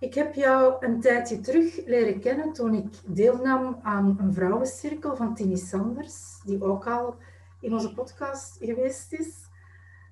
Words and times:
Ik 0.00 0.14
heb 0.14 0.34
jou 0.34 0.86
een 0.86 1.00
tijdje 1.00 1.40
terug 1.40 1.86
leren 1.86 2.20
kennen 2.20 2.52
toen 2.52 2.74
ik 2.74 2.86
deelnam 3.06 3.80
aan 3.82 4.16
een 4.20 4.32
vrouwencirkel 4.32 5.16
van 5.16 5.34
Tini 5.34 5.56
Sanders, 5.56 6.40
die 6.44 6.62
ook 6.62 6.86
al 6.86 7.14
in 7.60 7.72
onze 7.72 7.94
podcast 7.94 8.56
geweest 8.60 9.12
is. 9.12 9.34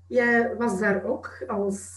Jij 0.07 0.57
was 0.57 0.79
daar 0.79 1.05
ook 1.05 1.45
als 1.47 1.91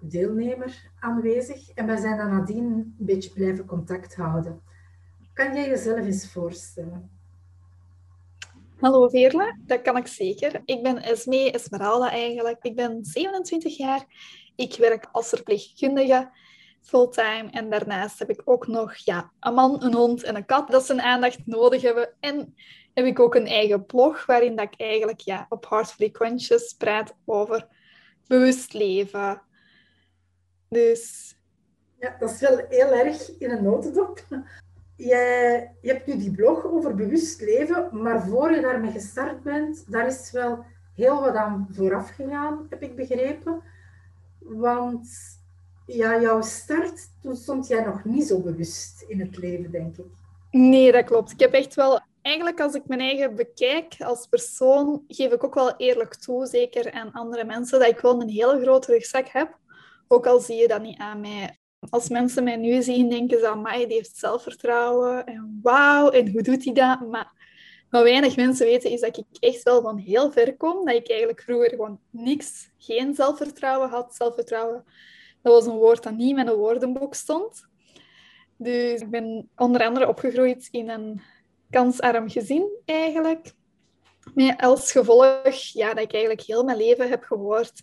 deelnemer 0.00 0.90
aanwezig 1.00 1.70
en 1.70 1.86
wij 1.86 1.96
zijn 1.96 2.16
dan 2.16 2.30
nadien 2.30 2.64
een 2.64 2.94
beetje 2.98 3.30
blijven 3.30 3.66
contact 3.66 4.14
houden. 4.14 4.62
Kan 5.32 5.54
jij 5.54 5.68
jezelf 5.68 5.98
eens 5.98 6.32
voorstellen? 6.32 7.10
Hallo 8.78 9.08
Veerle, 9.08 9.58
dat 9.66 9.82
kan 9.82 9.96
ik 9.96 10.06
zeker. 10.06 10.62
Ik 10.64 10.82
ben 10.82 11.02
Esmee 11.02 11.52
Esmeralda 11.52 12.10
eigenlijk. 12.10 12.62
Ik 12.62 12.76
ben 12.76 13.04
27 13.04 13.76
jaar. 13.76 14.04
Ik 14.56 14.76
werk 14.76 15.08
als 15.12 15.28
verpleegkundige 15.28 16.30
fulltime. 16.82 17.48
En 17.50 17.70
daarnaast 17.70 18.18
heb 18.18 18.30
ik 18.30 18.42
ook 18.44 18.66
nog 18.66 18.94
ja, 18.94 19.30
een 19.40 19.54
man, 19.54 19.82
een 19.82 19.94
hond 19.94 20.22
en 20.22 20.36
een 20.36 20.46
kat 20.46 20.70
dat 20.70 20.86
zijn 20.86 21.00
aandacht 21.00 21.46
nodig 21.46 21.82
hebben. 21.82 22.14
En 22.20 22.54
heb 22.94 23.04
ik 23.04 23.20
ook 23.20 23.34
een 23.34 23.46
eigen 23.46 23.86
blog 23.86 24.26
waarin 24.26 24.56
dat 24.56 24.66
ik 24.72 24.80
eigenlijk 24.80 25.20
ja, 25.20 25.46
op 25.48 25.68
Heartfully 25.68 26.10
Conscious 26.10 26.72
praat 26.72 27.14
over 27.24 27.66
bewust 28.26 28.72
leven. 28.72 29.42
Dus... 30.68 31.34
Ja, 31.98 32.16
dat 32.18 32.30
is 32.30 32.40
wel 32.40 32.56
heel 32.68 32.92
erg 32.92 33.38
in 33.38 33.50
een 33.50 33.62
notendop. 33.62 34.26
Jij, 34.96 35.76
je 35.80 35.92
hebt 35.92 36.06
nu 36.06 36.16
die 36.16 36.30
blog 36.30 36.64
over 36.64 36.94
bewust 36.94 37.40
leven, 37.40 38.02
maar 38.02 38.22
voor 38.26 38.54
je 38.54 38.60
daarmee 38.60 38.90
gestart 38.90 39.42
bent, 39.42 39.92
daar 39.92 40.06
is 40.06 40.30
wel 40.30 40.64
heel 40.94 41.20
wat 41.20 41.34
aan 41.34 41.68
vooraf 41.70 42.10
gegaan, 42.10 42.66
heb 42.70 42.82
ik 42.82 42.96
begrepen. 42.96 43.62
Want 44.38 45.08
ja, 45.86 46.20
jouw 46.20 46.42
start, 46.42 47.08
toen 47.22 47.36
stond 47.36 47.66
jij 47.66 47.84
nog 47.84 48.04
niet 48.04 48.26
zo 48.26 48.40
bewust 48.40 49.04
in 49.08 49.20
het 49.20 49.36
leven, 49.36 49.70
denk 49.70 49.96
ik. 49.96 50.04
Nee, 50.50 50.92
dat 50.92 51.04
klopt. 51.04 51.30
Ik 51.30 51.40
heb 51.40 51.52
echt 51.52 51.74
wel... 51.74 52.00
Eigenlijk, 52.22 52.60
als 52.60 52.74
ik 52.74 52.82
mijn 52.86 53.00
eigen 53.00 53.36
bekijk 53.36 53.94
als 53.98 54.26
persoon, 54.26 55.04
geef 55.08 55.32
ik 55.32 55.44
ook 55.44 55.54
wel 55.54 55.76
eerlijk 55.76 56.14
toe, 56.14 56.46
zeker 56.46 56.92
aan 56.92 57.12
andere 57.12 57.44
mensen, 57.44 57.78
dat 57.78 57.88
ik 57.88 58.00
wel 58.00 58.20
een 58.20 58.28
heel 58.28 58.60
grote 58.60 58.92
rugzak 58.92 59.28
heb. 59.28 59.58
Ook 60.08 60.26
al 60.26 60.40
zie 60.40 60.56
je 60.56 60.68
dat 60.68 60.82
niet 60.82 60.98
aan 60.98 61.20
mij. 61.20 61.58
Als 61.90 62.08
mensen 62.08 62.44
mij 62.44 62.56
nu 62.56 62.82
zien, 62.82 63.08
denken 63.08 63.38
ze, 63.38 63.56
mij 63.62 63.86
die 63.86 63.96
heeft 63.96 64.16
zelfvertrouwen. 64.16 65.26
En 65.26 65.58
wauw, 65.62 66.10
en 66.10 66.30
hoe 66.30 66.42
doet 66.42 66.64
hij 66.64 66.74
dat? 66.74 67.08
Maar 67.08 67.32
wat 67.90 68.02
weinig 68.02 68.36
mensen 68.36 68.66
weten, 68.66 68.90
is 68.90 69.00
dat 69.00 69.16
ik 69.16 69.24
echt 69.40 69.62
wel 69.62 69.82
van 69.82 69.96
heel 69.96 70.32
ver 70.32 70.56
kom. 70.56 70.84
Dat 70.84 70.94
ik 70.94 71.08
eigenlijk 71.08 71.42
vroeger 71.42 71.70
gewoon 71.70 72.00
niks, 72.10 72.70
geen 72.78 73.14
zelfvertrouwen 73.14 73.88
had. 73.88 74.14
Zelfvertrouwen 74.14 74.84
dat 75.42 75.52
was 75.52 75.66
een 75.66 75.78
woord 75.78 76.02
dat 76.02 76.16
niet 76.16 76.28
in 76.28 76.34
mijn 76.34 76.50
woordenboek 76.50 77.14
stond. 77.14 77.66
Dus 78.56 79.00
ik 79.00 79.10
ben 79.10 79.48
onder 79.56 79.84
andere 79.84 80.08
opgegroeid 80.08 80.68
in 80.70 80.88
een 80.88 81.20
kansarm 81.70 82.30
gezin 82.30 82.68
eigenlijk. 82.84 83.52
Met 84.34 84.60
als 84.60 84.92
gevolg 84.92 85.54
ja, 85.54 85.94
dat 85.94 86.04
ik 86.04 86.12
eigenlijk 86.12 86.42
heel 86.42 86.64
mijn 86.64 86.78
leven 86.78 87.08
heb 87.08 87.22
gehoord 87.22 87.82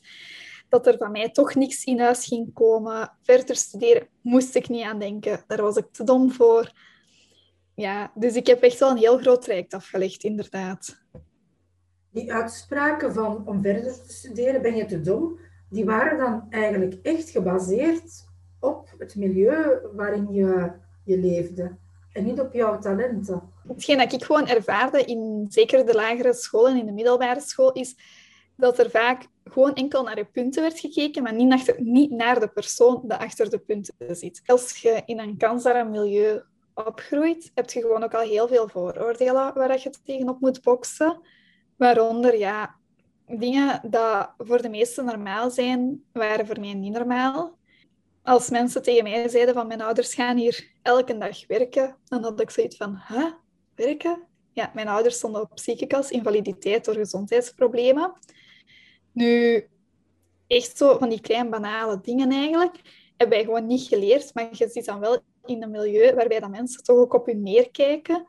dat 0.70 0.88
er 0.88 0.98
van 0.98 1.12
mij 1.12 1.30
toch 1.30 1.56
niks 1.56 1.84
in 1.84 2.00
huis 2.00 2.26
ging 2.26 2.54
komen. 2.54 3.12
Verder 3.22 3.56
studeren 3.56 4.08
moest 4.22 4.56
ik 4.56 4.70
niet 4.70 4.84
aan 4.84 5.00
denken. 5.00 5.44
Daar 5.48 5.62
was 5.62 5.76
ik 5.76 5.86
te 5.92 6.04
dom 6.04 6.32
voor. 6.32 6.72
Ja, 7.76 8.12
dus 8.16 8.36
ik 8.36 8.48
heb 8.48 8.62
echt 8.62 8.80
wel 8.80 8.90
een 8.90 8.98
heel 8.98 9.18
groot 9.18 9.42
traject 9.42 9.74
afgelegd, 9.74 10.24
inderdaad. 10.24 11.02
Die 12.12 12.34
uitspraken 12.34 13.14
van 13.14 13.48
om 13.48 13.62
verder 13.62 13.94
te 14.06 14.14
studeren, 14.14 14.62
ben 14.62 14.76
je 14.76 14.86
te 14.86 15.02
dom, 15.02 15.40
die 15.70 15.86
waren 15.86 16.18
dan 16.18 16.46
eigenlijk 16.50 17.00
echt 17.02 17.30
gebaseerd 17.30 18.28
op 18.60 18.90
het 18.98 19.16
milieu 19.16 19.80
waarin 19.94 20.34
je, 20.34 20.72
je 21.04 21.18
leefde 21.18 21.78
en 22.14 22.26
niet 22.26 22.40
op 22.40 22.54
jouw 22.54 22.80
talenten. 22.80 23.42
Hetgeen 23.68 23.98
dat 23.98 24.14
ik 24.14 24.24
gewoon 24.24 24.48
ervaarde 24.48 25.04
in 25.04 25.46
zeker 25.50 25.86
de 25.86 25.94
lagere 25.94 26.34
school 26.34 26.68
en 26.68 26.78
in 26.78 26.86
de 26.86 26.92
middelbare 26.92 27.42
school 27.42 27.72
is 27.72 27.96
dat 28.56 28.80
er 28.80 28.90
vaak 28.90 29.28
gewoon 29.44 29.74
enkel 29.74 30.04
naar 30.04 30.18
je 30.18 30.26
punten 30.26 30.62
werd 30.62 30.80
gekeken, 30.80 31.24
maar 31.24 31.34
niet 31.34 31.48
naar, 31.48 31.76
niet 31.78 32.12
naar 32.12 32.40
de 32.40 32.48
persoon 32.48 33.02
die 33.04 33.14
achter 33.14 33.50
de 33.50 33.60
punten 33.60 34.16
zit. 34.16 34.42
Als 34.46 34.78
je 34.78 35.02
in 35.06 35.20
een 35.20 35.38
kansarm 35.38 35.90
milieu 35.90 36.42
opgroeit, 36.74 37.52
heb 37.56 37.70
je 37.70 37.82
gewoon 37.82 38.04
ook 38.04 38.14
al 38.14 38.28
heel 38.28 38.48
veel 38.48 38.68
vooroordelen 38.68 39.54
waar 39.54 39.80
je 39.80 39.94
tegenop 40.04 40.40
moet 40.40 40.62
boksen. 40.62 41.22
Waaronder 41.76 42.38
ja, 42.38 42.76
dingen 43.38 43.82
dat 43.90 44.34
voor 44.38 44.62
de 44.62 44.70
meesten 44.70 45.06
normaal 45.06 45.52
zijn, 45.52 46.04
waren 46.12 46.48
voor 46.48 46.60
mij 46.60 46.74
niet 46.74 46.94
normaal. 46.94 47.58
Als 48.24 48.50
mensen 48.50 48.82
tegen 48.82 49.04
mij 49.04 49.30
zeiden 49.30 49.54
van 49.54 49.68
mijn 49.68 49.82
ouders 49.82 50.14
gaan 50.14 50.38
hier 50.38 50.72
elke 50.82 51.18
dag 51.18 51.48
werken, 51.48 51.98
dan 52.06 52.24
had 52.24 52.42
ik 52.42 52.50
zoiets 52.50 52.78
van, 52.78 53.02
huh, 53.08 53.32
werken? 53.76 54.28
Ja, 54.54 54.72
mijn 54.74 54.88
ouders 54.88 55.16
stonden 55.16 55.42
op 55.42 55.60
ziekenkast, 55.60 56.10
invaliditeit 56.10 56.86
door 56.86 56.96
gezondheidsproblemen. 56.96 58.14
Nu, 59.12 59.68
echt 60.48 60.78
zo 60.78 60.98
van 60.98 61.10
die 61.10 61.22
kleine 61.22 61.50
banale 61.50 62.00
dingen 62.02 62.32
eigenlijk, 62.32 62.82
hebben 63.18 63.38
wij 63.38 63.46
gewoon 63.46 63.66
niet 63.66 63.88
geleerd, 63.88 64.34
maar 64.34 64.50
je 64.52 64.70
zit 64.70 64.86
dan 64.86 65.00
wel 65.00 65.20
in 65.46 65.64
een 65.64 65.72
milieu 65.72 66.16
waarbij 66.16 66.40
dat 66.40 66.50
mensen 66.50 66.84
toch 66.84 66.98
ook 66.98 67.14
op 67.14 67.28
je 67.28 67.36
neerkijken 67.36 68.28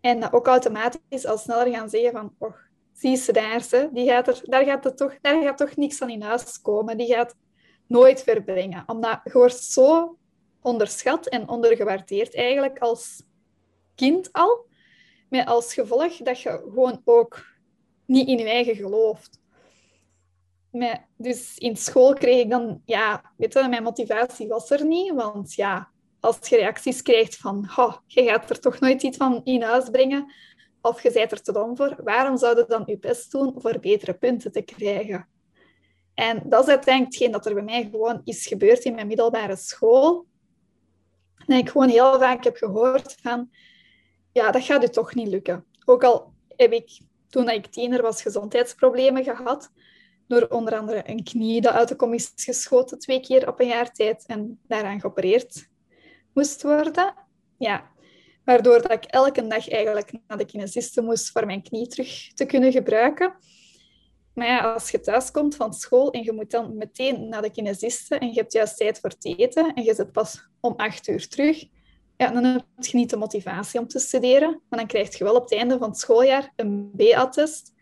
en 0.00 0.20
dat 0.20 0.32
ook 0.32 0.46
automatisch 0.46 1.26
al 1.26 1.38
sneller 1.38 1.74
gaan 1.74 1.90
zeggen 1.90 2.12
van, 2.12 2.34
oh, 2.38 2.54
ze, 3.02 3.88
die 3.92 4.06
gaat 4.08 4.28
er, 4.28 4.40
daar, 4.44 4.64
gaat 4.64 4.84
er 4.84 4.94
toch, 4.94 5.18
daar 5.20 5.42
gaat 5.42 5.58
toch 5.58 5.76
niks 5.76 6.02
aan 6.02 6.10
in 6.10 6.22
huis 6.22 6.60
komen. 6.60 6.96
Die 6.96 7.14
gaat 7.14 7.34
nooit 7.86 8.22
verbrengen. 8.22 8.82
Omdat 8.86 9.20
je 9.24 9.32
wordt 9.32 9.62
zo 9.62 10.16
onderschat 10.60 11.26
en 11.26 11.48
ondergewaardeerd 11.48 12.34
eigenlijk 12.34 12.78
als 12.78 13.22
kind 13.94 14.32
al. 14.32 14.66
Met 15.28 15.46
als 15.46 15.74
gevolg 15.74 16.16
dat 16.16 16.40
je 16.40 16.50
gewoon 16.50 17.00
ook 17.04 17.44
niet 18.06 18.28
in 18.28 18.38
je 18.38 18.48
eigen 18.48 18.76
gelooft. 18.76 19.40
Maar, 20.70 21.08
dus 21.16 21.58
in 21.58 21.76
school 21.76 22.14
kreeg 22.14 22.42
ik 22.42 22.50
dan, 22.50 22.82
ja, 22.84 23.32
weet 23.36 23.52
je, 23.52 23.68
mijn 23.68 23.82
motivatie 23.82 24.48
was 24.48 24.70
er 24.70 24.84
niet. 24.84 25.14
Want 25.14 25.54
ja, 25.54 25.90
als 26.20 26.48
je 26.48 26.56
reacties 26.56 27.02
krijgt 27.02 27.36
van, 27.36 27.70
oh, 27.76 27.96
je 28.06 28.22
gaat 28.22 28.50
er 28.50 28.60
toch 28.60 28.80
nooit 28.80 29.02
iets 29.02 29.16
van 29.16 29.40
in 29.44 29.62
huis 29.62 29.90
brengen, 29.90 30.32
of 30.82 31.02
je 31.02 31.12
bent 31.12 31.32
er 31.32 31.42
te 31.42 31.52
dom 31.52 31.76
voor, 31.76 31.96
waarom 32.04 32.36
zou 32.36 32.56
je 32.56 32.64
dan 32.68 32.82
je 32.86 32.98
best 32.98 33.30
doen 33.30 33.54
voor 33.56 33.78
betere 33.80 34.14
punten 34.14 34.52
te 34.52 34.62
krijgen? 34.62 35.28
En 36.14 36.42
dat 36.44 36.62
is 36.62 36.68
uiteindelijk 36.68 37.14
hetgeen 37.14 37.32
dat 37.32 37.46
er 37.46 37.54
bij 37.54 37.62
mij 37.62 37.88
gewoon 37.90 38.20
is 38.24 38.46
gebeurd 38.46 38.84
in 38.84 38.94
mijn 38.94 39.06
middelbare 39.06 39.56
school. 39.56 40.26
En 41.46 41.56
ik 41.56 41.70
gewoon 41.70 41.88
heel 41.88 42.18
vaak 42.18 42.44
heb 42.44 42.56
gehoord 42.56 43.16
van, 43.22 43.50
ja, 44.32 44.50
dat 44.50 44.64
gaat 44.64 44.84
u 44.84 44.88
toch 44.88 45.14
niet 45.14 45.28
lukken. 45.28 45.64
Ook 45.84 46.04
al 46.04 46.32
heb 46.56 46.72
ik, 46.72 47.00
toen 47.28 47.48
ik 47.48 47.66
tiener 47.66 48.02
was, 48.02 48.22
gezondheidsproblemen 48.22 49.24
gehad, 49.24 49.70
door 50.26 50.46
onder 50.48 50.78
andere 50.78 51.02
een 51.10 51.24
knie 51.24 51.60
dat 51.60 51.72
uit 51.72 51.88
de 51.88 51.96
kom 51.96 52.14
is 52.14 52.32
geschoten 52.34 52.98
twee 52.98 53.20
keer 53.20 53.48
op 53.48 53.60
een 53.60 53.66
jaar 53.66 53.92
tijd 53.92 54.24
en 54.26 54.60
daaraan 54.66 55.00
geopereerd 55.00 55.68
moest 56.32 56.62
worden. 56.62 57.14
Ja, 57.58 57.90
Waardoor 58.44 58.82
dat 58.82 58.92
ik 58.92 59.04
elke 59.04 59.46
dag 59.46 59.70
eigenlijk 59.70 60.12
naar 60.26 60.38
de 60.38 60.44
kinesiste 60.44 61.02
moest 61.02 61.30
voor 61.30 61.46
mijn 61.46 61.62
knie 61.62 61.86
terug 61.86 62.32
te 62.34 62.44
kunnen 62.44 62.72
gebruiken. 62.72 63.34
Maar 64.34 64.46
ja, 64.46 64.72
als 64.72 64.90
je 64.90 65.00
thuis 65.00 65.30
komt 65.30 65.56
van 65.56 65.72
school 65.72 66.10
en 66.10 66.22
je 66.22 66.32
moet 66.32 66.50
dan 66.50 66.76
meteen 66.76 67.28
naar 67.28 67.42
de 67.42 67.50
kinesiste 67.50 68.18
en 68.18 68.28
je 68.28 68.34
hebt 68.34 68.52
juist 68.52 68.76
tijd 68.76 69.00
voor 69.00 69.10
het 69.10 69.24
eten 69.24 69.74
en 69.74 69.82
je 69.82 69.94
zit 69.94 70.12
pas 70.12 70.48
om 70.60 70.74
acht 70.76 71.08
uur 71.08 71.28
terug, 71.28 71.64
ja, 72.16 72.30
dan 72.30 72.44
heb 72.44 72.64
je 72.80 72.96
niet 72.96 73.10
de 73.10 73.16
motivatie 73.16 73.80
om 73.80 73.88
te 73.88 73.98
studeren. 73.98 74.60
Maar 74.68 74.78
dan 74.78 74.88
krijg 74.88 75.18
je 75.18 75.24
wel 75.24 75.34
op 75.34 75.42
het 75.42 75.52
einde 75.52 75.78
van 75.78 75.88
het 75.88 75.98
schooljaar 75.98 76.52
een 76.56 76.90
B-attest. 76.96 77.72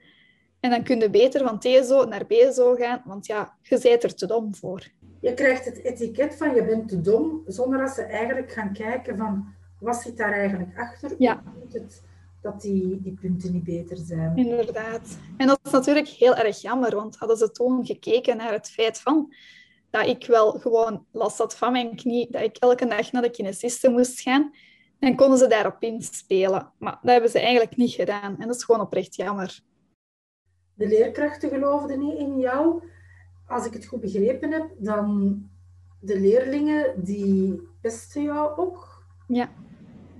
En 0.60 0.70
dan 0.70 0.82
kun 0.82 1.00
je 1.00 1.10
beter 1.10 1.46
van 1.46 1.58
TSO 1.58 2.04
naar 2.04 2.26
BSO 2.26 2.74
gaan, 2.74 3.02
want 3.04 3.26
ja, 3.26 3.56
je 3.62 3.78
bent 3.82 4.02
er 4.02 4.14
te 4.14 4.26
dom 4.26 4.54
voor. 4.54 4.88
Je 5.20 5.34
krijgt 5.34 5.64
het 5.64 5.84
etiket 5.84 6.36
van 6.36 6.54
je 6.54 6.64
bent 6.64 6.88
te 6.88 7.00
dom, 7.00 7.42
zonder 7.46 7.78
dat 7.78 7.90
ze 7.90 8.02
eigenlijk 8.02 8.52
gaan 8.52 8.72
kijken 8.72 9.16
van 9.16 9.54
wat 9.80 9.96
zit 9.96 10.16
daar 10.16 10.32
eigenlijk 10.32 10.78
achter? 10.78 11.14
Ja. 11.18 11.42
Het 11.72 12.02
dat 12.40 12.60
die, 12.60 13.00
die 13.00 13.18
punten 13.20 13.52
niet 13.52 13.64
beter 13.64 13.96
zijn? 13.96 14.36
Inderdaad. 14.36 15.18
En 15.36 15.46
dat 15.46 15.60
is 15.64 15.70
natuurlijk 15.70 16.08
heel 16.08 16.34
erg 16.34 16.60
jammer, 16.60 16.94
want 16.94 17.16
hadden 17.16 17.36
ze 17.36 17.50
toen 17.50 17.86
gekeken 17.86 18.36
naar 18.36 18.52
het 18.52 18.70
feit 18.70 19.00
van 19.00 19.34
dat 19.90 20.06
ik 20.06 20.26
wel 20.26 20.52
gewoon 20.52 21.06
last 21.12 21.38
had 21.38 21.56
van 21.56 21.72
mijn 21.72 21.96
knie, 21.96 22.30
dat 22.30 22.42
ik 22.42 22.56
elke 22.56 22.86
dag 22.86 23.12
naar 23.12 23.22
de 23.22 23.30
kinesiste 23.30 23.90
moest 23.90 24.20
gaan, 24.20 24.52
dan 24.98 25.16
konden 25.16 25.38
ze 25.38 25.46
daarop 25.46 25.82
inspelen. 25.82 26.72
Maar 26.78 26.98
dat 27.02 27.12
hebben 27.12 27.30
ze 27.30 27.40
eigenlijk 27.40 27.76
niet 27.76 27.92
gedaan. 27.92 28.38
En 28.38 28.46
dat 28.46 28.56
is 28.56 28.64
gewoon 28.64 28.80
oprecht 28.80 29.14
jammer. 29.14 29.60
De 30.74 30.88
leerkrachten 30.88 31.48
geloofden 31.48 31.98
niet 31.98 32.18
in 32.18 32.38
jou. 32.38 32.82
Als 33.46 33.66
ik 33.66 33.72
het 33.72 33.86
goed 33.86 34.00
begrepen 34.00 34.52
heb, 34.52 34.70
dan 34.78 35.42
de 36.00 36.20
leerlingen 36.20 37.04
die 37.04 37.62
pesten 37.80 38.22
jou 38.22 38.58
ook. 38.58 39.04
Ja. 39.28 39.50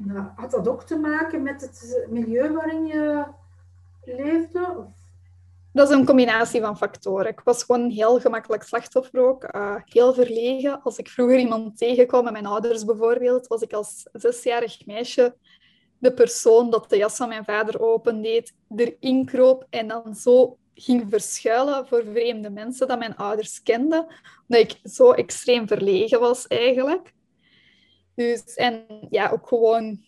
Nou, 0.05 0.27
had 0.37 0.51
dat 0.51 0.69
ook 0.69 0.83
te 0.83 0.97
maken 0.97 1.43
met 1.43 1.61
het 1.61 2.07
milieu 2.09 2.53
waarin 2.53 2.87
je 2.87 3.25
leefde? 4.05 4.75
Of? 4.79 5.01
Dat 5.73 5.91
is 5.91 5.97
een 5.97 6.07
combinatie 6.07 6.61
van 6.61 6.77
factoren. 6.77 7.29
Ik 7.29 7.41
was 7.41 7.63
gewoon 7.63 7.91
heel 7.91 8.21
gemakkelijk 8.21 8.63
slachtoffer 8.63 9.21
ook. 9.21 9.55
Uh, 9.55 9.75
heel 9.85 10.15
verlegen. 10.15 10.83
Als 10.83 10.99
ik 10.99 11.09
vroeger 11.09 11.39
iemand 11.39 11.79
tegenkwam, 11.79 12.33
mijn 12.33 12.47
ouders 12.47 12.85
bijvoorbeeld, 12.85 13.47
was 13.47 13.63
ik 13.63 13.73
als 13.73 14.07
zesjarig 14.13 14.87
meisje 14.87 15.37
de 15.99 16.13
persoon 16.13 16.71
dat 16.71 16.91
de 16.91 16.97
jas 16.97 17.17
van 17.17 17.29
mijn 17.29 17.45
vader 17.45 17.81
opendeed, 17.81 18.55
erin 18.77 19.25
kroop 19.25 19.67
en 19.71 19.89
dan 19.89 20.15
zo 20.15 20.59
ging 20.75 21.07
verschuilen 21.09 21.87
voor 21.87 22.05
vreemde 22.13 22.51
mensen 22.51 22.89
dat 22.89 22.99
mijn 22.99 23.17
ouders 23.17 23.63
kenden. 23.63 24.07
Omdat 24.49 24.71
ik 24.71 24.81
zo 24.85 25.13
extreem 25.13 25.69
verlegen 25.69 26.21
was 26.21 26.47
eigenlijk. 26.47 27.13
Dus, 28.21 28.55
en 28.55 28.87
ja, 29.11 29.31
ook 29.31 29.49
gewoon 29.49 30.01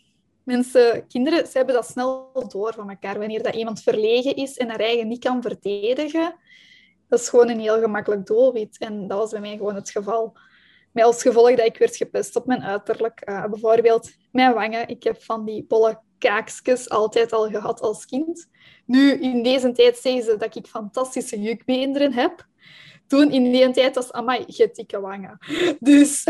mensen, 0.43 1.07
kinderen, 1.07 1.47
ze 1.47 1.57
hebben 1.57 1.75
dat 1.75 1.87
snel 1.87 2.31
door 2.49 2.75
van 2.75 2.91
elkaar. 2.91 3.19
Wanneer 3.19 3.43
dat 3.43 3.55
iemand 3.55 3.83
verlegen 3.83 4.37
is 4.37 4.57
en 4.57 4.69
haar 4.69 4.81
eigen 4.81 5.09
niet 5.09 5.25
kan 5.25 5.43
verdedigen, 5.43 6.35
dat 7.09 7.21
is 7.21 7.29
gewoon 7.29 7.49
een 7.49 7.61
heel 7.61 7.81
gemakkelijk 7.81 8.27
doelwit. 8.27 8.79
En 8.79 9.09
dat 9.09 9.19
was 9.19 9.31
bij 9.31 9.41
mij 9.41 9.57
gewoon 9.57 9.75
het 9.75 9.91
geval. 9.91 10.37
Met 10.93 11.05
als 11.05 11.23
gevolg 11.23 11.57
dat 11.57 11.67
ik 11.67 11.79
werd 11.79 11.97
gepest 11.97 12.37
op 12.37 12.47
mijn 12.47 12.63
uiterlijk. 12.63 13.23
Uh, 13.29 13.45
bijvoorbeeld 13.45 14.11
mijn 14.33 14.55
wangen. 14.55 14.89
Ik 14.89 15.03
heb 15.03 15.23
van 15.23 15.45
die 15.45 15.65
bolle 15.65 16.01
kaakjes 16.19 16.91
altijd 16.91 17.33
al 17.33 17.49
gehad 17.49 17.81
als 17.81 18.07
kind. 18.07 18.49
Nu, 18.87 19.13
in 19.13 19.43
deze 19.43 19.73
tijd 19.73 19.97
zeggen 19.97 20.23
ze 20.23 20.37
dat 20.37 20.57
ik 20.57 20.67
fantastische 20.67 21.41
jukbeenderen 21.41 22.13
heb 22.13 22.47
toen 23.13 23.31
in 23.31 23.53
die 23.53 23.71
tijd 23.71 23.95
was, 23.95 24.13
amai, 24.13 24.45
je 24.47 24.71
dikke 24.73 25.01
wangen. 25.01 25.39
Dus, 25.81 26.25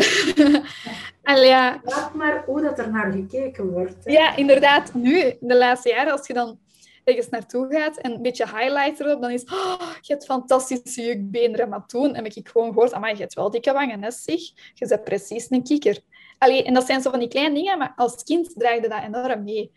ja. 1.22 1.80
Laat 1.84 2.14
maar 2.14 2.44
hoe 2.46 2.60
dat 2.60 2.78
er 2.78 2.90
naar 2.90 3.12
gekeken 3.12 3.70
wordt. 3.70 3.96
Ja, 4.04 4.36
inderdaad. 4.36 4.94
Nu, 4.94 5.36
de 5.40 5.56
laatste 5.56 5.88
jaren, 5.88 6.12
als 6.12 6.26
je 6.26 6.32
dan 6.32 6.58
ergens 7.04 7.28
naartoe 7.28 7.66
gaat 7.70 7.96
en 7.96 8.12
een 8.12 8.22
beetje 8.22 8.46
highlight 8.46 9.00
erop, 9.00 9.20
dan 9.20 9.30
is 9.30 9.44
oh, 9.44 9.80
je 10.00 10.12
hebt 10.12 10.24
fantastische 10.24 11.02
jukbeenderen. 11.02 11.68
Maar 11.68 11.86
toen 11.86 12.14
heb 12.14 12.26
ik 12.26 12.48
gewoon 12.48 12.72
gehoord, 12.72 12.92
amai, 12.92 13.14
je 13.14 13.20
hebt 13.20 13.34
wel 13.34 13.50
dikke 13.50 13.72
wangen, 13.72 14.02
hè, 14.02 14.10
zeg. 14.10 14.40
Je 14.74 14.86
bent 14.86 15.04
precies 15.04 15.50
een 15.50 15.62
kikker. 15.62 15.98
Allee, 16.38 16.64
en 16.64 16.74
dat 16.74 16.86
zijn 16.86 17.02
zo 17.02 17.10
van 17.10 17.18
die 17.18 17.28
kleine 17.28 17.54
dingen, 17.54 17.78
maar 17.78 17.92
als 17.96 18.24
kind 18.24 18.58
draagde 18.58 18.88
dat 18.88 19.02
enorm 19.02 19.44
mee. 19.44 19.72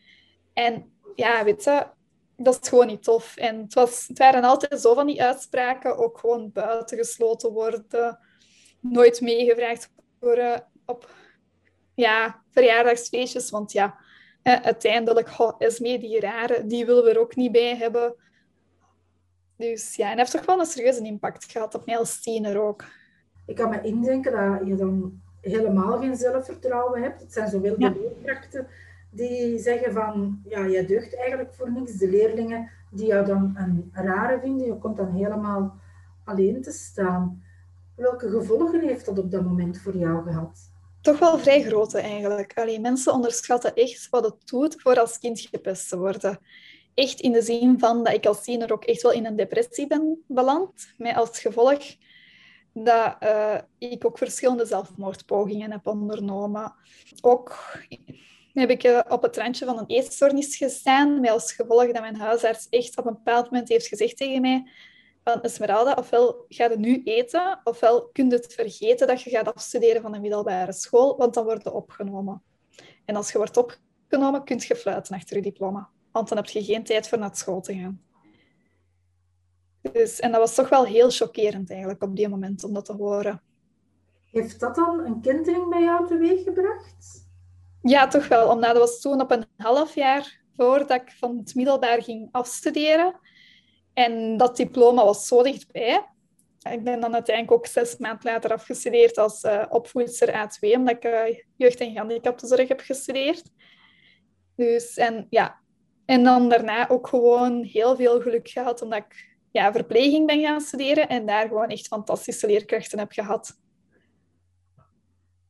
En 0.53 0.91
ja, 1.15 1.43
weet 1.43 1.63
je, 1.63 1.85
dat 2.37 2.59
is 2.61 2.69
gewoon 2.69 2.87
niet 2.87 3.03
tof. 3.03 3.35
En 3.37 3.61
het, 3.61 3.73
was, 3.73 4.07
het 4.07 4.17
waren 4.17 4.43
altijd 4.43 4.81
zo 4.81 4.93
van 4.93 5.07
die 5.07 5.23
uitspraken, 5.23 5.97
ook 5.97 6.17
gewoon 6.17 6.51
buitengesloten 6.51 7.51
worden, 7.51 8.19
nooit 8.79 9.21
meegevraagd 9.21 9.89
worden 10.19 10.67
op 10.85 11.09
ja, 11.93 12.41
verjaardagsfeestjes. 12.51 13.49
Want 13.49 13.71
ja, 13.71 13.97
uiteindelijk, 14.43 15.39
oh, 15.39 15.55
Esme, 15.57 15.99
die 15.99 16.19
rare, 16.19 16.65
die 16.65 16.85
willen 16.85 17.03
we 17.03 17.09
er 17.09 17.19
ook 17.19 17.35
niet 17.35 17.51
bij 17.51 17.75
hebben. 17.75 18.15
Dus 19.57 19.95
ja, 19.95 20.11
en 20.11 20.17
heeft 20.17 20.31
toch 20.31 20.45
wel 20.45 20.59
een 20.59 20.65
serieuze 20.65 21.03
impact 21.03 21.51
gehad 21.51 21.75
op 21.75 21.85
mij 21.85 21.97
als 21.97 22.21
tiener 22.21 22.61
ook. 22.61 22.83
Ik 23.45 23.55
kan 23.55 23.69
me 23.69 23.81
indenken 23.81 24.31
dat 24.31 24.67
je 24.67 24.75
dan 24.75 25.21
helemaal 25.41 25.99
geen 25.99 26.15
zelfvertrouwen 26.15 27.01
hebt. 27.01 27.21
Het 27.21 27.33
zijn 27.33 27.61
de 27.61 27.75
leerkrachten 27.77 28.67
die 29.15 29.59
zeggen 29.59 29.93
van, 29.93 30.41
ja, 30.43 30.67
jij 30.67 30.85
deugt 30.85 31.15
eigenlijk 31.15 31.53
voor 31.53 31.71
niks. 31.71 31.91
De 31.91 32.09
leerlingen 32.09 32.69
die 32.91 33.05
jou 33.05 33.25
dan 33.25 33.55
een 33.57 33.89
rare 33.93 34.39
vinden, 34.39 34.65
je 34.65 34.77
komt 34.77 34.97
dan 34.97 35.11
helemaal 35.11 35.79
alleen 36.23 36.61
te 36.61 36.71
staan. 36.71 37.43
Welke 37.95 38.29
gevolgen 38.29 38.81
heeft 38.81 39.05
dat 39.05 39.19
op 39.19 39.31
dat 39.31 39.43
moment 39.43 39.81
voor 39.81 39.97
jou 39.97 40.23
gehad? 40.23 40.71
Toch 41.01 41.19
wel 41.19 41.37
vrij 41.37 41.63
grote 41.63 41.99
eigenlijk. 41.99 42.51
Alleen 42.55 42.81
mensen 42.81 43.13
onderschatten 43.13 43.75
echt 43.75 44.09
wat 44.09 44.23
het 44.23 44.47
doet 44.47 44.81
voor 44.81 44.99
als 44.99 45.19
kind 45.19 45.39
gepest 45.39 45.89
te 45.89 45.97
worden. 45.97 46.39
Echt 46.93 47.19
in 47.19 47.31
de 47.31 47.41
zin 47.41 47.79
van 47.79 48.03
dat 48.03 48.13
ik 48.13 48.25
als 48.25 48.43
tiener 48.43 48.71
ook 48.71 48.85
echt 48.85 49.01
wel 49.01 49.11
in 49.11 49.25
een 49.25 49.35
depressie 49.35 49.87
ben 49.87 50.23
beland. 50.27 50.87
Met 50.97 51.15
als 51.15 51.39
gevolg 51.39 51.83
dat 52.73 53.15
uh, 53.23 53.57
ik 53.77 54.05
ook 54.05 54.17
verschillende 54.17 54.65
zelfmoordpogingen 54.65 55.71
heb 55.71 55.87
ondernomen. 55.87 56.73
Ook 57.21 57.57
heb 58.61 58.69
ik 58.69 58.83
uh, 58.83 58.99
op 59.07 59.21
het 59.21 59.37
randje 59.37 59.65
van 59.65 59.77
een 59.77 59.87
eetstoornis 59.87 60.55
gestaan, 60.55 61.19
met 61.19 61.29
als 61.29 61.53
gevolg 61.53 61.85
dat 61.91 62.01
mijn 62.01 62.15
huisarts 62.15 62.67
echt 62.69 62.97
op 62.97 63.05
een 63.05 63.13
bepaald 63.13 63.51
moment 63.51 63.69
heeft 63.69 63.87
gezegd 63.87 64.17
tegen 64.17 64.41
mij 64.41 64.71
van 65.23 65.41
Esmeralda, 65.41 65.93
ofwel 65.93 66.45
ga 66.47 66.69
je 66.69 66.77
nu 66.77 67.01
eten, 67.03 67.59
ofwel 67.63 68.09
kun 68.11 68.29
je 68.29 68.35
het 68.35 68.53
vergeten 68.53 69.07
dat 69.07 69.21
je 69.21 69.29
gaat 69.29 69.53
afstuderen 69.53 70.01
van 70.01 70.13
een 70.13 70.21
middelbare 70.21 70.73
school, 70.73 71.17
want 71.17 71.33
dan 71.33 71.43
word 71.43 71.63
je 71.63 71.73
opgenomen. 71.73 72.43
En 73.05 73.15
als 73.15 73.31
je 73.31 73.37
wordt 73.37 73.57
opgenomen, 73.57 74.43
kun 74.43 74.61
je 74.67 74.75
fluiten 74.75 75.15
achter 75.15 75.35
je 75.35 75.41
diploma, 75.41 75.89
want 76.11 76.27
dan 76.29 76.37
heb 76.37 76.47
je 76.47 76.63
geen 76.63 76.83
tijd 76.83 77.07
voor 77.07 77.17
naar 77.17 77.35
school 77.35 77.61
te 77.61 77.75
gaan. 77.75 78.01
Dus, 79.91 80.19
en 80.19 80.31
dat 80.31 80.39
was 80.39 80.55
toch 80.55 80.69
wel 80.69 80.85
heel 80.85 81.09
chockerend 81.09 81.69
eigenlijk 81.69 82.03
op 82.03 82.15
die 82.15 82.29
moment 82.29 82.63
om 82.63 82.73
dat 82.73 82.85
te 82.85 82.93
horen. 82.93 83.41
Heeft 84.31 84.59
dat 84.59 84.75
dan 84.75 84.99
een 84.99 85.21
kentering 85.21 85.69
bij 85.69 85.81
jou 85.81 86.07
teweeggebracht? 86.07 87.24
Ja, 87.87 88.07
toch 88.07 88.27
wel. 88.27 88.49
Omdat 88.49 88.69
dat 88.69 88.77
was 88.77 89.01
toen 89.01 89.21
op 89.21 89.31
een 89.31 89.45
half 89.57 89.95
jaar 89.95 90.41
voordat 90.55 91.01
ik 91.01 91.11
van 91.11 91.37
het 91.37 91.55
middelbaar 91.55 92.03
ging 92.03 92.27
afstuderen. 92.31 93.19
En 93.93 94.37
dat 94.37 94.57
diploma 94.57 95.03
was 95.03 95.27
zo 95.27 95.43
dichtbij. 95.43 96.05
Ik 96.71 96.83
ben 96.83 96.99
dan 96.99 97.13
uiteindelijk 97.13 97.57
ook 97.57 97.65
zes 97.67 97.97
maanden 97.97 98.31
later 98.31 98.53
afgestudeerd 98.53 99.17
als 99.17 99.43
uh, 99.43 99.65
opvoedster 99.69 100.27
A2, 100.33 100.69
omdat 100.71 100.95
ik 100.95 101.05
uh, 101.05 101.39
jeugd- 101.55 101.79
en 101.79 101.91
gehandicaptenzorg 101.91 102.67
heb 102.67 102.79
gestudeerd. 102.79 103.43
Dus, 104.55 104.97
en, 104.97 105.27
ja. 105.29 105.59
en 106.05 106.23
dan 106.23 106.49
daarna 106.49 106.89
ook 106.89 107.07
gewoon 107.07 107.63
heel 107.63 107.95
veel 107.95 108.21
geluk 108.21 108.49
gehad, 108.49 108.81
omdat 108.81 108.99
ik 108.99 109.37
ja, 109.51 109.71
verpleging 109.71 110.27
ben 110.27 110.41
gaan 110.41 110.61
studeren 110.61 111.09
en 111.09 111.25
daar 111.25 111.47
gewoon 111.47 111.69
echt 111.69 111.87
fantastische 111.87 112.47
leerkrachten 112.47 112.99
heb 112.99 113.11
gehad. 113.11 113.59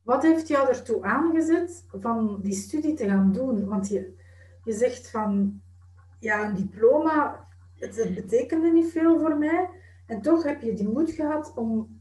Wat 0.06 0.22
heeft 0.22 0.48
jou 0.48 0.68
ertoe 0.68 1.02
aangezet 1.02 1.84
van 2.00 2.38
die 2.42 2.52
studie 2.52 2.94
te 2.94 3.06
gaan 3.06 3.32
doen? 3.32 3.68
Want 3.68 3.88
je, 3.88 4.14
je 4.64 4.72
zegt 4.72 5.10
van, 5.10 5.60
ja, 6.20 6.44
een 6.44 6.54
diploma, 6.54 7.46
betekende 8.14 8.72
niet 8.72 8.90
veel 8.90 9.18
voor 9.18 9.36
mij. 9.36 9.70
En 10.06 10.22
toch 10.22 10.42
heb 10.42 10.62
je 10.62 10.74
die 10.74 10.88
moed 10.88 11.10
gehad 11.10 11.52
om 11.54 12.00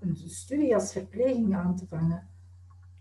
een 0.00 0.16
studie 0.16 0.74
als 0.74 0.92
verpleging 0.92 1.54
aan 1.54 1.76
te 1.76 1.86
vangen. 1.88 2.28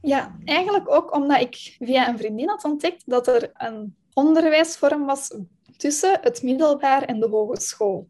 Ja, 0.02 0.36
eigenlijk 0.46 0.92
ook 0.92 1.16
omdat 1.16 1.42
ik 1.42 1.76
via 1.80 2.10
een 2.10 2.18
vriendin 2.18 2.50
had 2.50 2.64
ontdekt 2.64 3.04
dat 3.06 3.28
er 3.28 3.52
een 3.54 3.96
onderwijsvorm 4.14 5.06
was 5.06 5.38
tussen 5.78 6.18
het 6.22 6.44
middelbaar 6.44 7.04
en 7.04 7.20
de 7.20 7.28
hogeschool. 7.28 8.10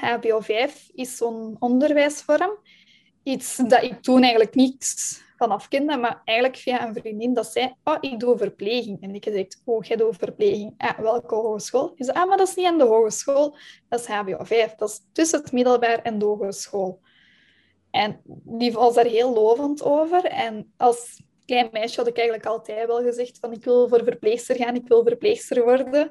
HBO 0.00 0.40
5 0.40 0.90
is 0.94 1.16
zo'n 1.16 1.56
onderwijsvorm 1.58 2.58
iets 3.26 3.56
dat 3.56 3.82
ik 3.82 4.02
toen 4.02 4.22
eigenlijk 4.22 4.54
niets 4.54 5.20
vanaf 5.36 5.68
kende, 5.68 5.96
maar 5.96 6.22
eigenlijk 6.24 6.58
via 6.58 6.86
een 6.86 6.94
vriendin 6.94 7.34
dat 7.34 7.46
zei, 7.46 7.74
oh, 7.84 7.96
ik 8.00 8.20
doe 8.20 8.36
verpleging. 8.36 9.02
En 9.02 9.14
ik 9.14 9.24
zei, 9.24 9.48
oh, 9.64 9.84
jij 9.84 9.96
doet 9.96 10.16
verpleging. 10.16 10.94
Welke 10.98 11.34
hogeschool? 11.34 11.92
Je 11.96 12.04
zei, 12.04 12.18
ah, 12.18 12.28
maar 12.28 12.36
dat 12.36 12.48
is 12.48 12.54
niet 12.54 12.66
aan 12.66 12.78
de 12.78 12.84
hogeschool, 12.84 13.56
dat 13.88 14.00
is 14.00 14.06
HBO 14.06 14.44
5. 14.44 14.74
Dat 14.74 14.88
is 14.88 15.00
tussen 15.12 15.40
het 15.40 15.52
middelbaar 15.52 16.02
en 16.02 16.18
de 16.18 16.24
hogeschool. 16.24 17.00
En 17.90 18.20
die 18.44 18.72
was 18.72 18.94
daar 18.94 19.06
heel 19.06 19.32
lovend 19.32 19.82
over. 19.82 20.24
En 20.24 20.72
als 20.76 21.22
klein 21.46 21.68
meisje 21.72 21.96
had 21.96 22.08
ik 22.08 22.16
eigenlijk 22.16 22.48
altijd 22.48 22.86
wel 22.86 23.02
gezegd 23.02 23.38
van, 23.38 23.52
ik 23.52 23.64
wil 23.64 23.88
voor 23.88 24.04
verpleegster 24.04 24.56
gaan, 24.56 24.74
ik 24.74 24.88
wil 24.88 25.04
verpleegster 25.04 25.64
worden. 25.64 26.10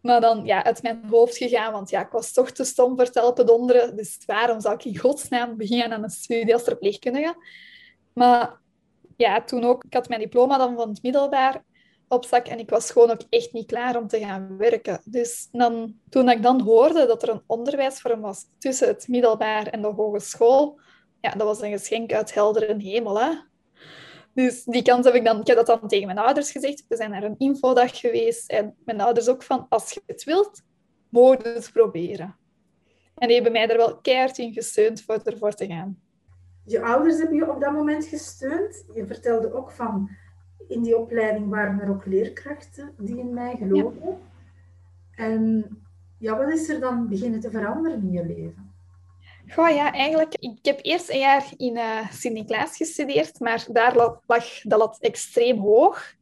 Maar 0.00 0.20
dan 0.20 0.44
ja, 0.44 0.64
uit 0.64 0.82
mijn 0.82 1.04
hoofd 1.10 1.36
gegaan, 1.36 1.72
want 1.72 1.90
ja, 1.90 2.00
ik 2.00 2.10
was 2.10 2.32
toch 2.32 2.50
te 2.50 2.64
stom 2.64 2.96
voor 2.96 3.10
te 3.10 3.18
helpen 3.18 3.46
donderen. 3.46 3.96
Dus 3.96 4.18
waarom 4.26 4.60
zou 4.60 4.74
ik 4.74 4.84
in 4.84 4.98
godsnaam 4.98 5.56
beginnen 5.56 5.92
aan 5.92 6.02
een 6.02 6.10
studie 6.10 6.54
als 6.54 6.62
verpleegkundige? 6.62 7.34
Maar 8.12 8.60
ja, 9.16 9.42
toen 9.44 9.64
ook, 9.64 9.84
ik 9.84 9.94
had 9.94 10.08
mijn 10.08 10.20
diploma 10.20 10.58
dan 10.58 10.76
van 10.76 10.88
het 10.88 11.02
middelbaar 11.02 11.64
op 12.08 12.24
zak 12.24 12.46
en 12.46 12.58
ik 12.58 12.70
was 12.70 12.90
gewoon 12.90 13.10
ook 13.10 13.22
echt 13.28 13.52
niet 13.52 13.66
klaar 13.66 13.96
om 13.96 14.08
te 14.08 14.18
gaan 14.18 14.56
werken. 14.56 15.00
Dus 15.04 15.48
dan, 15.52 15.94
toen 16.08 16.28
ik 16.28 16.42
dan 16.42 16.60
hoorde 16.60 17.06
dat 17.06 17.22
er 17.22 17.28
een 17.28 17.42
onderwijsvorm 17.46 18.20
was 18.20 18.46
tussen 18.58 18.88
het 18.88 19.08
middelbaar 19.08 19.66
en 19.66 19.82
de 19.82 19.88
hogeschool, 19.88 20.80
ja, 21.20 21.30
dat 21.30 21.46
was 21.46 21.60
een 21.60 21.78
geschenk 21.78 22.12
uit 22.12 22.34
heldere 22.34 22.74
hemel. 22.78 23.20
Hè? 23.20 23.30
Dus 24.34 24.64
die 24.64 24.82
kans 24.82 25.06
heb 25.06 25.14
ik 25.14 25.24
dan... 25.24 25.40
Ik 25.40 25.46
heb 25.46 25.56
dat 25.56 25.66
dan 25.66 25.88
tegen 25.88 26.06
mijn 26.06 26.18
ouders 26.18 26.50
gezegd. 26.50 26.84
We 26.88 26.96
zijn 26.96 27.10
naar 27.10 27.22
een 27.22 27.38
infodag 27.38 28.00
geweest. 28.00 28.50
En 28.50 28.74
mijn 28.84 29.00
ouders 29.00 29.28
ook 29.28 29.42
van, 29.42 29.66
als 29.68 29.92
je 29.92 30.02
het 30.06 30.24
wilt, 30.24 30.62
mogen 31.08 31.54
het 31.54 31.70
proberen. 31.72 32.36
En 33.14 33.26
die 33.26 33.34
hebben 33.34 33.52
mij 33.52 33.68
er 33.68 33.76
wel 33.76 33.96
keihard 34.00 34.38
in 34.38 34.52
gesteund 34.52 35.02
voor 35.02 35.20
ervoor 35.24 35.52
te 35.52 35.66
gaan. 35.66 35.98
Je 36.64 36.82
ouders 36.82 37.18
hebben 37.18 37.36
je 37.36 37.50
op 37.50 37.60
dat 37.60 37.72
moment 37.72 38.04
gesteund. 38.04 38.84
Je 38.94 39.06
vertelde 39.06 39.54
ook 39.54 39.70
van, 39.70 40.10
in 40.68 40.82
die 40.82 40.96
opleiding 40.96 41.48
waren 41.48 41.80
er 41.80 41.90
ook 41.90 42.06
leerkrachten 42.06 42.94
die 42.98 43.18
in 43.18 43.34
mij 43.34 43.56
geloven. 43.56 44.18
En 45.14 45.66
ja, 46.18 46.36
wat 46.36 46.48
is 46.48 46.68
er 46.68 46.80
dan 46.80 47.08
beginnen 47.08 47.40
te 47.40 47.50
veranderen 47.50 48.02
in 48.02 48.12
je 48.12 48.26
leven? 48.26 48.69
Goh, 49.54 49.68
ja, 49.68 49.92
eigenlijk. 49.92 50.34
Ik 50.34 50.58
heb 50.62 50.78
eerst 50.82 51.10
een 51.10 51.18
jaar 51.18 51.44
in 51.56 51.76
uh, 51.76 52.10
Sint-Niklaas 52.10 52.76
gestudeerd, 52.76 53.40
maar 53.40 53.66
daar 53.72 53.96
lag 54.26 54.60
de 54.62 54.76
lat 54.76 54.98
extreem 55.00 55.58
hoog. 55.58 56.14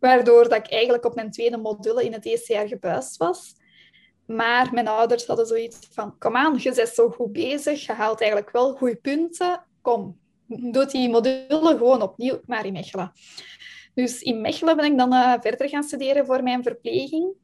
Waardoor 0.00 0.48
dat 0.48 0.58
ik 0.58 0.70
eigenlijk 0.70 1.04
op 1.04 1.14
mijn 1.14 1.30
tweede 1.30 1.56
module 1.56 2.04
in 2.04 2.12
het 2.12 2.24
eerste 2.24 2.52
jaar 2.52 2.68
gebuist 2.68 3.16
was. 3.16 3.54
Maar 4.26 4.72
mijn 4.72 4.88
ouders 4.88 5.26
hadden 5.26 5.46
zoiets 5.46 5.78
van, 5.90 6.18
kom 6.18 6.36
aan, 6.36 6.58
je 6.58 6.72
bent 6.72 6.88
zo 6.88 7.10
goed 7.10 7.32
bezig, 7.32 7.86
je 7.86 7.92
haalt 7.92 8.20
eigenlijk 8.20 8.52
wel 8.52 8.74
goede 8.74 8.96
punten. 8.96 9.64
Kom, 9.80 10.18
doe 10.46 10.86
die 10.86 11.08
module 11.08 11.76
gewoon 11.76 12.02
opnieuw, 12.02 12.40
maar 12.46 12.66
in 12.66 12.72
Mechelen. 12.72 13.12
Dus 13.94 14.22
in 14.22 14.40
Mechelen 14.40 14.76
ben 14.76 14.84
ik 14.84 14.98
dan 14.98 15.12
uh, 15.12 15.34
verder 15.40 15.68
gaan 15.68 15.82
studeren 15.82 16.26
voor 16.26 16.42
mijn 16.42 16.62
verpleging 16.62 17.34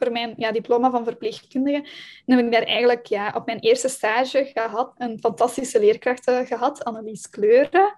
voor 0.00 0.12
mijn 0.12 0.34
ja, 0.36 0.52
diploma 0.52 0.90
van 0.90 1.04
verpleegkundige. 1.04 1.88
En 2.26 2.36
heb 2.36 2.46
ik 2.46 2.52
daar 2.52 2.62
eigenlijk 2.62 3.06
ja, 3.06 3.32
op 3.34 3.46
mijn 3.46 3.58
eerste 3.58 3.88
stage 3.88 4.50
gehad, 4.54 4.92
een 4.96 5.18
fantastische 5.18 5.80
leerkracht 5.80 6.26
eh, 6.26 6.38
gehad, 6.38 6.84
Annelies 6.84 7.28
Kleuren. 7.28 7.94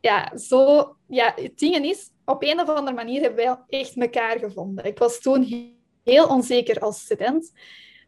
Ja, 0.00 0.36
zo, 0.36 0.94
ja, 1.08 1.32
het 1.36 1.58
ding 1.58 1.76
is, 1.76 2.10
op 2.24 2.42
een 2.42 2.60
of 2.60 2.68
andere 2.68 2.96
manier 2.96 3.20
hebben 3.20 3.44
wij 3.44 3.80
echt 3.80 3.96
elkaar 3.96 4.38
gevonden. 4.38 4.84
Ik 4.84 4.98
was 4.98 5.20
toen 5.20 5.76
heel 6.04 6.26
onzeker 6.26 6.80
als 6.80 7.00
student. 7.00 7.52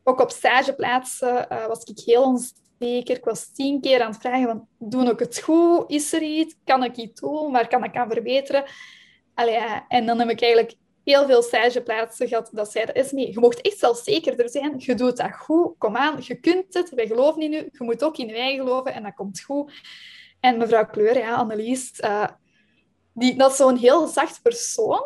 Ook 0.05 0.21
op 0.21 0.31
stageplaatsen 0.31 1.47
uh, 1.53 1.67
was 1.67 1.85
ik 1.85 1.99
heel 2.05 2.23
onzeker. 2.23 3.17
Ik 3.17 3.25
was 3.25 3.53
tien 3.53 3.81
keer 3.81 4.03
aan 4.03 4.11
het 4.11 4.21
vragen 4.21 4.47
van, 4.47 4.67
doe 4.79 5.11
ik 5.11 5.19
het 5.19 5.41
goed? 5.41 5.91
Is 5.91 6.12
er 6.12 6.23
iets? 6.23 6.57
Kan 6.65 6.85
ik 6.85 6.97
iets 6.97 7.21
doen? 7.21 7.53
Waar 7.53 7.69
kan 7.69 7.85
ik 7.85 7.97
aan 7.97 8.11
verbeteren? 8.11 8.65
Allee. 9.35 9.61
En 9.89 10.07
dan 10.07 10.19
heb 10.19 10.31
ik 10.31 10.43
eigenlijk 10.43 10.75
heel 11.04 11.26
veel 11.26 11.42
stageplaatsen 11.42 12.28
gehad 12.28 12.50
dat 12.52 12.73
zeiden, 12.73 12.95
Esme, 12.95 13.33
je 13.33 13.40
mocht 13.40 13.61
echt 13.61 13.78
zelfzekerder 13.78 14.49
zijn, 14.49 14.75
je 14.76 14.95
doet 14.95 15.16
dat 15.16 15.37
goed, 15.37 15.75
kom 15.78 15.97
aan, 15.97 16.19
je 16.21 16.35
kunt 16.35 16.75
het, 16.75 16.90
wij 16.90 17.07
geloven 17.07 17.42
in 17.42 17.52
u, 17.52 17.57
je 17.57 17.85
moet 17.85 18.04
ook 18.04 18.16
in 18.16 18.33
wij 18.33 18.57
geloven 18.57 18.95
en 18.95 19.02
dat 19.02 19.14
komt 19.14 19.40
goed. 19.40 19.73
En 20.40 20.59
mevrouw 20.59 20.87
Kleur, 20.87 21.19
ja, 21.19 21.35
Annelies, 21.35 22.00
uh, 22.00 22.26
die, 23.14 23.37
dat 23.37 23.50
is 23.50 23.57
zo'n 23.57 23.76
heel 23.76 24.07
zacht 24.07 24.42
persoon, 24.42 25.04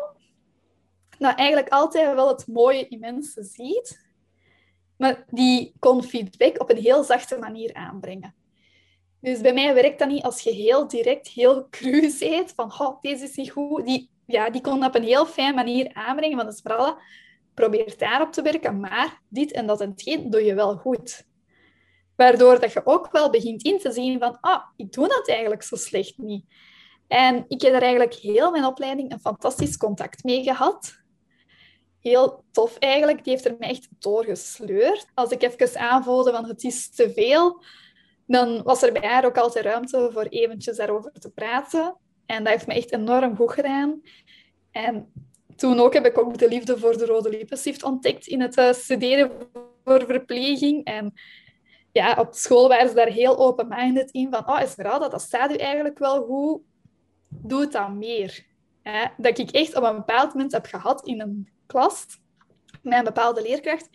dat 1.17 1.37
eigenlijk 1.37 1.69
altijd 1.69 2.15
wel 2.15 2.27
het 2.27 2.47
mooie 2.47 2.87
in 2.87 2.99
mensen 2.99 3.43
ziet, 3.43 4.03
maar 4.97 5.25
die 5.29 5.73
kon 5.79 6.03
feedback 6.03 6.61
op 6.61 6.69
een 6.69 6.77
heel 6.77 7.03
zachte 7.03 7.37
manier 7.37 7.73
aanbrengen. 7.73 8.35
Dus 9.25 9.41
bij 9.41 9.53
mij 9.53 9.73
werkt 9.73 9.99
dat 9.99 10.07
niet 10.07 10.23
als 10.23 10.41
je 10.41 10.51
heel 10.51 10.87
direct, 10.87 11.27
heel 11.27 11.67
cru 11.69 12.09
zit 12.19 12.53
van 12.55 12.71
oh, 12.79 13.01
deze 13.01 13.23
is 13.23 13.35
niet 13.35 13.51
goed. 13.51 13.85
Die 13.85 14.09
ja, 14.25 14.49
die 14.49 14.61
kon 14.61 14.85
op 14.85 14.95
een 14.95 15.03
heel 15.03 15.25
fijn 15.25 15.55
manier 15.55 15.93
aanbrengen 15.93 16.37
van 16.37 16.45
de 16.45 16.53
sprallen. 16.53 16.97
Probeer 17.53 17.93
daarop 17.97 18.31
te 18.31 18.41
werken, 18.41 18.79
maar 18.79 19.21
dit 19.29 19.51
en 19.51 19.67
dat 19.67 19.81
en 19.81 19.89
hetgeen 19.89 20.29
doe 20.29 20.43
je 20.43 20.53
wel 20.53 20.75
goed. 20.75 21.25
Waardoor 22.15 22.59
dat 22.59 22.73
je 22.73 22.85
ook 22.85 23.11
wel 23.11 23.29
begint 23.29 23.63
in 23.63 23.79
te 23.79 23.91
zien 23.91 24.19
van, 24.19 24.37
ah, 24.41 24.63
ik 24.75 24.91
doe 24.91 25.07
dat 25.07 25.27
eigenlijk 25.27 25.63
zo 25.63 25.75
slecht 25.75 26.17
niet. 26.17 26.45
En 27.07 27.45
ik 27.47 27.61
heb 27.61 27.73
er 27.73 27.81
eigenlijk 27.81 28.13
heel 28.13 28.51
mijn 28.51 28.65
opleiding 28.65 29.11
een 29.11 29.19
fantastisch 29.19 29.77
contact 29.77 30.23
mee 30.23 30.43
gehad. 30.43 31.03
Heel 31.99 32.43
tof 32.51 32.77
eigenlijk. 32.77 33.23
Die 33.23 33.33
heeft 33.33 33.45
er 33.45 33.55
mij 33.59 33.69
echt 33.69 33.87
doorgesleurd. 33.99 35.07
Als 35.13 35.29
ik 35.29 35.41
even 35.41 35.79
aanvoelde 35.79 36.31
van 36.31 36.45
het 36.45 36.63
is 36.63 36.89
te 36.89 37.11
veel, 37.13 37.63
dan 38.27 38.63
was 38.63 38.83
er 38.83 38.91
bij 38.91 39.09
haar 39.09 39.25
ook 39.25 39.37
altijd 39.37 39.65
ruimte 39.65 40.09
voor 40.13 40.23
eventjes 40.23 40.77
daarover 40.77 41.11
te 41.11 41.31
praten. 41.31 41.97
En 42.25 42.43
dat 42.43 42.53
heeft 42.53 42.67
me 42.67 42.73
echt 42.73 42.91
enorm 42.91 43.35
goed 43.35 43.51
gedaan. 43.51 44.01
En 44.71 45.11
toen 45.55 45.79
ook 45.79 45.93
heb 45.93 46.05
ik 46.05 46.17
ook 46.17 46.37
de 46.37 46.47
liefde 46.47 46.77
voor 46.77 46.97
de 46.97 47.05
rode 47.05 47.29
lippenstift 47.29 47.83
ontdekt 47.83 48.27
in 48.27 48.41
het 48.41 48.57
uh, 48.57 48.73
studeren 48.73 49.31
voor 49.83 50.05
verpleging. 50.05 50.83
En 50.83 51.13
ja, 51.91 52.15
op 52.19 52.33
school 52.33 52.67
waren 52.67 52.89
ze 52.89 52.95
daar 52.95 53.07
heel 53.07 53.37
open-minded 53.37 54.11
in. 54.11 54.27
Van, 54.31 54.49
oh 54.49 54.61
Esmeralda, 54.61 55.07
dat 55.07 55.21
staat 55.21 55.51
u 55.51 55.55
eigenlijk 55.55 55.99
wel 55.99 56.23
goed. 56.25 56.61
Doe 57.29 57.61
het 57.61 57.71
dan 57.71 57.97
meer. 57.97 58.45
dat 59.17 59.37
ik 59.37 59.51
echt 59.51 59.75
op 59.75 59.83
een 59.83 59.95
bepaald 59.95 60.33
moment 60.33 60.51
heb 60.51 60.65
gehad 60.65 61.07
in 61.07 61.21
een 61.21 61.49
klas 61.65 62.05
met 62.81 62.97
een 62.97 63.03
bepaalde 63.03 63.41
leerkracht. 63.41 63.89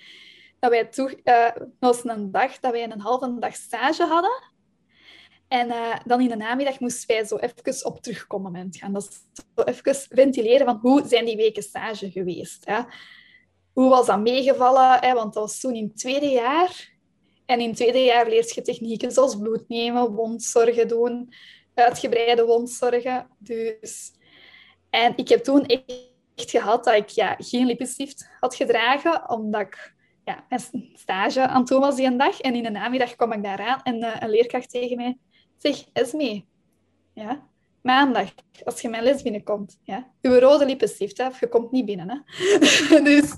Dat 0.59 0.71
wij 0.71 0.85
toch, 0.85 1.15
uh, 1.25 1.51
was 1.79 2.05
een 2.05 2.31
dag 2.31 2.59
dat 2.59 2.73
wij 2.73 2.85
een 2.85 3.01
halve 3.01 3.37
dag 3.39 3.55
stage 3.55 4.05
hadden. 4.05 4.43
En 5.51 5.69
uh, 5.69 5.97
dan 6.05 6.21
in 6.21 6.29
de 6.29 6.37
namiddag 6.37 6.81
moesten 6.81 7.09
wij 7.09 7.25
zo 7.25 7.37
even 7.37 7.87
op 7.87 8.03
terugkomen 8.03 8.69
gaan. 8.71 8.93
Dat 8.93 9.09
is 9.09 9.43
zo 9.55 9.63
even 9.63 9.95
ventileren 9.95 10.67
van 10.67 10.79
hoe 10.81 11.03
zijn 11.07 11.25
die 11.25 11.37
weken 11.37 11.63
stage 11.63 12.11
geweest. 12.11 12.65
Hè? 12.65 12.81
Hoe 13.73 13.89
was 13.89 14.07
dat 14.07 14.21
meegevallen? 14.21 14.99
Hè? 15.01 15.15
Want 15.15 15.35
dat 15.35 15.43
was 15.43 15.61
toen 15.61 15.75
in 15.75 15.85
het 15.85 15.99
tweede 15.99 16.29
jaar. 16.29 16.93
En 17.47 17.61
in 17.61 17.69
het 17.69 17.77
tweede 17.77 18.05
jaar 18.05 18.29
leert 18.29 18.55
je 18.55 18.63
technieken 18.63 19.13
zoals 19.13 19.39
bloed 19.39 19.69
nemen, 19.69 20.11
wondzorgen 20.11 20.89
doen, 20.89 21.33
uitgebreide 21.75 22.45
wondzorgen. 22.45 23.29
Dus... 23.39 24.13
En 24.91 25.13
ik 25.17 25.29
heb 25.29 25.45
toen 25.45 25.67
echt 25.67 26.51
gehad 26.51 26.85
dat 26.85 26.95
ik 26.95 27.09
ja, 27.09 27.37
geen 27.39 27.67
lippenstift 27.67 28.31
had 28.41 28.55
gedragen, 28.55 29.31
omdat 29.31 29.61
ik 29.61 29.95
ja, 30.25 30.45
een 30.49 30.91
stage 30.95 31.47
aan 31.47 31.65
doen 31.65 31.81
was 31.81 31.97
die 31.97 32.07
een 32.07 32.19
dag. 32.19 32.41
En 32.41 32.55
in 32.55 32.63
de 32.63 32.71
namiddag 32.71 33.17
kwam 33.17 33.33
ik 33.33 33.43
daar 33.43 33.61
aan 33.61 33.83
en 33.83 33.97
uh, 33.97 34.17
een 34.19 34.31
leerkracht 34.31 34.71
tegen 34.71 34.97
mij 34.97 35.19
Zeg, 35.63 35.87
Esme, 35.93 36.43
ja, 37.15 37.47
maandag, 37.83 38.29
als 38.65 38.81
je 38.81 38.89
mijn 38.89 39.03
les 39.03 39.23
binnenkomt, 39.23 39.79
ja, 39.85 40.11
je 40.21 40.41
rode 40.41 40.67
lippenstift, 40.67 41.19
hè, 41.19 41.29
je 41.41 41.49
komt 41.49 41.71
niet 41.71 41.85
binnen. 41.85 42.09
Hè. 42.09 43.01
dus 43.11 43.31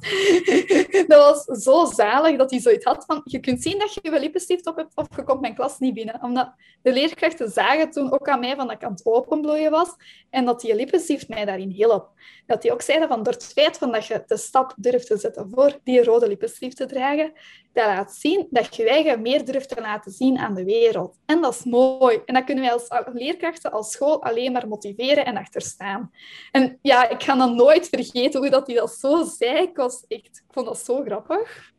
dat 1.07 1.45
was 1.47 1.63
zo 1.63 1.85
zalig 1.85 2.37
dat 2.37 2.51
hij 2.51 2.61
zoiets 2.61 2.85
had 2.85 3.05
van, 3.05 3.21
je 3.25 3.41
kunt 3.41 3.63
zien 3.63 3.79
dat 3.79 3.95
je 3.95 4.01
je 4.03 4.21
lippenstift 4.21 4.67
op 4.67 4.77
hebt 4.77 4.97
of 4.97 5.07
je 5.17 5.25
komt 5.25 5.41
mijn 5.41 5.55
klas 5.55 5.79
niet 5.79 5.95
binnen. 5.95 6.23
Omdat 6.23 6.55
de 6.83 6.93
leerkrachten 6.93 7.51
zagen 7.51 7.91
toen 7.91 8.13
ook 8.13 8.29
aan 8.29 8.41
mij 8.41 8.57
van 8.57 8.67
dat 8.67 8.77
ik 8.77 8.85
aan 8.85 8.93
het 8.93 9.07
openbloeien 9.07 9.71
was 9.71 9.89
en 10.31 10.45
dat 10.45 10.61
die 10.61 10.75
lippenstift 10.75 11.29
mij 11.29 11.45
daarin 11.45 11.71
hielp. 11.71 12.11
Dat 12.47 12.63
die 12.63 12.73
ook 12.73 12.83
zeiden 12.83 13.09
van, 13.09 13.23
door 13.23 13.33
het 13.33 13.45
feit 13.45 13.79
van 13.79 13.93
dat 13.93 14.07
je 14.07 14.23
de 14.27 14.37
stap 14.37 14.75
durft 14.77 15.07
te 15.07 15.17
zetten 15.17 15.51
voor 15.51 15.79
die 15.85 16.05
rode 16.05 16.29
lippenstift 16.29 16.77
te 16.77 16.87
dragen, 16.87 17.33
dat 17.73 17.87
laat 17.87 18.13
zien 18.13 18.47
dat 18.51 18.77
je 18.77 18.83
je 18.83 19.17
meer 19.17 19.45
durft 19.45 19.69
te 19.69 19.81
laten 19.81 20.13
zien 20.13 20.39
aan 20.39 20.55
de 20.55 20.65
wereld. 20.65 21.19
En 21.27 21.41
dat 21.41 21.55
is 21.55 21.65
mooi. 21.65 22.21
En 22.27 22.35
dat 22.35 22.45
kunnen 22.45 22.65
wij 22.65 22.73
als 22.73 22.89
leerkrachten, 23.13 23.73
als 23.73 23.91
school 23.91 24.23
alleen 24.33 24.53
maar 24.53 24.69
motiveren 24.69 25.25
en 25.25 25.37
achterstaan. 25.37 26.11
En 26.51 26.79
ja, 26.83 27.09
ik 27.09 27.23
ga 27.23 27.37
dan 27.37 27.57
nooit 27.57 27.89
vergeten 27.89 28.41
hoe 28.41 28.51
dat 28.51 28.67
hij 28.67 28.77
dat 28.77 28.91
zo 28.93 29.25
zei. 29.25 29.63
Ik, 29.63 29.77
was 29.77 30.05
echt, 30.09 30.27
ik 30.27 30.45
vond 30.51 30.67
dat 30.67 30.79
zo 30.79 31.03
grappig. 31.03 31.73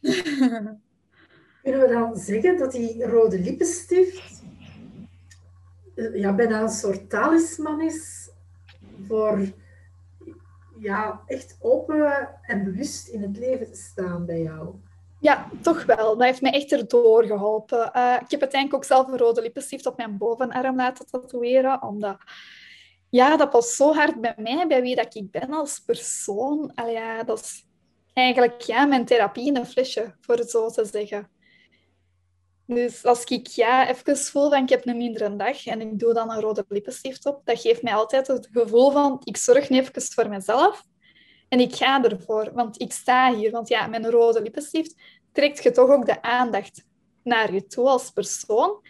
Kunnen 1.62 1.80
we 1.80 1.88
dan 1.88 2.16
zeggen 2.16 2.58
dat 2.58 2.72
die 2.72 3.04
rode 3.04 3.40
lippenstift 3.40 4.42
eh, 5.94 6.14
ja, 6.14 6.34
bijna 6.34 6.62
een 6.62 6.68
soort 6.68 7.10
talisman 7.10 7.80
is 7.80 8.30
voor 9.06 9.40
ja, 10.78 11.22
echt 11.26 11.56
open 11.60 12.28
en 12.42 12.64
bewust 12.64 13.08
in 13.08 13.22
het 13.22 13.36
leven 13.36 13.72
te 13.72 13.78
staan 13.78 14.26
bij 14.26 14.42
jou? 14.42 14.74
Ja, 15.20 15.50
toch 15.62 15.84
wel. 15.84 16.16
Dat 16.16 16.26
heeft 16.26 16.40
mij 16.40 16.52
echt 16.52 16.72
erdoor 16.72 17.24
geholpen. 17.24 17.90
Uh, 17.96 18.16
ik 18.20 18.30
heb 18.30 18.40
uiteindelijk 18.40 18.74
ook 18.74 18.84
zelf 18.84 19.08
een 19.08 19.18
rode 19.18 19.42
lippenstift 19.42 19.86
op 19.86 19.96
mijn 19.96 20.18
bovenarm 20.18 20.76
laten 20.76 21.06
tatoeëren, 21.06 21.82
omdat 21.82 22.16
ja, 23.10 23.36
dat 23.36 23.50
past 23.50 23.74
zo 23.74 23.94
hard 23.94 24.20
bij 24.20 24.34
mij, 24.36 24.66
bij 24.66 24.82
wie 24.82 24.96
dat 24.96 25.14
ik 25.14 25.30
ben 25.30 25.52
als 25.52 25.78
persoon. 25.78 26.74
Allee, 26.74 26.92
ja, 26.92 27.22
dat 27.22 27.40
is 27.40 27.66
eigenlijk 28.12 28.60
ja, 28.60 28.84
mijn 28.84 29.04
therapie 29.04 29.46
in 29.46 29.56
een 29.56 29.66
flesje, 29.66 30.14
voor 30.20 30.36
het 30.36 30.50
zo 30.50 30.70
te 30.70 30.84
zeggen. 30.84 31.30
Dus 32.66 33.04
als 33.04 33.24
ik 33.24 33.46
ja, 33.46 33.88
even 33.88 34.16
voel 34.16 34.50
van 34.50 34.62
ik 34.62 34.68
heb 34.68 34.86
een 34.86 34.96
mindere 34.96 35.36
dag 35.36 35.66
en 35.66 35.80
ik 35.80 35.98
doe 35.98 36.14
dan 36.14 36.30
een 36.30 36.40
rode 36.40 36.64
lippenstift 36.68 37.26
op, 37.26 37.40
dat 37.44 37.60
geeft 37.60 37.82
mij 37.82 37.94
altijd 37.94 38.26
het 38.26 38.48
gevoel 38.52 38.90
van 38.90 39.20
ik 39.24 39.36
zorg 39.36 39.68
nu 39.68 39.78
even 39.78 40.02
voor 40.02 40.28
mezelf 40.28 40.84
en 41.48 41.60
ik 41.60 41.74
ga 41.74 42.04
ervoor, 42.04 42.50
want 42.54 42.80
ik 42.80 42.92
sta 42.92 43.34
hier. 43.34 43.50
Want 43.50 43.68
ja, 43.68 43.86
met 43.86 44.04
een 44.04 44.10
rode 44.10 44.42
lippenstift 44.42 44.94
trekt 45.32 45.62
je 45.62 45.70
toch 45.70 45.90
ook 45.90 46.06
de 46.06 46.22
aandacht 46.22 46.84
naar 47.22 47.54
je 47.54 47.66
toe 47.66 47.88
als 47.88 48.10
persoon. 48.10 48.80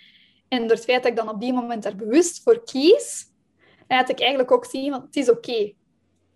En 0.49 0.61
door 0.61 0.77
het 0.77 0.85
feit 0.85 1.03
dat 1.03 1.11
ik 1.11 1.17
dan 1.17 1.29
op 1.29 1.41
die 1.41 1.53
moment 1.53 1.83
daar 1.83 1.97
bewust 1.97 2.43
voor 2.43 2.65
kies, 2.65 3.27
laat 3.89 4.09
ik 4.09 4.21
eigenlijk 4.21 4.51
ook 4.51 4.65
zien, 4.65 4.91
want 4.91 5.03
het 5.03 5.17
is 5.17 5.31
oké. 5.31 5.73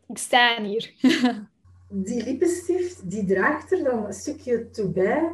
Ik 0.07 0.19
sta 0.19 0.62
hier. 0.62 0.95
die 1.88 2.25
lippenstift, 2.25 3.11
die 3.11 3.25
draagt 3.25 3.73
er 3.73 3.85
dan 3.85 4.07
een 4.07 4.12
stukje 4.12 4.71
toe 4.71 4.88
bij 4.88 5.33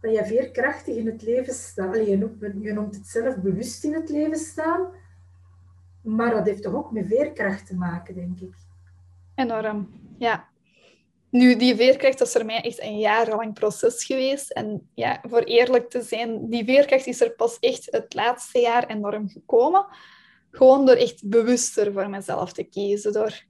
dat 0.00 0.14
je 0.14 0.24
veerkrachtig 0.24 0.96
in 0.96 1.06
het 1.06 1.22
leven 1.22 1.54
staat. 1.54 1.96
je, 1.96 2.16
noemt, 2.16 2.40
je 2.40 2.72
noemt 2.72 2.96
het 2.96 3.06
zelf 3.06 3.36
bewust 3.36 3.84
in 3.84 3.94
het 3.94 4.08
leven 4.08 4.38
staan, 4.38 4.88
maar 6.02 6.30
dat 6.30 6.46
heeft 6.46 6.62
toch 6.62 6.74
ook 6.74 6.92
met 6.92 7.06
veerkracht 7.06 7.66
te 7.66 7.76
maken, 7.76 8.14
denk 8.14 8.40
ik. 8.40 8.54
Enorm, 9.34 9.99
ja. 10.20 10.48
Nu, 11.30 11.56
die 11.56 11.76
veerkracht 11.76 12.18
dat 12.18 12.26
is 12.26 12.32
voor 12.32 12.44
mij 12.44 12.60
echt 12.60 12.82
een 12.82 12.98
jarenlang 12.98 13.54
proces 13.54 14.04
geweest. 14.04 14.50
En 14.50 14.90
ja, 14.94 15.20
voor 15.28 15.42
eerlijk 15.42 15.90
te 15.90 16.02
zijn, 16.02 16.50
die 16.50 16.64
veerkracht 16.64 17.06
is 17.06 17.20
er 17.20 17.34
pas 17.34 17.58
echt 17.58 17.88
het 17.90 18.14
laatste 18.14 18.60
jaar 18.60 18.86
enorm 18.86 19.28
gekomen. 19.28 19.86
Gewoon 20.50 20.86
door 20.86 20.94
echt 20.94 21.28
bewuster 21.28 21.92
voor 21.92 22.10
mezelf 22.10 22.52
te 22.52 22.62
kiezen. 22.62 23.12
Door 23.12 23.42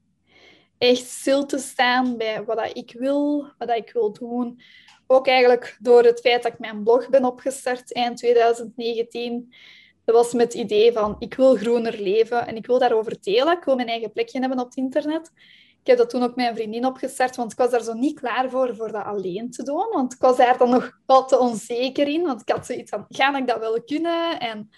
echt 0.78 1.06
stil 1.06 1.46
te 1.46 1.58
staan 1.58 2.16
bij 2.16 2.44
wat 2.44 2.70
ik 2.76 2.94
wil, 2.98 3.46
wat 3.58 3.70
ik 3.70 3.92
wil 3.92 4.12
doen. 4.12 4.60
Ook 5.06 5.26
eigenlijk 5.26 5.76
door 5.80 6.02
het 6.02 6.20
feit 6.20 6.42
dat 6.42 6.52
ik 6.52 6.58
mijn 6.58 6.82
blog 6.82 7.08
ben 7.08 7.24
opgestart 7.24 7.92
eind 7.92 8.16
2019. 8.16 9.54
Dat 10.04 10.14
was 10.14 10.32
met 10.32 10.52
het 10.52 10.62
idee 10.62 10.92
van, 10.92 11.16
ik 11.18 11.34
wil 11.34 11.56
groener 11.56 12.00
leven 12.00 12.46
en 12.46 12.56
ik 12.56 12.66
wil 12.66 12.78
daarover 12.78 13.16
delen. 13.20 13.56
Ik 13.56 13.64
wil 13.64 13.76
mijn 13.76 13.88
eigen 13.88 14.12
plekje 14.12 14.40
hebben 14.40 14.58
op 14.58 14.66
het 14.66 14.76
internet. 14.76 15.32
Ik 15.80 15.86
heb 15.86 15.98
dat 15.98 16.10
toen 16.10 16.22
ook 16.22 16.28
met 16.28 16.36
mijn 16.36 16.54
vriendin 16.54 16.86
opgestart, 16.86 17.36
want 17.36 17.52
ik 17.52 17.58
was 17.58 17.70
daar 17.70 17.82
zo 17.82 17.92
niet 17.92 18.20
klaar 18.20 18.50
voor, 18.50 18.76
voor 18.76 18.92
dat 18.92 19.04
alleen 19.04 19.50
te 19.50 19.62
doen. 19.62 19.88
Want 19.92 20.12
ik 20.12 20.20
was 20.20 20.36
daar 20.36 20.58
dan 20.58 20.70
nog 20.70 20.98
wat 21.06 21.28
te 21.28 21.38
onzeker 21.38 22.08
in. 22.08 22.22
Want 22.22 22.40
ik 22.40 22.48
had 22.48 22.66
zoiets 22.66 22.90
van, 22.90 23.06
ga 23.08 23.36
ik 23.36 23.46
dat 23.46 23.58
wel 23.58 23.82
kunnen? 23.82 24.40
En 24.40 24.70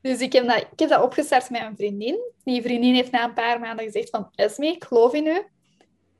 dus 0.00 0.20
ik 0.20 0.32
heb, 0.32 0.46
dat, 0.46 0.56
ik 0.56 0.78
heb 0.78 0.88
dat 0.88 1.02
opgestart 1.02 1.50
met 1.50 1.60
mijn 1.60 1.76
vriendin. 1.76 2.20
Die 2.44 2.62
vriendin 2.62 2.94
heeft 2.94 3.10
na 3.10 3.24
een 3.24 3.34
paar 3.34 3.60
maanden 3.60 3.84
gezegd 3.84 4.10
van, 4.10 4.28
Esme, 4.34 4.66
ik 4.66 4.84
geloof 4.84 5.12
in 5.12 5.26
u. 5.26 5.42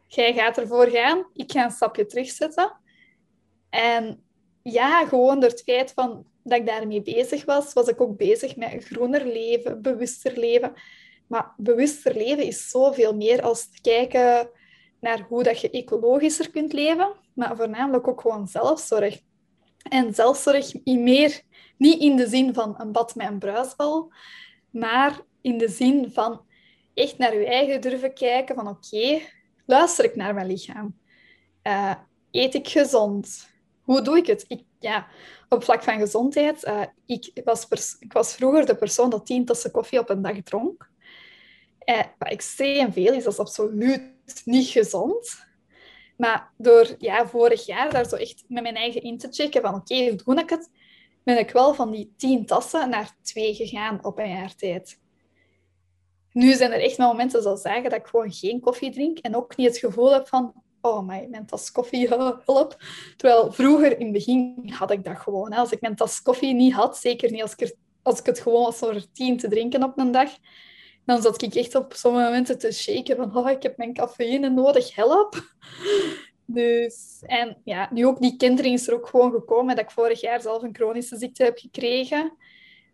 Jij 0.07 0.35
gaat 0.35 0.59
ervoor 0.59 0.87
gaan. 0.87 1.27
Ik 1.35 1.53
ga 1.53 1.65
een 1.65 1.71
stapje 1.71 2.07
terugzetten. 2.07 2.73
En 3.71 4.23
ja, 4.63 5.07
gewoon 5.07 5.41
door 5.41 5.51
het 5.51 5.63
feit 5.63 5.93
van, 5.93 6.25
dat 6.43 6.59
ik 6.59 6.67
daarmee 6.67 7.03
bezig 7.03 7.45
was, 7.45 7.73
was 7.73 7.89
ik 7.89 8.01
ook 8.01 8.17
bezig 8.17 8.57
met 8.57 8.73
een 8.73 8.83
groener 8.83 9.27
leven, 9.27 9.83
bewuster 9.83 10.39
leven. 10.39 10.73
Maar 11.33 11.55
bewuster 11.57 12.17
leven 12.17 12.45
is 12.45 12.71
zoveel 12.71 13.15
meer 13.17 13.43
als 13.43 13.69
kijken 13.81 14.51
naar 15.01 15.27
hoe 15.29 15.43
dat 15.43 15.61
je 15.61 15.71
ecologischer 15.71 16.51
kunt 16.51 16.73
leven, 16.73 17.13
maar 17.35 17.57
voornamelijk 17.57 18.09
ook 18.09 18.21
gewoon 18.21 18.49
zelfzorg. 18.49 19.21
En 19.89 20.15
zelfzorg 20.15 20.85
meer, 20.85 21.43
niet 21.77 22.01
in 22.01 22.17
de 22.17 22.27
zin 22.27 22.55
van 22.55 22.75
een 22.79 22.93
bad 22.93 23.15
met 23.15 23.29
een 23.29 23.39
bruisbal, 23.39 24.13
maar 24.71 25.21
in 25.41 25.59
de 25.59 25.69
zin 25.69 26.11
van 26.13 26.41
echt 26.95 27.19
naar 27.19 27.35
je 27.35 27.47
eigen 27.47 27.81
durven 27.81 28.15
kijken 28.15 28.55
van 28.55 28.69
oké, 28.69 29.21
luister 29.67 30.05
ik 30.05 30.17
naar 30.17 30.35
mijn 30.35 30.47
lichaam? 30.47 30.99
Uh, 31.63 31.95
eet 32.31 32.55
ik 32.55 32.69
gezond? 32.69 33.51
Hoe 33.83 34.03
doe 34.03 34.17
ik 34.17 34.27
het? 34.27 34.45
Ik, 34.49 34.63
ja, 34.79 35.07
op 35.49 35.65
vlak 35.65 35.83
van 35.83 35.99
gezondheid, 35.99 36.65
uh, 36.65 36.83
ik, 37.07 37.31
was 37.45 37.67
ik 37.99 38.13
was 38.13 38.35
vroeger 38.35 38.67
de 38.67 38.77
persoon 38.77 39.11
dat 39.11 39.27
tien 39.27 39.45
tassen 39.45 39.71
koffie 39.71 39.99
op 39.99 40.11
een 40.11 40.23
dag 40.23 40.43
dronk. 40.43 40.91
Eh, 41.85 42.05
wat 42.19 42.29
extreem 42.29 42.93
veel 42.93 43.13
is, 43.13 43.25
dat 43.25 43.33
is 43.33 43.39
absoluut 43.39 44.03
niet 44.45 44.67
gezond. 44.67 45.47
Maar 46.17 46.53
door 46.57 46.95
ja, 46.99 47.27
vorig 47.27 47.67
jaar 47.67 47.91
daar 47.91 48.09
zo 48.09 48.17
echt 48.17 48.45
met 48.49 48.63
mijn 48.63 48.77
eigen 48.77 49.03
in 49.03 49.19
te 49.19 49.29
checken 49.31 49.63
van 49.63 49.75
oké, 49.75 50.09
hoe 50.09 50.21
doe 50.25 50.41
ik 50.41 50.51
het? 50.51 50.71
Ben 51.25 51.39
ik 51.39 51.51
wel 51.51 51.75
van 51.75 51.91
die 51.91 52.15
tien 52.17 52.47
tassen 52.47 52.91
naar 52.91 53.17
twee 53.23 53.55
gegaan 53.55 54.05
op 54.05 54.19
een 54.19 54.31
jaar 54.31 54.55
tijd. 54.55 55.01
Nu 56.33 56.55
zijn 56.55 56.73
er 56.73 56.81
echt 56.83 56.99
momenten 56.99 57.43
zoals 57.43 57.61
zeggen 57.61 57.83
dat 57.83 57.99
ik 57.99 58.07
gewoon 58.07 58.33
geen 58.33 58.61
koffie 58.61 58.91
drink 58.91 59.19
en 59.19 59.37
ook 59.37 59.57
niet 59.57 59.67
het 59.67 59.79
gevoel 59.79 60.13
heb 60.13 60.29
van 60.29 60.63
oh, 60.83 61.07
my, 61.07 61.27
mijn 61.31 61.47
tas 61.47 61.71
koffie, 61.71 62.09
hulp. 62.45 62.77
Terwijl 63.17 63.53
vroeger 63.53 63.99
in 63.99 64.05
het 64.05 64.13
begin 64.13 64.71
had 64.71 64.91
ik 64.91 65.05
dat 65.05 65.19
gewoon. 65.19 65.53
Hè. 65.53 65.59
Als 65.59 65.73
ik 65.73 65.81
mijn 65.81 65.97
tas 65.97 66.23
koffie 66.23 66.55
niet 66.55 66.73
had, 66.73 66.99
zeker 66.99 67.31
niet 67.31 67.43
als 67.43 67.55
ik, 67.55 67.77
als 68.03 68.19
ik 68.19 68.27
het 68.27 68.41
gewoon 68.41 68.65
was 68.65 68.83
om 68.83 68.89
er 68.89 69.13
tien 69.13 69.37
te 69.37 69.49
drinken 69.49 69.83
op 69.83 69.99
een 69.99 70.13
dag, 70.13 70.31
dan 71.05 71.23
zat 71.23 71.43
ik 71.43 71.55
echt 71.55 71.75
op 71.75 71.93
sommige 71.93 72.25
momenten 72.25 72.59
te 72.59 72.73
shaken 72.73 73.17
van 73.17 73.37
oh, 73.37 73.51
ik 73.51 73.63
heb 73.63 73.77
mijn 73.77 73.95
cafeïne 73.95 74.49
nodig, 74.49 74.95
help. 74.95 75.55
Dus, 76.47 77.23
en 77.27 77.61
ja, 77.65 77.89
nu 77.93 78.07
ook 78.07 78.21
die 78.21 78.37
kinderen 78.37 78.73
is 78.73 78.89
er 78.89 78.95
ook 78.95 79.07
gewoon 79.07 79.31
gekomen 79.31 79.77
dat 79.77 79.85
ik 79.85 79.91
vorig 79.91 80.21
jaar 80.21 80.41
zelf 80.41 80.63
een 80.63 80.75
chronische 80.75 81.17
ziekte 81.17 81.45
heb 81.45 81.59
gekregen. 81.59 82.37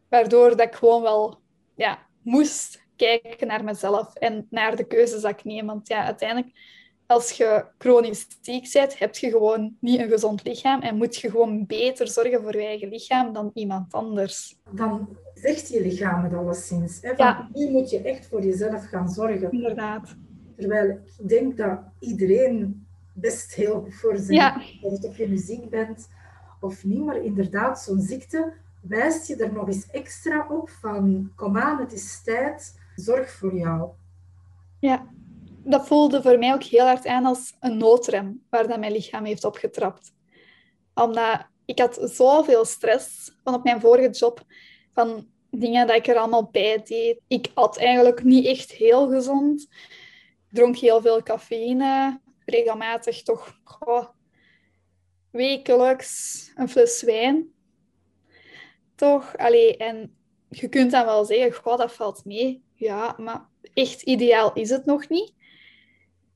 Waardoor 0.08 0.48
dat 0.50 0.60
ik 0.60 0.74
gewoon 0.74 1.02
wel 1.02 1.40
ja, 1.76 2.06
moest 2.22 2.86
kijken 2.96 3.46
naar 3.46 3.64
mezelf 3.64 4.14
en 4.14 4.46
naar 4.50 4.76
de 4.76 4.86
keuzes 4.86 5.20
dat 5.20 5.30
ik 5.30 5.44
neem. 5.44 5.66
Want 5.66 5.88
ja, 5.88 6.04
uiteindelijk, 6.04 6.56
als 7.08 7.30
je 7.30 7.64
chronisch 7.78 8.26
ziek 8.40 8.70
bent, 8.72 8.98
heb 8.98 9.16
je 9.16 9.30
gewoon 9.30 9.76
niet 9.80 10.00
een 10.00 10.08
gezond 10.08 10.44
lichaam 10.44 10.80
en 10.80 10.96
moet 10.96 11.16
je 11.16 11.30
gewoon 11.30 11.66
beter 11.66 12.08
zorgen 12.08 12.42
voor 12.42 12.56
je 12.56 12.66
eigen 12.66 12.88
lichaam 12.88 13.32
dan 13.32 13.50
iemand 13.54 13.92
anders. 13.92 14.58
Dan 14.70 15.16
zegt 15.34 15.68
je 15.68 15.82
lichaam 15.82 16.24
het 16.24 16.34
alleszins. 16.34 16.98
Hè? 17.02 17.08
Van, 17.08 17.26
ja. 17.26 17.48
Nu 17.52 17.70
moet 17.70 17.90
je 17.90 18.02
echt 18.02 18.26
voor 18.26 18.44
jezelf 18.44 18.84
gaan 18.84 19.08
zorgen. 19.08 19.50
Inderdaad. 19.50 20.16
Terwijl 20.56 20.90
ik 20.90 21.28
denk 21.28 21.56
dat 21.56 21.78
iedereen 21.98 22.86
best 23.12 23.54
heel 23.54 23.86
voor 23.88 24.16
zijn 24.16 24.36
ja. 24.36 24.62
of 24.80 25.16
je 25.16 25.28
nu 25.28 25.36
ziek 25.36 25.70
bent 25.70 26.08
of 26.60 26.84
niet, 26.84 27.04
maar 27.04 27.22
inderdaad, 27.22 27.80
zo'n 27.80 28.00
ziekte 28.00 28.52
wijst 28.80 29.26
je 29.26 29.36
er 29.36 29.52
nog 29.52 29.66
eens 29.66 29.90
extra 29.90 30.46
op 30.50 30.70
van 30.70 31.32
kom 31.34 31.58
aan, 31.58 31.78
het 31.78 31.92
is 31.92 32.22
tijd, 32.22 32.78
zorg 32.96 33.30
voor 33.30 33.56
jou. 33.56 33.90
Ja, 34.78 35.06
dat 35.64 35.86
voelde 35.86 36.22
voor 36.22 36.38
mij 36.38 36.52
ook 36.52 36.62
heel 36.62 36.84
hard 36.84 37.06
aan 37.06 37.24
als 37.24 37.56
een 37.60 37.76
noodrem 37.76 38.46
waar 38.50 38.68
dat 38.68 38.78
mijn 38.78 38.92
lichaam 38.92 39.24
heeft 39.24 39.44
opgetrapt. 39.44 40.12
Omdat 40.94 41.46
ik 41.64 41.78
had 41.78 41.98
zoveel 42.02 42.64
stress 42.64 43.32
van 43.42 43.54
op 43.54 43.64
mijn 43.64 43.80
vorige 43.80 44.10
job, 44.10 44.42
van 44.92 45.26
dingen 45.50 45.86
dat 45.86 45.96
ik 45.96 46.06
er 46.06 46.16
allemaal 46.16 46.48
bij 46.50 46.82
deed. 46.84 47.20
Ik 47.26 47.50
at 47.54 47.76
eigenlijk 47.76 48.22
niet 48.22 48.46
echt 48.46 48.72
heel 48.72 49.08
gezond. 49.08 49.62
Ik 50.48 50.56
dronk 50.56 50.76
heel 50.76 51.00
veel 51.00 51.22
cafeïne, 51.22 52.20
regelmatig 52.44 53.22
toch 53.22 53.58
wekelijks 55.30 56.52
een 56.54 56.68
fles 56.68 57.02
wijn. 57.02 57.52
Toch? 58.94 59.36
Allee, 59.36 59.76
en 59.76 60.16
je 60.48 60.68
kunt 60.68 60.90
dan 60.90 61.04
wel 61.04 61.24
zeggen, 61.24 61.52
goh, 61.52 61.78
dat 61.78 61.92
valt 61.92 62.24
mee. 62.24 62.62
Ja, 62.74 63.14
maar 63.18 63.48
echt 63.74 64.02
ideaal 64.02 64.52
is 64.52 64.70
het 64.70 64.84
nog 64.84 65.08
niet. 65.08 65.32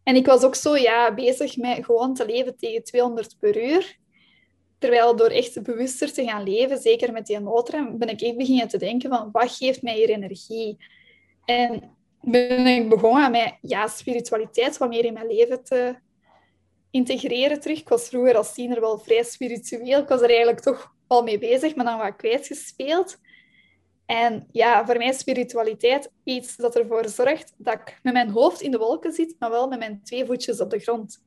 En 0.02 0.16
ik 0.16 0.26
was 0.26 0.42
ook 0.42 0.54
zo 0.54 0.76
ja, 0.76 1.14
bezig 1.14 1.56
met 1.56 1.84
gewoon 1.84 2.14
te 2.14 2.26
leven 2.26 2.56
tegen 2.56 2.84
200 2.84 3.36
per 3.38 3.62
uur. 3.64 3.96
Terwijl 4.78 5.16
door 5.16 5.28
echt 5.28 5.62
bewuster 5.62 6.12
te 6.12 6.24
gaan 6.24 6.42
leven, 6.42 6.78
zeker 6.78 7.12
met 7.12 7.26
die 7.26 7.40
noodrem, 7.40 7.98
ben 7.98 8.08
ik 8.08 8.20
echt 8.20 8.36
beginnen 8.36 8.68
te 8.68 8.78
denken 8.78 9.10
van 9.10 9.28
wat 9.32 9.56
geeft 9.56 9.82
mij 9.82 9.94
hier 9.94 10.10
energie? 10.10 10.76
En 11.44 11.96
ben 12.20 12.66
ik 12.66 12.88
begonnen 12.88 13.30
met 13.30 13.54
ja, 13.60 13.86
spiritualiteit 13.86 14.78
wat 14.78 14.88
meer 14.88 15.04
in 15.04 15.12
mijn 15.12 15.26
leven 15.26 15.64
te 15.64 15.96
integreren 16.90 17.60
terug. 17.60 17.78
Ik 17.78 17.88
was 17.88 18.08
vroeger 18.08 18.36
als 18.36 18.54
tiener 18.54 18.80
wel 18.80 18.98
vrij 18.98 19.22
spiritueel. 19.22 20.00
Ik 20.00 20.08
was 20.08 20.20
er 20.20 20.28
eigenlijk 20.28 20.60
toch 20.60 20.94
wel 21.08 21.22
mee 21.22 21.38
bezig, 21.38 21.74
maar 21.74 21.84
dan 21.84 21.98
wat 21.98 22.16
kwijtgespeeld. 22.16 23.18
En 24.12 24.46
ja, 24.50 24.86
voor 24.86 24.96
mij 24.96 25.08
is 25.08 25.18
spiritualiteit 25.18 26.10
iets 26.24 26.56
dat 26.56 26.76
ervoor 26.76 27.08
zorgt 27.08 27.54
dat 27.56 27.74
ik 27.74 27.98
met 28.02 28.12
mijn 28.12 28.30
hoofd 28.30 28.60
in 28.60 28.70
de 28.70 28.78
wolken 28.78 29.12
zit, 29.12 29.36
maar 29.38 29.50
wel 29.50 29.68
met 29.68 29.78
mijn 29.78 30.00
twee 30.02 30.24
voetjes 30.26 30.60
op 30.60 30.70
de 30.70 30.78
grond. 30.78 31.22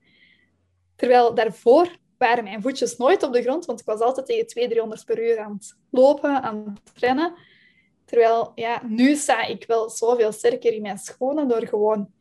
Terwijl 0.95 1.33
daarvoor 1.33 1.97
waren 2.17 2.43
mijn 2.43 2.61
voetjes 2.61 2.97
nooit 2.97 3.23
op 3.23 3.33
de 3.33 3.41
grond, 3.41 3.65
want 3.65 3.79
ik 3.79 3.85
was 3.85 3.99
altijd 3.99 4.25
tegen 4.25 4.47
200, 4.47 4.71
300 4.71 5.05
per 5.05 5.29
uur 5.29 5.39
aan 5.39 5.53
het 5.53 5.75
lopen, 5.89 6.41
aan 6.41 6.77
het 6.83 6.99
rennen. 6.99 7.33
Terwijl 8.05 8.51
ja, 8.55 8.81
nu 8.87 9.15
sta 9.15 9.45
ik 9.45 9.63
wel 9.67 9.89
zoveel 9.89 10.31
sterker 10.31 10.73
in 10.73 10.81
mijn 10.81 10.97
schoenen 10.97 11.47
door 11.47 11.67
gewoon 11.67 12.11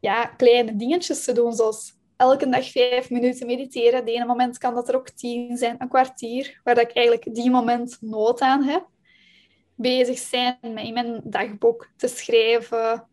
ja, 0.00 0.26
kleine 0.26 0.76
dingetjes 0.76 1.24
te 1.24 1.32
doen, 1.32 1.52
zoals 1.52 1.94
elke 2.16 2.48
dag 2.48 2.70
vijf 2.70 3.10
minuten 3.10 3.46
mediteren. 3.46 4.04
De 4.04 4.12
ene 4.12 4.24
moment 4.24 4.58
kan 4.58 4.74
dat 4.74 4.88
er 4.88 4.96
ook 4.96 5.10
tien 5.10 5.56
zijn, 5.56 5.76
een 5.78 5.88
kwartier, 5.88 6.60
waar 6.64 6.80
ik 6.80 6.92
eigenlijk 6.92 7.34
die 7.34 7.50
moment 7.50 7.98
nood 8.00 8.40
aan 8.40 8.62
heb. 8.62 8.90
Bezig 9.82 10.18
zijn 10.18 10.58
met 10.60 10.84
in 10.84 10.92
mijn 10.92 11.20
dagboek 11.24 11.88
te 11.96 12.08
schrijven, 12.08 13.08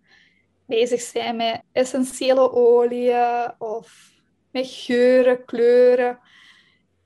bezig 0.65 1.01
zijn 1.01 1.35
met 1.35 1.61
essentiële 1.71 2.51
oliën 2.51 3.53
of 3.57 4.11
met 4.51 4.67
geuren, 4.69 5.45
kleuren. 5.45 6.19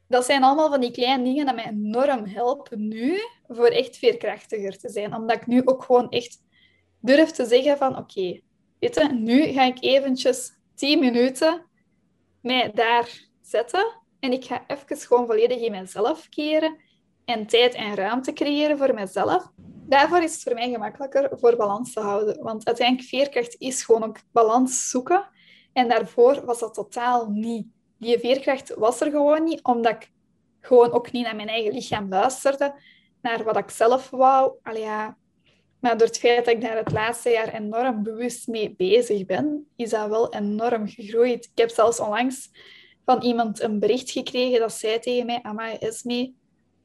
Dat 0.07 0.25
zijn 0.25 0.43
allemaal 0.43 0.69
van 0.69 0.81
die 0.81 0.91
kleine 0.91 1.23
dingen 1.23 1.45
die 1.45 1.55
mij 1.55 1.67
enorm 1.67 2.25
helpen 2.25 2.87
nu 2.87 3.17
voor 3.47 3.67
echt 3.67 3.97
veerkrachtiger 3.97 4.77
te 4.77 4.89
zijn. 4.89 5.15
Omdat 5.15 5.35
ik 5.35 5.47
nu 5.47 5.61
ook 5.65 5.83
gewoon 5.83 6.09
echt 6.09 6.41
durf 6.99 7.31
te 7.31 7.45
zeggen 7.45 7.77
van 7.77 7.97
oké, 7.97 8.39
weet 8.79 8.95
je, 8.95 9.09
nu 9.13 9.43
ga 9.43 9.63
ik 9.63 9.77
eventjes 9.83 10.51
10 10.75 10.99
minuten 10.99 11.65
mij 12.41 12.71
daar 12.73 13.09
zetten 13.41 14.01
en 14.19 14.31
ik 14.31 14.45
ga 14.45 14.63
even 14.67 14.97
gewoon 14.97 15.25
volledig 15.25 15.61
in 15.61 15.71
mezelf 15.71 16.29
keren 16.29 16.77
en 17.25 17.47
tijd 17.47 17.73
en 17.73 17.95
ruimte 17.95 18.33
creëren 18.33 18.77
voor 18.77 18.93
mezelf. 18.93 19.51
Daarvoor 19.85 20.21
is 20.21 20.33
het 20.33 20.43
voor 20.43 20.53
mij 20.53 20.71
gemakkelijker 20.71 21.29
voor 21.39 21.55
balans 21.55 21.93
te 21.93 21.99
houden. 21.99 22.43
Want 22.43 22.65
uiteindelijk, 22.65 23.07
veerkracht 23.07 23.55
is 23.59 23.83
gewoon 23.83 24.03
ook 24.03 24.17
balans 24.31 24.89
zoeken. 24.89 25.29
En 25.73 25.87
daarvoor 25.87 26.45
was 26.45 26.59
dat 26.59 26.73
totaal 26.73 27.29
niet. 27.29 27.67
Die 27.97 28.19
veerkracht 28.19 28.73
was 28.75 29.01
er 29.01 29.11
gewoon 29.11 29.43
niet, 29.43 29.63
omdat 29.63 29.91
ik 29.91 30.11
gewoon 30.59 30.91
ook 30.91 31.11
niet 31.11 31.25
naar 31.25 31.35
mijn 31.35 31.47
eigen 31.47 31.73
lichaam 31.73 32.09
luisterde, 32.09 32.73
naar 33.21 33.43
wat 33.43 33.57
ik 33.57 33.69
zelf 33.69 34.09
wou. 34.09 34.53
Allee, 34.63 34.81
ja. 34.81 35.17
Maar 35.79 35.97
door 35.97 36.07
het 36.07 36.19
feit 36.19 36.45
dat 36.45 36.53
ik 36.53 36.61
daar 36.61 36.77
het 36.77 36.91
laatste 36.91 37.29
jaar 37.29 37.53
enorm 37.53 38.03
bewust 38.03 38.47
mee 38.47 38.75
bezig 38.75 39.25
ben, 39.25 39.67
is 39.75 39.89
dat 39.89 40.09
wel 40.09 40.33
enorm 40.33 40.87
gegroeid. 40.87 41.45
Ik 41.45 41.57
heb 41.57 41.69
zelfs 41.69 41.99
onlangs 41.99 42.49
van 43.05 43.21
iemand 43.21 43.61
een 43.61 43.79
bericht 43.79 44.11
gekregen 44.11 44.59
dat 44.59 44.73
zei 44.73 44.99
tegen 44.99 45.25
mij, 45.25 45.39
Amai 45.41 45.75
Esme, 45.75 46.33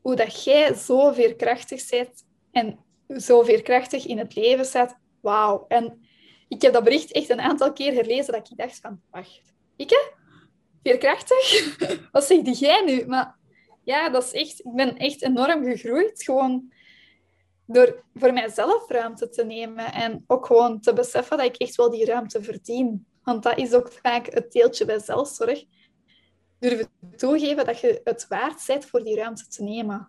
hoe 0.02 0.16
dat 0.16 0.44
jij 0.44 0.74
zo 0.74 1.12
veerkrachtig 1.12 1.88
bent 1.88 2.24
en 2.52 2.78
zo 3.16 3.42
veerkrachtig 3.42 4.06
in 4.06 4.18
het 4.18 4.34
leven 4.34 4.64
staat, 4.64 4.98
wauw. 5.20 5.64
En 5.68 6.06
ik 6.48 6.62
heb 6.62 6.72
dat 6.72 6.84
bericht 6.84 7.12
echt 7.12 7.28
een 7.28 7.40
aantal 7.40 7.72
keer 7.72 7.92
herlezen 7.92 8.32
dat 8.32 8.50
ik 8.50 8.56
dacht 8.56 8.78
van, 8.80 9.00
wacht, 9.11 9.40
ik? 9.76 10.16
Veerkrachtig? 10.82 11.76
Wat 12.12 12.24
zeg 12.24 12.58
jij 12.58 12.84
nu? 12.84 13.06
Maar 13.06 13.37
ja, 13.84 14.08
dat 14.08 14.24
is 14.24 14.32
echt, 14.32 14.58
ik 14.58 14.74
ben 14.74 14.96
echt 14.96 15.22
enorm 15.22 15.64
gegroeid. 15.64 16.22
Gewoon 16.22 16.72
door 17.66 18.04
voor 18.14 18.32
mijzelf 18.32 18.88
ruimte 18.88 19.28
te 19.28 19.44
nemen 19.44 19.92
en 19.92 20.24
ook 20.26 20.46
gewoon 20.46 20.80
te 20.80 20.92
beseffen 20.92 21.37
dat 21.37 21.46
ik 21.46 21.56
echt 21.56 21.74
wel 21.74 21.90
die 21.90 22.04
ruimte 22.04 22.42
verdien. 22.42 23.06
Want 23.22 23.42
dat 23.42 23.58
is 23.58 23.72
ook 23.72 23.92
vaak 23.92 24.32
het 24.32 24.52
deeltje 24.52 24.84
bij 24.84 24.98
zelfzorg. 24.98 25.64
Durven 26.59 26.88
toegeven 27.16 27.66
dat 27.66 27.81
je 27.81 28.01
het 28.05 28.29
waard 28.29 28.64
bent 28.66 28.87
voor 28.87 29.03
die 29.03 29.16
ruimte 29.16 29.47
te 29.49 29.62
nemen. 29.62 30.09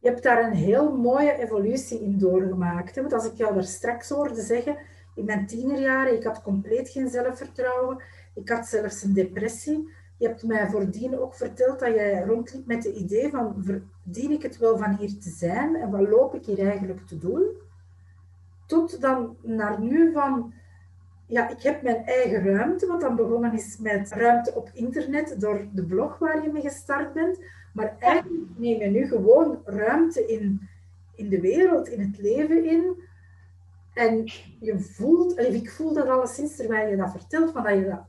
Je 0.00 0.08
hebt 0.08 0.22
daar 0.22 0.44
een 0.44 0.56
heel 0.56 0.96
mooie 0.96 1.32
evolutie 1.32 2.00
in 2.00 2.18
doorgemaakt. 2.18 2.96
Want 2.96 3.12
als 3.12 3.24
ik 3.24 3.34
jou 3.34 3.54
daar 3.54 3.64
straks 3.64 4.08
hoorde 4.08 4.42
zeggen, 4.42 4.78
in 5.14 5.24
mijn 5.24 5.46
tienerjaren, 5.46 6.16
ik 6.16 6.24
had 6.24 6.42
compleet 6.42 6.88
geen 6.88 7.08
zelfvertrouwen. 7.08 8.02
Ik 8.34 8.48
had 8.48 8.66
zelfs 8.66 9.02
een 9.02 9.12
depressie. 9.12 9.90
Je 10.18 10.26
hebt 10.26 10.42
mij 10.42 10.70
voordien 10.70 11.18
ook 11.18 11.34
verteld 11.34 11.78
dat 11.78 11.94
jij 11.94 12.22
rondliep 12.22 12.66
met 12.66 12.84
het 12.84 12.94
idee 12.94 13.30
van, 13.30 13.64
verdien 13.64 14.30
ik 14.30 14.42
het 14.42 14.58
wel 14.58 14.78
van 14.78 14.96
hier 14.96 15.18
te 15.18 15.30
zijn 15.30 15.76
en 15.76 15.90
wat 15.90 16.08
loop 16.08 16.34
ik 16.34 16.46
hier 16.46 16.66
eigenlijk 16.68 17.06
te 17.06 17.18
doen? 17.18 17.46
Tot 18.66 19.00
dan 19.00 19.36
naar 19.42 19.80
nu 19.80 20.12
van, 20.12 20.52
ja, 21.28 21.50
ik 21.50 21.62
heb 21.62 21.82
mijn 21.82 22.06
eigen 22.06 22.44
ruimte, 22.44 22.86
want 22.86 23.00
dan 23.00 23.16
begonnen 23.16 23.52
is 23.52 23.78
met 23.78 24.12
ruimte 24.12 24.54
op 24.54 24.70
internet 24.74 25.40
door 25.40 25.68
de 25.72 25.84
blog 25.84 26.18
waar 26.18 26.42
je 26.42 26.52
mee 26.52 26.62
gestart 26.62 27.12
bent. 27.12 27.38
Maar 27.72 27.96
eigenlijk 27.98 28.44
neem 28.56 28.78
je 28.78 28.86
nu 28.86 29.06
gewoon 29.06 29.62
ruimte 29.64 30.26
in, 30.26 30.68
in 31.14 31.28
de 31.28 31.40
wereld, 31.40 31.88
in 31.88 32.00
het 32.00 32.18
leven 32.18 32.64
in. 32.64 33.02
En 33.94 34.24
je 34.60 34.78
voelt, 34.78 35.38
ik 35.38 35.70
voel 35.70 35.94
dat 35.94 36.08
alleszins 36.08 36.56
terwijl 36.56 36.90
je 36.90 36.96
dat 36.96 37.10
vertelt, 37.10 37.52
van 37.52 37.62
dat 37.62 37.74
je 37.74 37.84
dat 37.84 38.04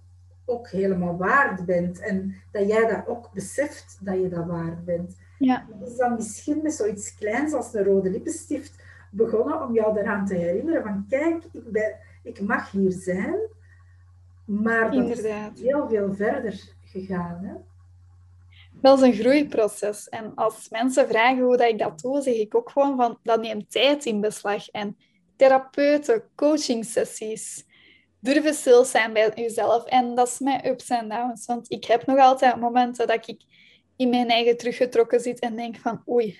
ook 0.45 0.69
helemaal 0.69 1.17
waard 1.17 1.65
bent. 1.65 1.99
En 1.99 2.35
dat 2.51 2.67
jij 2.67 2.87
dat 2.87 3.07
ook 3.07 3.33
beseft 3.33 3.97
dat 4.01 4.15
je 4.15 4.29
dat 4.29 4.45
waard 4.45 4.85
bent. 4.85 5.15
Ja. 5.37 5.65
Dat 5.79 5.89
is 5.89 5.95
dan 5.97 6.15
misschien 6.15 6.59
met 6.63 6.73
zoiets 6.73 7.15
kleins 7.15 7.53
als 7.53 7.73
een 7.73 7.83
rode 7.83 8.09
lippenstift 8.09 8.83
begonnen 9.11 9.61
om 9.61 9.73
jou 9.73 9.99
eraan 9.99 10.25
te 10.25 10.35
herinneren 10.35 10.83
van 10.83 11.05
kijk, 11.09 11.43
ik, 11.51 11.71
ben, 11.71 11.95
ik 12.23 12.41
mag 12.41 12.71
hier 12.71 12.91
zijn. 12.91 13.39
Maar 14.45 14.91
dat 14.91 14.93
Inderdaad. 14.93 15.57
is 15.57 15.61
heel 15.61 15.87
veel 15.89 16.13
verder 16.13 16.59
gegaan. 16.83 17.43
Hè? 17.43 17.53
Dat 18.81 18.97
is 18.97 19.03
een 19.03 19.13
groeiproces. 19.13 20.09
En 20.09 20.35
als 20.35 20.69
mensen 20.69 21.07
vragen 21.07 21.43
hoe 21.43 21.57
dat 21.57 21.69
ik 21.69 21.79
dat 21.79 21.99
doe, 21.99 22.21
zeg 22.21 22.35
ik 22.35 22.55
ook 22.55 22.69
gewoon 22.69 22.97
van 22.97 23.19
dat 23.23 23.41
neemt 23.41 23.71
tijd 23.71 24.05
in 24.05 24.21
beslag. 24.21 24.69
En 24.69 24.97
therapeuten, 25.35 26.23
coaching 26.35 26.85
sessies, 26.85 27.65
durven 28.19 28.53
stil 28.53 28.85
zijn 28.85 29.13
bij 29.13 29.31
jezelf. 29.35 29.85
En 29.85 30.15
dat 30.15 30.27
is 30.27 30.39
mijn 30.39 30.67
ups 30.67 30.89
en 30.89 31.09
downs. 31.09 31.45
Want 31.45 31.71
ik 31.71 31.85
heb 31.85 32.05
nog 32.05 32.19
altijd 32.19 32.59
momenten 32.59 33.07
dat 33.07 33.27
ik 33.27 33.41
in 33.95 34.09
mijn 34.09 34.29
eigen 34.29 34.57
teruggetrokken 34.57 35.19
zit 35.19 35.39
en 35.39 35.55
denk 35.55 35.77
van 35.77 36.03
oei, 36.07 36.39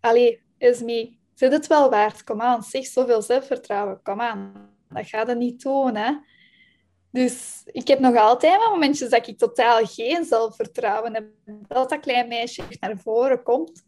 allee, 0.00 0.42
me, 0.58 1.16
zit 1.34 1.52
het 1.52 1.66
wel 1.66 1.90
waard? 1.90 2.24
Kom 2.24 2.40
aan, 2.40 2.62
zeg 2.62 2.86
zoveel 2.86 3.22
zelfvertrouwen. 3.22 4.00
Kom 4.02 4.20
aan, 4.20 4.70
dat 4.88 5.08
gaat 5.08 5.26
het 5.26 5.38
niet 5.38 5.64
hè. 5.92 6.12
Dus 7.10 7.62
ik 7.64 7.88
heb 7.88 7.98
nog 7.98 8.16
altijd 8.16 8.58
momentjes 8.70 9.10
dat 9.10 9.26
ik 9.26 9.38
totaal 9.38 9.86
geen 9.86 10.24
zelfvertrouwen 10.24 11.14
heb. 11.14 11.26
Dat 11.68 11.90
dat 11.90 12.00
klein 12.00 12.28
meisje 12.28 12.62
naar 12.80 12.98
voren 12.98 13.42
komt. 13.42 13.84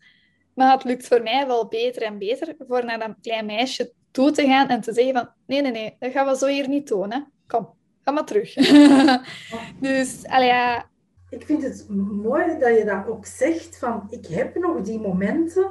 Maar 0.54 0.72
het 0.72 0.84
lukt 0.84 1.06
voor 1.06 1.22
mij 1.22 1.46
wel 1.46 1.68
beter 1.68 2.02
en 2.02 2.18
beter 2.18 2.54
voor 2.68 2.84
naar 2.84 2.98
dat 2.98 3.14
klein 3.20 3.46
meisje 3.46 3.92
toe 4.10 4.30
te 4.30 4.46
gaan 4.46 4.68
en 4.68 4.80
te 4.80 4.92
zeggen 4.92 5.14
van 5.14 5.28
nee, 5.46 5.62
nee, 5.62 5.72
nee, 5.72 5.96
dat 5.98 6.12
gaan 6.12 6.26
we 6.26 6.36
zo 6.36 6.46
hier 6.46 6.68
niet. 6.68 6.88
Hè. 6.88 7.20
Kom, 7.46 7.68
ga 8.02 8.10
maar 8.10 8.24
terug. 8.24 8.54
dus, 9.80 10.22
ja. 10.22 10.90
Ik 11.30 11.46
vind 11.46 11.62
het 11.62 11.86
mooi 12.22 12.58
dat 12.58 12.78
je 12.78 12.84
dat 12.84 13.06
ook 13.06 13.26
zegt 13.26 13.78
van 13.78 14.06
ik 14.10 14.26
heb 14.26 14.54
nog 14.54 14.80
die 14.80 15.00
momenten 15.00 15.70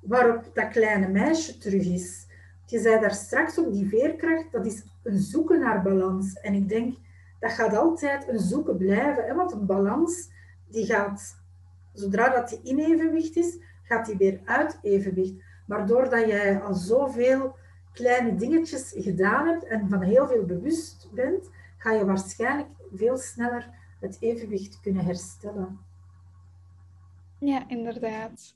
waarop 0.00 0.50
dat 0.54 0.68
kleine 0.68 1.08
meisje 1.08 1.58
terug 1.58 1.86
is. 1.86 2.26
Je 2.66 2.78
zei 2.78 3.00
daar 3.00 3.14
straks 3.14 3.58
ook, 3.58 3.72
die 3.72 3.88
veerkracht, 3.88 4.52
dat 4.52 4.66
is 4.66 4.82
een 5.02 5.18
zoeken 5.18 5.60
naar 5.60 5.82
balans. 5.82 6.40
En 6.40 6.54
ik 6.54 6.68
denk, 6.68 6.96
dat 7.38 7.52
gaat 7.52 7.76
altijd 7.76 8.28
een 8.28 8.38
zoeken 8.38 8.76
blijven. 8.76 9.36
Want 9.36 9.52
een 9.52 9.66
balans, 9.66 10.30
die 10.68 10.84
gaat, 10.84 11.36
zodra 11.92 12.28
dat 12.28 12.48
die 12.48 12.60
in 12.62 12.78
evenwicht 12.78 13.36
is, 13.36 13.58
gaat 13.82 14.06
die 14.06 14.16
weer 14.16 14.40
uit 14.44 14.78
evenwicht. 14.82 15.34
Maar 15.66 15.86
doordat 15.86 16.26
jij 16.26 16.60
al 16.60 16.74
zoveel 16.74 17.56
kleine 17.92 18.34
dingetjes 18.34 18.92
gedaan 18.96 19.46
hebt 19.46 19.64
en 19.64 19.88
van 19.88 20.02
heel 20.02 20.26
veel 20.26 20.44
bewust 20.44 21.08
bent, 21.14 21.50
ga 21.76 21.92
je 21.92 22.04
waarschijnlijk 22.04 22.68
veel 22.94 23.16
sneller 23.16 23.70
het 24.00 24.16
evenwicht 24.20 24.80
kunnen 24.80 25.04
herstellen. 25.04 25.78
Ja, 27.38 27.68
inderdaad. 27.68 28.54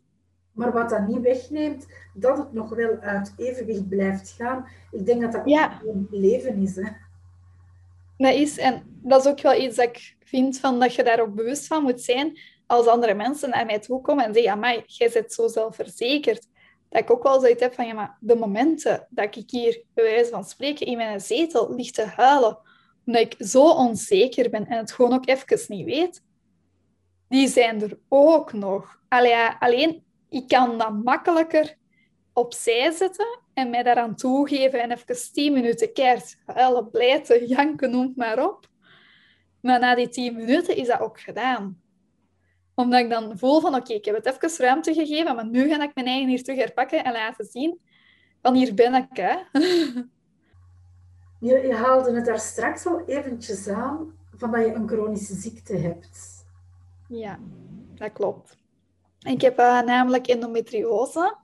Maar 0.55 0.73
wat 0.73 0.91
dat 0.91 1.07
niet 1.07 1.21
wegneemt, 1.21 1.87
dat 2.15 2.39
het 2.39 2.53
nog 2.53 2.69
wel 2.69 2.97
uit 3.01 3.35
evenwicht 3.37 3.89
blijft 3.89 4.31
gaan. 4.31 4.67
Ik 4.91 5.07
denk 5.07 5.21
dat 5.21 5.33
dat 5.33 5.43
ja. 5.45 5.81
een 5.87 6.09
leven 6.11 6.63
is. 6.63 6.77
Hè? 6.77 6.89
Dat 8.17 8.35
is, 8.35 8.59
en 8.59 8.83
dat 9.03 9.25
is 9.25 9.31
ook 9.31 9.41
wel 9.41 9.61
iets 9.61 9.77
dat 9.77 9.85
ik 9.85 10.17
vind 10.25 10.59
van 10.59 10.81
dat 10.81 10.95
je 10.95 11.03
daar 11.03 11.21
ook 11.21 11.35
bewust 11.35 11.67
van 11.67 11.83
moet 11.83 12.01
zijn 12.01 12.39
als 12.67 12.87
andere 12.87 13.15
mensen 13.15 13.51
naar 13.51 13.67
mij 13.67 13.79
toe 13.79 14.01
komen 14.01 14.25
en 14.25 14.35
zeggen, 14.35 14.53
amai, 14.53 14.83
jij 14.87 15.11
bent 15.13 15.33
zo 15.33 15.49
zelfverzekerd 15.49 16.47
dat 16.89 17.03
ik 17.03 17.11
ook 17.11 17.23
wel 17.23 17.41
zoiets 17.41 17.61
heb 17.61 17.75
van, 17.75 17.87
ja, 17.87 17.95
maar 17.95 18.17
de 18.21 18.37
momenten 18.37 19.07
dat 19.11 19.37
ik 19.37 19.51
hier, 19.51 19.83
bij 19.95 20.05
wijze 20.05 20.31
van 20.31 20.45
spreken, 20.45 20.87
in 20.87 20.97
mijn 20.97 21.21
zetel 21.21 21.75
lig 21.75 21.91
te 21.91 22.05
huilen, 22.05 22.59
omdat 23.07 23.23
ik 23.23 23.35
zo 23.39 23.71
onzeker 23.71 24.51
ben 24.51 24.67
en 24.67 24.79
het 24.79 24.93
gewoon 24.93 25.13
ook 25.13 25.27
even 25.27 25.65
niet 25.69 25.85
weet, 25.85 26.23
die 27.29 27.49
zijn 27.49 27.83
er 27.83 27.99
ook 28.09 28.53
nog. 28.53 28.99
Allee, 29.09 29.35
alleen, 29.59 30.04
ik 30.35 30.49
kan 30.49 30.79
dat 30.79 31.05
makkelijker 31.05 31.77
opzij 32.33 32.91
zetten 32.91 33.39
en 33.55 33.71
mij 33.71 33.83
daaraan 33.83 34.17
toegeven 34.17 34.83
en 34.83 34.91
even 34.91 35.33
tien 35.33 35.53
minuten 35.53 35.93
keert 35.93 36.39
huilen, 36.47 36.91
blijten, 36.91 37.47
janken, 37.47 37.91
noem 37.91 38.13
maar 38.17 38.49
op. 38.49 38.69
Maar 39.61 39.81
na 39.81 39.95
die 39.95 40.09
tien 40.09 40.37
minuten 40.37 40.77
is 40.77 40.87
dat 40.87 41.01
ook 41.01 41.21
gedaan 41.21 41.83
omdat 42.75 43.01
ik 43.01 43.11
dan 43.11 43.39
voel 43.39 43.61
van 43.61 43.75
oké, 43.75 43.93
ik 43.93 44.05
heb 44.05 44.15
het 44.15 44.27
even 44.27 44.65
ruimte 44.65 44.95
gegeven, 44.95 45.35
maar 45.35 45.47
nu 45.47 45.69
ga 45.69 45.83
ik 45.83 45.95
mijn 45.95 46.07
eigen 46.07 46.29
hier 46.29 46.43
terug 46.43 46.59
herpakken 46.59 47.05
en 47.05 47.13
laten 47.13 47.45
zien 47.45 47.81
van 48.43 48.55
hier 48.55 48.75
ben 48.75 48.95
ik. 48.95 49.17
Hè. 49.17 49.37
Je, 51.41 51.67
je 51.67 51.75
haalde 51.75 52.15
het 52.15 52.25
daar 52.25 52.41
straks 52.41 52.87
al 52.87 53.05
eventjes 53.07 53.69
aan 53.69 54.13
van 54.37 54.51
dat 54.51 54.67
je 54.67 54.75
een 54.75 54.89
chronische 54.89 55.35
ziekte 55.35 55.77
hebt. 55.77 56.45
Ja, 57.09 57.39
dat 57.95 58.13
klopt. 58.13 58.64
Ik 59.25 59.41
heb 59.41 59.59
uh, 59.59 59.81
namelijk 59.81 60.27
endometriose. 60.27 61.37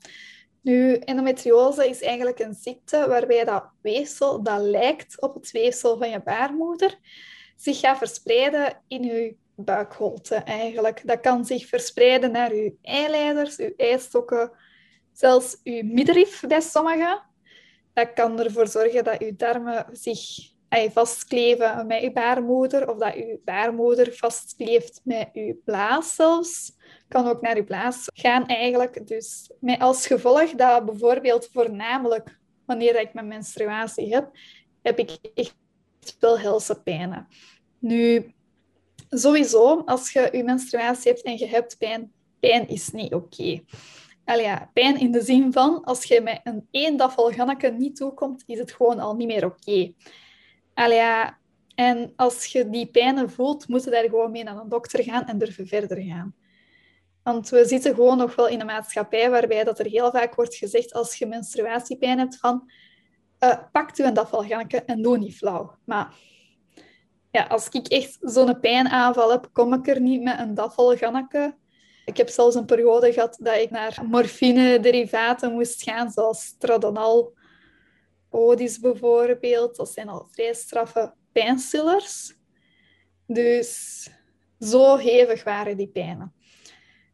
Nu, 0.61 0.95
endometriose 0.95 1.89
is 1.89 2.03
eigenlijk 2.03 2.39
een 2.39 2.55
ziekte 2.55 3.09
waarbij 3.09 3.45
dat 3.45 3.65
weefsel, 3.81 4.43
dat 4.43 4.61
lijkt 4.61 5.21
op 5.21 5.35
het 5.35 5.51
weefsel 5.51 5.99
van 5.99 6.11
je 6.11 6.23
baarmoeder, 6.23 6.99
zich 7.57 7.81
gaat 7.81 7.99
verspreiden 7.99 8.83
in 8.89 9.03
je 9.03 9.37
buikholte 9.55 10.35
eigenlijk. 10.35 11.03
Dat 11.05 11.21
kan 11.21 11.45
zich 11.45 11.67
verspreiden 11.67 12.33
naar 12.33 12.51
uw 12.51 12.77
eileiders, 12.83 13.57
uw 13.57 13.73
eistokken, 13.77 14.53
zelfs 15.13 15.61
uw 15.65 15.83
middenrif 15.85 16.41
bij 16.49 16.61
sommigen. 16.61 17.23
Dat 17.93 18.13
kan 18.13 18.41
ervoor 18.41 18.67
zorgen 18.67 19.05
dat 19.05 19.21
uw 19.21 19.37
darmen 19.37 19.87
zich 19.93 20.21
vastkleven 20.93 21.87
met 21.87 22.03
uw 22.03 22.13
baarmoeder 22.13 22.91
of 22.91 22.99
dat 22.99 23.15
uw 23.15 23.41
baarmoeder 23.45 24.13
vastkleeft 24.13 25.01
met 25.05 25.29
uw 25.33 25.61
blaas 25.65 26.15
zelfs. 26.15 26.73
Kan 27.09 27.27
ook 27.27 27.41
naar 27.41 27.57
uw 27.57 27.65
blaas 27.65 28.05
gaan 28.15 28.47
eigenlijk. 28.47 29.07
Dus 29.07 29.51
met 29.61 29.81
als 29.81 30.07
gevolg 30.07 30.51
dat 30.51 30.85
bijvoorbeeld 30.85 31.49
voornamelijk 31.53 32.39
wanneer 32.65 33.01
ik 33.01 33.15
mijn 33.15 33.29
menstruatie 33.29 34.15
heb, 34.15 34.31
heb 34.83 34.99
ik 34.99 35.19
echt 35.35 35.57
veel 36.19 36.39
helse 36.39 36.83
Nu, 37.79 38.33
sowieso, 39.09 39.83
als 39.85 40.13
je 40.13 40.29
je 40.33 40.45
menstruatie 40.45 41.11
hebt 41.11 41.23
en 41.23 41.39
je 41.39 41.47
hebt 41.47 41.79
pijn, 41.79 42.13
pijn 42.41 42.69
is 42.69 42.91
niet 42.91 43.15
oké. 43.15 43.65
Okay. 44.25 44.41
ja, 44.43 44.71
pijn 44.73 45.01
in 45.01 45.13
de 45.13 45.23
zin 45.23 45.53
van, 45.53 45.85
als 45.85 46.05
je 46.05 46.21
met 46.21 46.41
een 46.45 46.67
één 46.71 47.01
ganneke 47.15 47.69
niet 47.69 47.97
toekomt, 47.97 48.43
is 48.47 48.59
het 48.59 48.73
gewoon 48.73 48.99
al 48.99 49.15
niet 49.15 49.27
meer 49.27 49.45
oké. 49.45 49.93
Ja, 50.89 51.39
en 51.75 52.13
als 52.17 52.47
je 52.47 52.71
die 52.71 52.87
pijnen 52.87 53.31
voelt, 53.31 53.69
moet 53.69 53.85
je 53.85 53.91
daar 53.91 54.05
gewoon 54.05 54.31
mee 54.31 54.45
naar 54.45 54.57
een 54.57 54.69
dokter 54.69 55.05
gaan 55.05 55.27
en 55.27 55.39
durven 55.39 55.67
verder 55.67 56.03
gaan. 56.03 56.35
Want 57.23 57.49
we 57.49 57.65
zitten 57.65 57.95
gewoon 57.95 58.17
nog 58.17 58.35
wel 58.35 58.49
in 58.49 58.61
een 58.61 58.67
maatschappij 58.67 59.31
waarbij 59.31 59.65
dat 59.65 59.79
er 59.79 59.87
heel 59.87 60.11
vaak 60.11 60.35
wordt 60.35 60.55
gezegd 60.55 60.93
als 60.93 61.15
je 61.15 61.27
menstruatiepijn 61.27 62.19
hebt 62.19 62.37
van 62.37 62.71
uh, 63.41 63.59
pak 63.73 63.99
u 63.99 64.05
een 64.05 64.15
dafvalganneke 64.15 64.83
en 64.85 65.03
doe 65.03 65.19
niet 65.19 65.37
flauw. 65.37 65.75
Maar 65.85 66.15
ja, 67.31 67.45
als 67.45 67.69
ik 67.69 67.87
echt 67.87 68.19
zo'n 68.21 68.61
pijnaanval 68.61 69.31
heb, 69.31 69.49
kom 69.53 69.75
ik 69.75 69.89
er 69.89 70.01
niet 70.01 70.23
met 70.23 70.39
een 70.39 70.55
dafvalganneke. 70.55 71.55
Ik 72.05 72.17
heb 72.17 72.29
zelfs 72.29 72.55
een 72.55 72.65
periode 72.65 73.13
gehad 73.13 73.39
dat 73.41 73.57
ik 73.57 73.71
naar 73.71 73.99
morfine-derivaten 74.09 75.53
moest 75.53 75.83
gaan, 75.83 76.11
zoals 76.11 76.45
Stradonal, 76.45 77.33
Odis 78.31 78.79
bijvoorbeeld. 78.79 79.77
Dat 79.77 79.93
zijn 79.93 80.09
al 80.09 80.27
vrij 80.31 80.55
straffe 80.55 81.15
pijnstillers. 81.33 82.35
Dus 83.27 84.09
zo 84.59 84.97
hevig 84.97 85.45
waren 85.45 85.77
die 85.77 85.89
pijnen. 85.89 86.35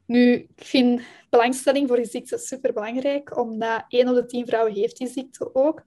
Nu, 0.06 0.32
ik 0.32 0.64
vind 0.64 1.02
belangstelling 1.30 1.88
voor 1.88 1.96
die 1.96 2.06
ziekte 2.06 2.38
super 2.38 2.72
belangrijk, 2.72 3.38
omdat 3.38 3.84
1 3.88 4.08
op 4.08 4.14
de 4.14 4.26
10 4.26 4.46
vrouwen 4.46 4.72
heeft 4.72 4.96
die 4.96 5.08
ziekte 5.08 5.54
ook. 5.54 5.82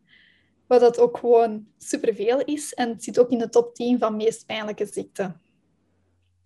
Wat 0.67 0.79
dat 0.79 0.99
ook 0.99 1.17
gewoon 1.17 1.67
superveel 1.77 2.43
is. 2.43 2.73
En 2.73 2.89
het 2.89 3.03
zit 3.03 3.19
ook 3.19 3.29
in 3.29 3.37
de 3.37 3.49
top 3.49 3.75
10 3.75 3.99
van 3.99 4.15
meest 4.15 4.45
pijnlijke 4.45 4.85
ziekten. 4.85 5.41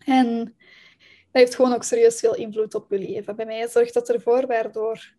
En 0.05 0.43
dat 1.31 1.41
heeft 1.41 1.55
gewoon 1.55 1.73
ook 1.73 1.83
serieus 1.83 2.19
veel 2.19 2.35
invloed 2.35 2.75
op 2.75 2.91
je 2.91 2.99
leven. 2.99 3.35
Bij 3.35 3.45
mij 3.45 3.67
zorgt 3.67 3.93
dat 3.93 4.09
ervoor 4.09 4.47
waardoor 4.47 5.13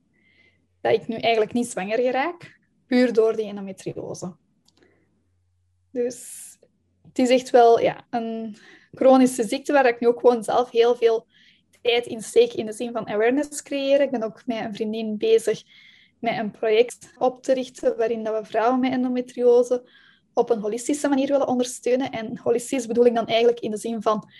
dat 0.81 0.93
ik 0.93 1.09
nu 1.09 1.17
eigenlijk 1.17 1.53
niet 1.53 1.67
zwanger 1.67 1.99
geraak, 1.99 2.61
puur 2.95 3.13
door 3.13 3.37
die 3.37 3.47
endometriose. 3.47 4.33
Dus 5.91 6.43
het 7.03 7.19
is 7.19 7.29
echt 7.29 7.51
wel 7.51 7.81
ja, 7.81 8.07
een 8.11 8.57
chronische 8.93 9.45
ziekte 9.45 9.73
waar 9.73 9.87
ik 9.87 10.01
nu 10.01 10.07
ook 10.07 10.21
gewoon 10.21 10.45
zelf 10.45 10.71
heel 10.71 10.97
veel 10.97 11.27
tijd 11.83 12.07
in 12.07 12.23
steek 12.23 12.53
in 12.53 12.67
de 12.67 12.73
zin 12.73 12.93
van 12.93 13.09
awareness 13.09 13.63
creëren. 13.63 14.07
Ik 14.07 14.11
ben 14.11 14.23
ook 14.23 14.47
met 14.47 14.65
een 14.65 14.75
vriendin 14.75 15.17
bezig 15.17 15.63
met 16.19 16.39
een 16.39 16.51
project 16.51 17.13
op 17.19 17.43
te 17.43 17.53
richten 17.53 17.97
waarin 17.97 18.25
dat 18.25 18.39
we 18.41 18.51
vrouwen 18.51 18.81
met 18.81 18.93
endometriose 18.93 19.89
op 20.33 20.51
een 20.51 20.61
holistische 20.61 21.09
manier 21.09 21.29
willen 21.29 21.49
ondersteunen. 21.49 22.11
En 22.11 22.39
holistisch 22.39 22.87
bedoel 22.87 23.07
ik 23.07 23.15
dan 23.15 23.27
eigenlijk 23.27 23.61
in 23.61 23.71
de 23.71 23.77
zin 23.77 24.03
van, 24.03 24.31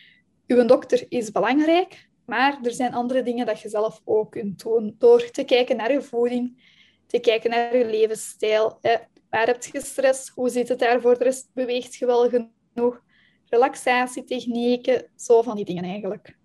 uw 0.47 0.65
dokter 0.65 1.07
is 1.09 1.31
belangrijk, 1.31 2.09
maar 2.25 2.59
er 2.63 2.73
zijn 2.73 2.95
andere 2.95 3.23
dingen 3.23 3.47
dat 3.47 3.61
je 3.61 3.69
zelf 3.69 4.01
ook 4.05 4.31
kunt 4.31 4.63
doen 4.63 4.95
door 4.99 5.31
te 5.31 5.45
kijken 5.45 5.77
naar 5.77 5.93
je 5.93 6.03
voeding, 6.03 6.73
te 7.07 7.19
kijken 7.19 7.51
naar 7.51 7.77
je 7.77 7.87
levensstijl. 7.87 8.79
Eh, 8.81 8.97
waar 9.31 9.47
heb 9.47 9.65
je 9.65 9.81
stress? 9.81 10.29
Hoe 10.29 10.49
zit 10.49 10.69
het 10.69 10.79
daar 10.79 11.01
voor 11.01 11.19
de 11.19 11.25
rest? 11.25 11.49
Beweegt 11.53 11.95
je 11.95 12.07
wel 12.07 12.29
genoeg? 12.29 13.03
Relaxatietechnieken, 13.45 15.07
zo 15.17 15.43
van 15.43 15.57
die 15.57 15.65
dingen 15.65 15.85
eigenlijk. 15.85 16.37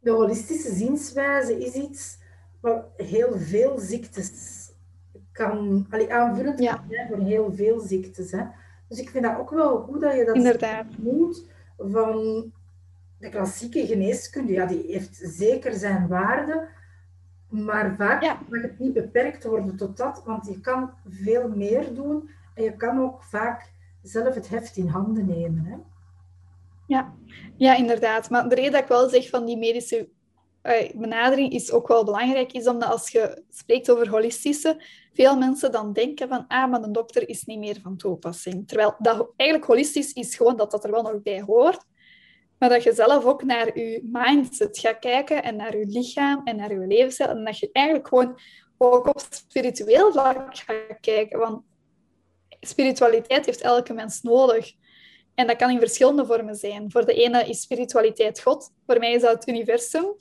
De 0.00 0.10
holistische 0.10 0.74
zienswijze 0.74 1.58
is 1.58 1.74
iets 1.74 2.18
wat 2.60 2.84
heel 2.96 3.38
veel 3.38 3.78
ziektes 3.78 4.66
kan 5.32 5.86
allee, 5.90 6.12
aanvullend 6.12 6.58
ja. 6.58 6.84
zijn 6.88 7.08
voor 7.08 7.18
heel 7.18 7.52
veel 7.54 7.80
ziektes. 7.80 8.30
Hè. 8.32 8.42
Dus 8.88 8.98
ik 8.98 9.10
vind 9.10 9.24
dat 9.24 9.38
ook 9.38 9.50
wel 9.50 9.78
goed 9.78 10.00
dat 10.00 10.16
je 10.16 10.24
dat 10.24 10.36
Inderdaad. 10.36 10.86
noemt 10.98 11.46
van 11.76 12.52
de 13.18 13.28
klassieke 13.28 13.86
geneeskunde. 13.86 14.52
Ja, 14.52 14.66
die 14.66 14.84
heeft 14.86 15.20
zeker 15.22 15.74
zijn 15.74 16.08
waarde, 16.08 16.68
maar 17.48 17.94
vaak 17.96 18.22
ja. 18.22 18.40
mag 18.48 18.62
het 18.62 18.78
niet 18.78 18.92
beperkt 18.92 19.44
worden 19.44 19.76
tot 19.76 19.96
dat, 19.96 20.22
want 20.24 20.46
je 20.46 20.60
kan 20.60 20.90
veel 21.08 21.48
meer 21.48 21.94
doen 21.94 22.30
en 22.54 22.64
je 22.64 22.76
kan 22.76 23.00
ook 23.00 23.22
vaak 23.22 23.72
zelf 24.02 24.34
het 24.34 24.48
heft 24.48 24.76
in 24.76 24.86
handen 24.86 25.26
nemen. 25.26 25.64
Hè. 25.64 25.76
Ja. 26.86 27.14
ja, 27.56 27.76
inderdaad. 27.76 28.30
Maar 28.30 28.48
de 28.48 28.54
reden 28.54 28.72
dat 28.72 28.82
ik 28.82 28.88
wel 28.88 29.08
zeg 29.08 29.28
van 29.28 29.44
die 29.44 29.56
medische 29.56 30.08
uh, 30.62 30.90
benadering 30.94 31.52
is 31.52 31.72
ook 31.72 31.88
wel 31.88 32.04
belangrijk, 32.04 32.52
is 32.52 32.66
omdat 32.66 32.88
als 32.88 33.08
je 33.08 33.42
spreekt 33.50 33.90
over 33.90 34.08
holistische, 34.08 34.82
veel 35.12 35.36
mensen 35.36 35.72
dan 35.72 35.92
denken 35.92 36.28
van, 36.28 36.44
ah, 36.48 36.70
maar 36.70 36.82
een 36.82 36.92
dokter 36.92 37.28
is 37.28 37.44
niet 37.44 37.58
meer 37.58 37.80
van 37.82 37.96
toepassing. 37.96 38.68
Terwijl 38.68 38.94
dat 38.98 39.30
eigenlijk 39.36 39.70
holistisch 39.70 40.12
is 40.12 40.36
gewoon 40.36 40.56
dat 40.56 40.70
dat 40.70 40.84
er 40.84 40.90
wel 40.90 41.02
nog 41.02 41.22
bij 41.22 41.42
hoort, 41.42 41.84
maar 42.58 42.68
dat 42.68 42.82
je 42.82 42.92
zelf 42.92 43.24
ook 43.24 43.42
naar 43.42 43.78
je 43.78 44.08
mindset 44.12 44.78
gaat 44.78 44.98
kijken 44.98 45.42
en 45.42 45.56
naar 45.56 45.76
je 45.76 45.86
lichaam 45.86 46.40
en 46.44 46.56
naar 46.56 46.72
je 46.72 46.86
levensstijl 46.86 47.28
en 47.28 47.44
dat 47.44 47.58
je 47.58 47.68
eigenlijk 47.72 48.08
gewoon 48.08 48.38
ook 48.78 49.06
op 49.06 49.20
spiritueel 49.30 50.12
vlak 50.12 50.56
gaat 50.56 51.00
kijken, 51.00 51.38
want 51.38 51.62
spiritualiteit 52.60 53.46
heeft 53.46 53.60
elke 53.60 53.92
mens 53.92 54.22
nodig. 54.22 54.72
En 55.34 55.46
dat 55.46 55.56
kan 55.56 55.70
in 55.70 55.78
verschillende 55.78 56.26
vormen 56.26 56.54
zijn. 56.54 56.90
Voor 56.90 57.06
de 57.06 57.14
ene 57.14 57.48
is 57.48 57.60
spiritualiteit 57.60 58.40
God, 58.40 58.72
voor 58.86 58.98
mij 58.98 59.12
is 59.12 59.22
dat 59.22 59.32
het 59.32 59.48
universum. 59.48 60.16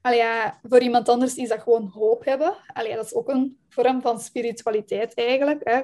Allee, 0.00 0.52
voor 0.62 0.80
iemand 0.80 1.08
anders 1.08 1.34
is 1.34 1.48
dat 1.48 1.60
gewoon 1.60 1.86
hoop 1.86 2.24
hebben. 2.24 2.54
Allee, 2.72 2.94
dat 2.94 3.04
is 3.04 3.14
ook 3.14 3.28
een 3.28 3.58
vorm 3.68 4.00
van 4.02 4.20
spiritualiteit 4.20 5.14
eigenlijk. 5.14 5.60
Hè. 5.64 5.80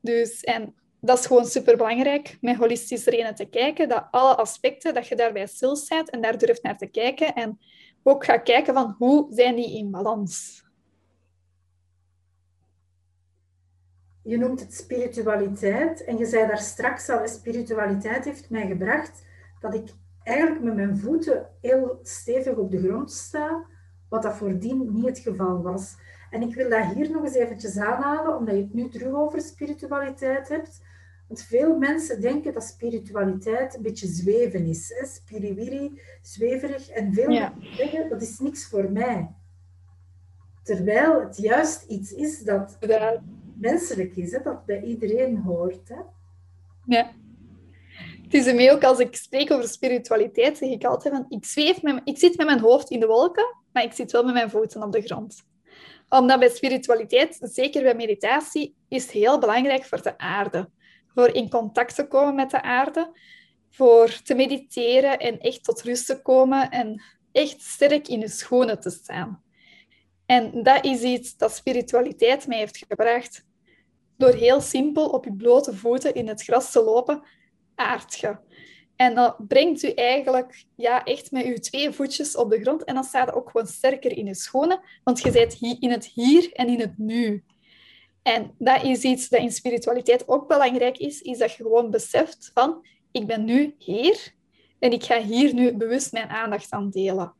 Dus, 0.00 0.40
en 0.40 0.74
dat 1.00 1.18
is 1.18 1.26
gewoon 1.26 1.46
super 1.46 1.76
belangrijk 1.76 2.38
met 2.40 2.56
holistisch 2.56 3.04
trainen 3.04 3.34
te 3.34 3.44
kijken. 3.44 3.88
Dat 3.88 4.06
alle 4.10 4.34
aspecten, 4.34 4.94
dat 4.94 5.06
je 5.06 5.16
daarbij 5.16 5.46
stilstaat 5.46 6.10
en 6.10 6.20
daar 6.20 6.38
durft 6.38 6.62
naar 6.62 6.78
te 6.78 6.86
kijken. 6.86 7.34
En 7.34 7.58
ook 8.02 8.24
gaat 8.24 8.42
kijken 8.42 8.74
van 8.74 8.94
hoe 8.98 9.26
zijn 9.30 9.56
die 9.56 9.76
in 9.76 9.90
balans. 9.90 10.64
Je 14.22 14.38
noemt 14.38 14.60
het 14.60 14.74
spiritualiteit 14.74 16.04
en 16.04 16.18
je 16.18 16.26
zei 16.26 16.46
daar 16.46 16.58
straks 16.58 17.08
al, 17.08 17.28
spiritualiteit 17.28 18.24
heeft 18.24 18.50
mij 18.50 18.66
gebracht 18.66 19.24
dat 19.60 19.74
ik 19.74 19.88
eigenlijk 20.22 20.62
met 20.62 20.74
mijn 20.74 20.98
voeten 20.98 21.48
heel 21.60 21.98
stevig 22.02 22.54
op 22.56 22.70
de 22.70 22.78
grond 22.78 23.12
sta, 23.12 23.66
wat 24.08 24.22
dat 24.22 24.36
voordien 24.36 24.92
niet 24.92 25.06
het 25.06 25.18
geval 25.18 25.62
was. 25.62 25.94
En 26.30 26.42
ik 26.42 26.54
wil 26.54 26.70
dat 26.70 26.84
hier 26.94 27.10
nog 27.10 27.24
eens 27.24 27.34
eventjes 27.34 27.76
aanhalen, 27.76 28.36
omdat 28.36 28.54
je 28.54 28.62
het 28.62 28.74
nu 28.74 28.88
terug 28.88 29.14
over 29.14 29.40
spiritualiteit 29.40 30.48
hebt. 30.48 30.80
Want 31.30 31.42
veel 31.42 31.76
mensen 31.76 32.20
denken 32.20 32.52
dat 32.52 32.64
spiritualiteit 32.64 33.74
een 33.74 33.82
beetje 33.82 34.06
zweven 34.06 34.66
is. 34.66 34.88
Hè? 34.88 35.06
Spiriwiri, 35.06 36.00
zweverig. 36.22 36.88
En 36.88 37.14
veel 37.14 37.30
ja. 37.30 37.54
mensen 37.56 37.76
zeggen, 37.76 38.08
dat 38.08 38.22
is 38.22 38.38
niks 38.38 38.68
voor 38.68 38.92
mij. 38.92 39.34
Terwijl 40.62 41.20
het 41.20 41.36
juist 41.36 41.84
iets 41.88 42.12
is 42.12 42.38
dat 42.38 42.78
menselijk 43.54 44.16
is, 44.16 44.32
hè? 44.32 44.42
dat 44.42 44.66
bij 44.66 44.82
iedereen 44.82 45.36
hoort. 45.36 45.88
Hè? 45.88 46.00
Ja. 46.86 47.12
Het 48.22 48.34
is 48.34 48.46
ermee 48.46 48.72
ook 48.72 48.84
als 48.84 48.98
ik 48.98 49.16
spreek 49.16 49.52
over 49.52 49.68
spiritualiteit, 49.68 50.58
zeg 50.58 50.70
ik 50.70 50.84
altijd 50.84 51.14
van, 51.14 51.26
ik, 51.28 51.44
zweef 51.44 51.82
met, 51.82 52.00
ik 52.04 52.18
zit 52.18 52.36
met 52.36 52.46
mijn 52.46 52.60
hoofd 52.60 52.90
in 52.90 53.00
de 53.00 53.06
wolken, 53.06 53.56
maar 53.72 53.82
ik 53.82 53.92
zit 53.92 54.12
wel 54.12 54.24
met 54.24 54.34
mijn 54.34 54.50
voeten 54.50 54.82
op 54.82 54.92
de 54.92 55.02
grond. 55.02 55.42
Omdat 56.08 56.38
bij 56.38 56.48
spiritualiteit, 56.48 57.38
zeker 57.40 57.82
bij 57.82 57.94
meditatie, 57.94 58.74
is 58.88 59.02
het 59.02 59.12
heel 59.12 59.38
belangrijk 59.38 59.84
voor 59.84 60.02
de 60.02 60.18
aarde. 60.18 60.70
Voor 61.20 61.34
in 61.34 61.50
contact 61.50 61.94
te 61.94 62.06
komen 62.06 62.34
met 62.34 62.50
de 62.50 62.62
aarde, 62.62 63.12
voor 63.70 64.22
te 64.22 64.34
mediteren 64.34 65.18
en 65.18 65.40
echt 65.40 65.64
tot 65.64 65.82
rust 65.82 66.06
te 66.06 66.22
komen 66.22 66.70
en 66.70 67.02
echt 67.32 67.62
sterk 67.62 68.08
in 68.08 68.20
je 68.20 68.28
schoenen 68.28 68.80
te 68.80 68.90
staan. 68.90 69.42
En 70.26 70.62
dat 70.62 70.84
is 70.84 71.02
iets 71.02 71.36
dat 71.36 71.54
spiritualiteit 71.54 72.46
mij 72.46 72.58
heeft 72.58 72.84
gebracht. 72.88 73.46
Door 74.16 74.32
heel 74.32 74.60
simpel 74.60 75.08
op 75.08 75.24
je 75.24 75.32
blote 75.32 75.76
voeten 75.76 76.14
in 76.14 76.28
het 76.28 76.42
gras 76.42 76.72
te 76.72 76.82
lopen, 76.82 77.22
aard 77.74 78.18
je. 78.18 78.36
En 78.96 79.14
dat 79.14 79.48
brengt 79.48 79.82
u 79.82 79.88
eigenlijk 79.88 80.64
ja, 80.76 81.04
echt 81.04 81.30
met 81.30 81.44
uw 81.44 81.56
twee 81.56 81.90
voetjes 81.90 82.36
op 82.36 82.50
de 82.50 82.60
grond. 82.60 82.84
En 82.84 82.94
dan 82.94 83.04
staat 83.04 83.32
ook 83.32 83.50
gewoon 83.50 83.66
sterker 83.66 84.16
in 84.16 84.26
je 84.26 84.34
schoenen, 84.34 84.80
want 85.04 85.20
je 85.22 85.30
bent 85.30 85.56
in 85.80 85.90
het 85.90 86.04
hier 86.04 86.52
en 86.52 86.68
in 86.68 86.80
het 86.80 86.98
nu. 86.98 87.44
En 88.22 88.54
dat 88.58 88.82
is 88.82 89.02
iets 89.02 89.28
dat 89.28 89.40
in 89.40 89.52
spiritualiteit 89.52 90.28
ook 90.28 90.48
belangrijk 90.48 90.98
is, 90.98 91.20
is 91.20 91.38
dat 91.38 91.52
je 91.52 91.62
gewoon 91.62 91.90
beseft 91.90 92.50
van, 92.54 92.86
ik 93.12 93.26
ben 93.26 93.44
nu 93.44 93.74
hier 93.78 94.34
en 94.78 94.92
ik 94.92 95.04
ga 95.04 95.20
hier 95.20 95.54
nu 95.54 95.76
bewust 95.76 96.12
mijn 96.12 96.28
aandacht 96.28 96.70
aan 96.70 96.90
delen. 96.90 97.34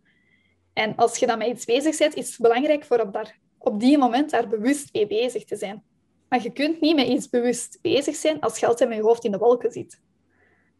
En 0.72 0.96
als 0.96 1.16
je 1.16 1.26
dan 1.26 1.38
met 1.38 1.48
iets 1.48 1.64
bezig 1.64 1.98
bent, 1.98 2.14
is 2.14 2.28
het 2.28 2.38
belangrijk 2.38 2.84
voor 2.84 2.98
op, 2.98 3.12
daar, 3.12 3.38
op 3.58 3.80
die 3.80 3.98
moment 3.98 4.30
daar 4.30 4.48
bewust 4.48 4.92
mee 4.92 5.06
bezig 5.06 5.44
te 5.44 5.56
zijn. 5.56 5.84
Maar 6.28 6.42
je 6.42 6.52
kunt 6.52 6.80
niet 6.80 6.96
met 6.96 7.06
iets 7.06 7.28
bewust 7.28 7.78
bezig 7.82 8.16
zijn 8.16 8.40
als 8.40 8.58
je 8.58 8.66
altijd 8.66 8.88
met 8.88 8.98
je 8.98 9.04
hoofd 9.04 9.24
in 9.24 9.30
de 9.30 9.38
wolken 9.38 9.72
zit. 9.72 10.00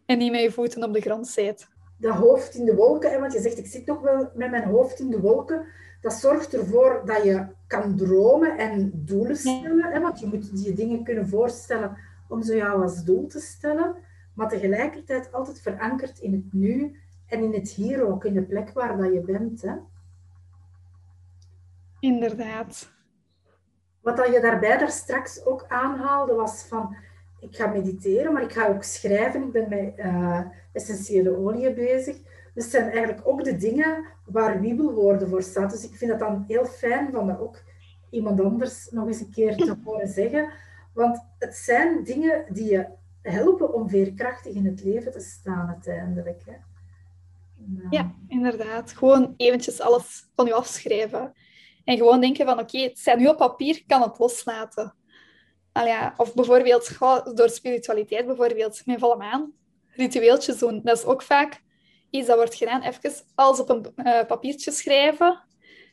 En 0.06 0.18
niet 0.18 0.30
met 0.30 0.40
je 0.40 0.50
voeten 0.50 0.84
op 0.84 0.92
de 0.92 1.00
grond 1.00 1.28
zit. 1.28 1.68
Dat 1.98 2.14
hoofd 2.14 2.54
in 2.54 2.64
de 2.64 2.74
wolken, 2.74 3.20
want 3.20 3.32
je 3.32 3.40
zegt 3.40 3.58
ik 3.58 3.66
zit 3.66 3.86
toch 3.86 4.00
wel 4.00 4.30
met 4.34 4.50
mijn 4.50 4.64
hoofd 4.64 5.00
in 5.00 5.10
de 5.10 5.20
wolken. 5.20 5.66
Dat 6.00 6.12
zorgt 6.12 6.54
ervoor 6.54 7.02
dat 7.04 7.24
je 7.24 7.46
kan 7.66 7.96
dromen 7.96 8.58
en 8.58 8.90
doelen 8.94 9.36
stellen. 9.36 9.92
Hè, 9.92 10.00
want 10.00 10.20
je 10.20 10.26
moet 10.26 10.64
je 10.64 10.72
dingen 10.72 11.04
kunnen 11.04 11.28
voorstellen 11.28 11.96
om 12.28 12.42
ze 12.42 12.56
jou 12.56 12.82
als 12.82 13.04
doel 13.04 13.26
te 13.26 13.40
stellen. 13.40 13.94
Maar 14.34 14.48
tegelijkertijd 14.48 15.32
altijd 15.32 15.60
verankerd 15.60 16.18
in 16.18 16.32
het 16.32 16.52
nu 16.52 16.98
En 17.30 17.42
in 17.42 17.54
het 17.54 17.68
hier 17.68 18.06
ook, 18.06 18.24
in 18.24 18.34
de 18.34 18.42
plek 18.42 18.72
waar 18.72 18.96
dat 18.96 19.12
je 19.12 19.20
bent. 19.20 19.62
Hè? 19.62 19.74
Inderdaad. 22.00 22.90
Wat 24.00 24.16
dat 24.16 24.32
je 24.32 24.40
daarbij 24.40 24.78
daar 24.78 24.90
straks 24.90 25.44
ook 25.44 25.64
aanhaalde, 25.68 26.34
was 26.34 26.62
van... 26.62 26.96
Ik 27.40 27.56
ga 27.56 27.66
mediteren, 27.66 28.32
maar 28.32 28.42
ik 28.42 28.52
ga 28.52 28.68
ook 28.68 28.82
schrijven. 28.82 29.42
Ik 29.42 29.52
ben 29.52 29.68
met 29.68 29.98
uh, 29.98 30.40
essentiële 30.72 31.36
oliën 31.36 31.74
bezig. 31.74 32.16
Dus 32.54 32.64
het 32.64 32.72
zijn 32.72 32.90
eigenlijk 32.90 33.28
ook 33.28 33.44
de 33.44 33.56
dingen 33.56 34.04
waar 34.24 34.60
wiebelwoorden 34.60 35.28
voor 35.28 35.42
staan. 35.42 35.68
Dus 35.68 35.84
ik 35.84 35.94
vind 35.94 36.10
het 36.10 36.20
dan 36.20 36.44
heel 36.46 36.64
fijn 36.64 37.12
van 37.12 37.26
dat 37.26 37.40
ook 37.40 37.62
iemand 38.10 38.40
anders 38.40 38.90
nog 38.90 39.06
eens 39.06 39.20
een 39.20 39.30
keer 39.30 39.56
te 39.56 39.76
horen 39.84 40.08
zeggen. 40.08 40.52
Want 40.94 41.24
het 41.38 41.56
zijn 41.56 42.04
dingen 42.04 42.44
die 42.48 42.70
je 42.70 42.86
helpen 43.22 43.74
om 43.74 43.88
veerkrachtig 43.88 44.54
in 44.54 44.66
het 44.66 44.84
leven 44.84 45.12
te 45.12 45.20
staan 45.20 45.68
uiteindelijk. 45.68 46.42
Hè. 46.46 46.52
Ja, 47.90 48.14
inderdaad. 48.28 48.92
Gewoon 48.92 49.34
eventjes 49.36 49.80
alles 49.80 50.28
van 50.34 50.46
je 50.46 50.54
afschrijven. 50.54 51.32
En 51.84 51.96
gewoon 51.96 52.20
denken 52.20 52.46
van, 52.46 52.58
oké, 52.58 52.78
het 52.78 52.98
staat 52.98 53.18
nu 53.18 53.26
op 53.26 53.36
papier, 53.36 53.76
ik 53.76 53.84
kan 53.86 54.02
het 54.02 54.18
loslaten. 54.18 54.94
ja, 55.72 56.14
of 56.16 56.34
bijvoorbeeld 56.34 56.98
door 57.34 57.48
spiritualiteit, 57.48 58.26
bijvoorbeeld 58.26 58.82
met 58.86 58.98
volle 58.98 59.16
maan, 59.16 59.52
ritueeltjes 59.88 60.58
doen. 60.58 60.80
Dat 60.84 60.98
is 60.98 61.04
ook 61.04 61.22
vaak 61.22 61.62
iets 62.10 62.26
dat 62.26 62.36
wordt 62.36 62.54
gedaan. 62.54 62.82
Even 62.82 63.12
alles 63.34 63.60
op 63.60 63.68
een 63.68 63.92
uh, 63.96 64.24
papiertje 64.26 64.70
schrijven. 64.70 65.40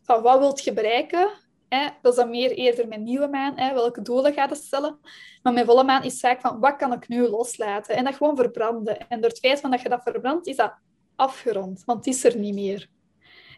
Van 0.03 0.21
wat 0.21 0.39
wilt 0.39 0.63
je 0.63 0.73
bereiken? 0.73 1.29
Hè? 1.69 1.87
Dat 2.01 2.11
is 2.11 2.19
dan 2.19 2.29
meer 2.29 2.51
eerder 2.51 2.87
met 2.87 2.99
nieuwe 2.99 3.27
maan. 3.27 3.57
Hè? 3.57 3.73
Welke 3.73 4.01
doelen 4.01 4.33
gaat 4.33 4.49
het 4.49 4.63
stellen? 4.63 4.99
Maar 5.43 5.53
met 5.53 5.65
volle 5.65 5.83
maan 5.83 6.03
is 6.03 6.19
zaak 6.19 6.41
van, 6.41 6.59
wat 6.59 6.75
kan 6.75 6.93
ik 6.93 7.07
nu 7.07 7.27
loslaten? 7.27 7.95
En 7.95 8.03
dat 8.03 8.15
gewoon 8.15 8.35
verbranden. 8.35 9.09
En 9.09 9.21
door 9.21 9.29
het 9.29 9.39
feit 9.39 9.59
van 9.59 9.71
dat 9.71 9.81
je 9.81 9.89
dat 9.89 10.03
verbrandt, 10.03 10.47
is 10.47 10.55
dat 10.55 10.73
afgerond. 11.15 11.83
Want 11.85 12.05
het 12.05 12.15
is 12.15 12.23
er 12.23 12.37
niet 12.37 12.53
meer. 12.53 12.89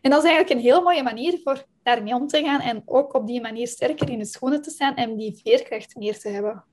En 0.01 0.09
dat 0.09 0.23
is 0.23 0.29
eigenlijk 0.29 0.59
een 0.59 0.65
heel 0.65 0.81
mooie 0.81 1.03
manier 1.03 1.39
voor 1.43 1.65
daarmee 1.83 2.13
om 2.13 2.27
te 2.27 2.43
gaan 2.43 2.59
en 2.59 2.81
ook 2.85 3.13
op 3.13 3.27
die 3.27 3.41
manier 3.41 3.67
sterker 3.67 4.09
in 4.09 4.19
de 4.19 4.25
schoenen 4.25 4.61
te 4.61 4.69
staan 4.69 4.95
en 4.95 5.15
die 5.15 5.39
veerkracht 5.43 5.95
meer 5.95 6.19
te 6.19 6.29
hebben. 6.29 6.63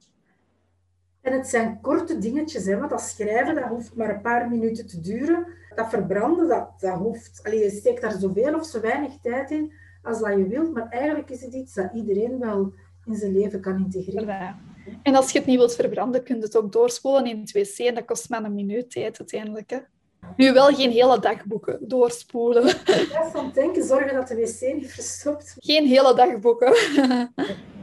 En 1.27 1.33
het 1.33 1.49
zijn 1.49 1.81
korte 1.81 2.19
dingetjes, 2.19 2.65
hè, 2.65 2.79
want 2.79 2.91
dat 2.91 3.01
schrijven 3.01 3.55
dat 3.55 3.65
hoeft 3.65 3.95
maar 3.95 4.11
een 4.11 4.21
paar 4.21 4.49
minuten 4.49 4.87
te 4.87 5.01
duren. 5.01 5.47
Dat 5.75 5.89
verbranden, 5.89 6.49
dat, 6.49 6.69
dat 6.79 6.99
hoeft... 6.99 7.41
Allee, 7.43 7.63
je 7.63 7.71
steekt 7.71 8.01
daar 8.01 8.19
zoveel 8.19 8.55
of 8.55 8.67
zo 8.67 8.81
weinig 8.81 9.13
tijd 9.23 9.51
in 9.51 9.73
als 10.03 10.19
dat 10.19 10.37
je 10.37 10.49
wilt, 10.49 10.73
maar 10.73 10.89
eigenlijk 10.89 11.31
is 11.31 11.41
het 11.41 11.55
iets 11.55 11.75
dat 11.75 11.93
iedereen 11.95 12.39
wel 12.39 12.73
in 13.05 13.15
zijn 13.15 13.33
leven 13.33 13.61
kan 13.61 13.77
integreren. 13.77 14.57
En 15.03 15.15
als 15.15 15.31
je 15.31 15.39
het 15.39 15.47
niet 15.47 15.59
wilt 15.59 15.75
verbranden, 15.75 16.23
kun 16.23 16.37
je 16.37 16.43
het 16.43 16.57
ook 16.57 16.73
doorspoelen 16.73 17.27
in 17.27 17.41
het 17.41 17.53
wc 17.53 17.79
en 17.79 17.95
dat 17.95 18.05
kost 18.05 18.29
maar 18.29 18.45
een 18.45 18.55
minuut 18.55 18.91
tijd 18.91 19.19
uiteindelijk. 19.19 19.71
Hè. 19.71 19.79
Nu 20.37 20.53
wel 20.53 20.75
geen 20.75 20.91
hele 20.91 21.21
dagboeken 21.21 21.79
doorspoelen. 21.89 22.67
Ja, 23.13 23.31
van 23.33 23.51
denken, 23.55 23.85
zorgen 23.85 24.15
dat 24.15 24.29
de 24.29 24.35
wc 24.35 24.75
niet 24.75 24.93
verstopt. 24.93 25.57
Geen 25.59 25.87
hele 25.87 26.15
dagboeken. 26.15 26.75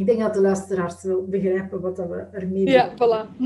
Ik 0.00 0.06
denk 0.06 0.20
dat 0.20 0.34
de 0.34 0.40
luisteraars 0.40 1.02
wel 1.02 1.24
begrijpen 1.24 1.80
wat 1.80 1.96
we 1.96 2.26
ermee 2.32 2.64
doen. 2.64 2.74
Ja, 2.74 2.92
voilà. 2.92 3.38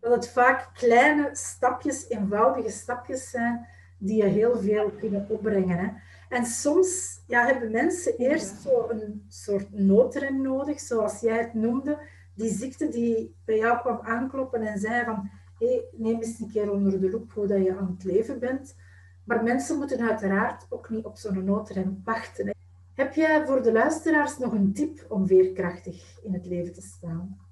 Dat 0.00 0.12
het 0.12 0.28
vaak 0.28 0.70
kleine 0.74 1.28
stapjes, 1.32 2.08
eenvoudige 2.08 2.70
stapjes 2.70 3.30
zijn, 3.30 3.66
die 3.98 4.16
je 4.16 4.28
heel 4.28 4.58
veel 4.58 4.90
kunnen 4.90 5.26
opbrengen. 5.28 5.78
Hè. 5.78 5.88
En 6.28 6.46
soms 6.46 7.20
ja, 7.26 7.46
hebben 7.46 7.70
mensen 7.70 8.16
eerst 8.16 8.60
zo 8.62 8.86
een 8.88 9.24
soort 9.28 9.72
noodrem 9.72 10.42
nodig, 10.42 10.80
zoals 10.80 11.20
jij 11.20 11.38
het 11.38 11.54
noemde. 11.54 11.98
Die 12.34 12.50
ziekte 12.50 12.88
die 12.88 13.34
bij 13.44 13.56
jou 13.56 13.78
kwam 13.78 13.98
aankloppen 14.02 14.62
en 14.62 14.78
zei 14.78 15.04
van 15.04 15.30
hey, 15.58 15.84
neem 15.92 16.22
eens 16.22 16.40
een 16.40 16.50
keer 16.50 16.70
onder 16.70 17.00
de 17.00 17.10
loep 17.10 17.32
hoe 17.32 17.46
dat 17.46 17.64
je 17.64 17.76
aan 17.76 17.94
het 17.96 18.04
leven 18.04 18.38
bent. 18.38 18.76
Maar 19.24 19.42
mensen 19.42 19.78
moeten 19.78 20.08
uiteraard 20.08 20.66
ook 20.68 20.90
niet 20.90 21.04
op 21.04 21.16
zo'n 21.16 21.44
noodrem 21.44 22.00
wachten. 22.04 22.54
Heb 22.96 23.14
jij 23.14 23.46
voor 23.46 23.62
de 23.62 23.72
luisteraars 23.72 24.38
nog 24.38 24.52
een 24.52 24.72
tip 24.72 25.06
om 25.08 25.26
veerkrachtig 25.26 26.18
in 26.22 26.32
het 26.32 26.46
leven 26.46 26.74
te 26.74 26.80
staan? 26.80 27.44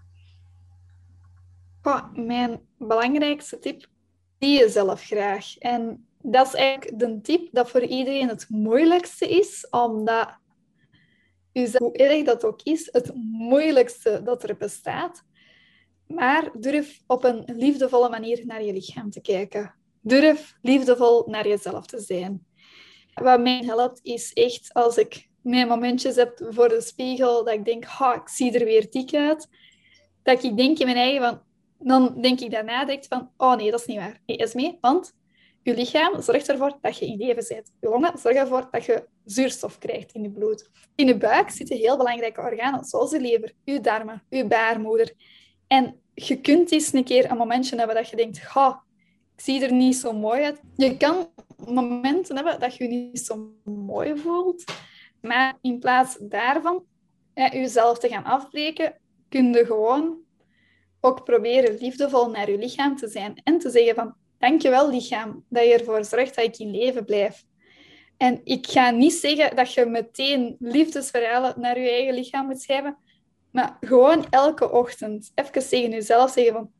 mijn 2.14 2.60
belangrijkste 2.78 3.58
tip, 3.58 3.86
zie 4.38 4.58
jezelf 4.58 5.02
graag. 5.02 5.58
En 5.58 6.08
dat 6.22 6.46
is 6.46 6.54
eigenlijk 6.54 6.98
de 6.98 7.20
tip 7.20 7.48
dat 7.52 7.70
voor 7.70 7.82
iedereen 7.82 8.28
het 8.28 8.48
moeilijkste 8.48 9.28
is, 9.28 9.66
omdat, 9.70 10.38
hoe 11.52 11.92
erg 11.92 12.24
dat 12.24 12.44
ook 12.44 12.62
is, 12.62 12.88
het 12.92 13.14
moeilijkste 13.14 14.22
dat 14.22 14.42
er 14.42 14.56
bestaat. 14.56 15.24
Maar 16.06 16.50
durf 16.58 17.02
op 17.06 17.24
een 17.24 17.42
liefdevolle 17.46 18.08
manier 18.08 18.46
naar 18.46 18.62
je 18.62 18.72
lichaam 18.72 19.10
te 19.10 19.20
kijken. 19.20 19.74
Durf 20.00 20.56
liefdevol 20.62 21.24
naar 21.26 21.48
jezelf 21.48 21.86
te 21.86 22.00
zijn. 22.00 22.46
Wat 23.14 23.40
mij 23.40 23.62
helpt 23.64 24.00
is 24.02 24.32
echt 24.32 24.72
als 24.72 24.96
ik 24.96 25.32
mijn 25.44 25.68
momentjes 25.68 26.16
heb 26.16 26.46
voor 26.48 26.68
de 26.68 26.80
spiegel, 26.80 27.44
dat 27.44 27.54
ik 27.54 27.64
denk, 27.64 27.84
ha, 27.84 28.14
ik 28.14 28.28
zie 28.28 28.58
er 28.58 28.64
weer 28.64 28.90
dik 28.90 29.14
uit. 29.14 29.48
Dat 30.22 30.42
ik 30.42 30.56
denk 30.56 30.78
in 30.78 30.86
mijn 30.86 30.98
eigen 30.98 31.22
van, 31.22 31.40
dan 31.78 32.20
denk 32.20 32.40
ik 32.40 32.50
daarna 32.50 32.84
direct 32.84 33.06
van, 33.06 33.30
oh 33.36 33.56
nee, 33.56 33.70
dat 33.70 33.80
is 33.80 33.86
niet 33.86 33.98
waar. 33.98 34.20
Nee, 34.26 34.36
is 34.36 34.54
mee, 34.54 34.78
want 34.80 35.12
je 35.62 35.74
lichaam 35.74 36.22
zorgt 36.22 36.48
ervoor 36.48 36.78
dat 36.80 36.98
je 36.98 37.06
in 37.06 37.16
leven 37.16 37.44
bent. 37.48 37.72
Je 37.80 37.88
longen 37.88 38.18
zorgen 38.18 38.40
ervoor 38.40 38.68
dat 38.70 38.84
je 38.84 39.04
zuurstof 39.24 39.78
krijgt 39.78 40.12
in 40.12 40.22
je 40.22 40.30
bloed. 40.30 40.70
In 40.94 41.06
je 41.06 41.16
buik 41.16 41.50
zitten 41.50 41.76
heel 41.76 41.96
belangrijke 41.96 42.40
organen, 42.40 42.84
zoals 42.84 43.10
je 43.10 43.20
lever, 43.20 43.52
je 43.64 43.80
darmen, 43.80 44.22
je 44.28 44.46
baarmoeder. 44.46 45.12
En 45.66 46.00
je 46.14 46.40
kunt 46.40 46.72
eens 46.72 46.92
een 46.92 47.04
keer 47.04 47.30
een 47.30 47.36
momentje 47.36 47.76
hebben 47.76 47.96
dat 47.96 48.08
je 48.08 48.16
denkt, 48.16 48.42
ha, 48.42 48.82
ik 49.36 49.40
zie 49.42 49.64
er 49.64 49.72
niet 49.72 49.96
zo 49.96 50.12
mooi 50.12 50.42
uit. 50.42 50.60
Je 50.76 50.96
kan 50.96 51.28
momenten 51.56 52.36
hebben 52.36 52.60
dat 52.60 52.76
je 52.76 52.84
je 52.84 52.90
niet 52.90 53.20
zo 53.20 53.52
mooi 53.64 54.16
voelt. 54.16 54.64
Maar 55.26 55.58
in 55.60 55.78
plaats 55.78 56.16
daarvan 56.20 56.84
jezelf 57.34 57.98
te 57.98 58.08
gaan 58.08 58.24
afbreken, 58.24 58.98
kun 59.28 59.52
je 59.52 59.66
gewoon 59.66 60.18
ook 61.00 61.24
proberen 61.24 61.78
liefdevol 61.78 62.30
naar 62.30 62.50
je 62.50 62.58
lichaam 62.58 62.96
te 62.96 63.08
zijn. 63.08 63.40
En 63.44 63.58
te 63.58 63.70
zeggen 63.70 63.94
van, 63.94 64.14
dankjewel 64.38 64.90
lichaam, 64.90 65.44
dat 65.48 65.64
je 65.64 65.72
ervoor 65.72 66.04
zorgt 66.04 66.34
dat 66.34 66.44
ik 66.44 66.58
in 66.58 66.70
leven 66.70 67.04
blijf. 67.04 67.44
En 68.16 68.40
ik 68.44 68.66
ga 68.66 68.90
niet 68.90 69.12
zeggen 69.12 69.56
dat 69.56 69.72
je 69.72 69.86
meteen 69.86 70.56
liefdesverhalen 70.58 71.54
naar 71.60 71.78
je 71.78 71.90
eigen 71.90 72.14
lichaam 72.14 72.46
moet 72.46 72.62
schrijven, 72.62 72.96
maar 73.50 73.76
gewoon 73.80 74.26
elke 74.30 74.70
ochtend 74.70 75.32
even 75.34 75.68
tegen 75.68 75.90
jezelf 75.90 76.30
zeggen 76.30 76.52
van 76.52 76.72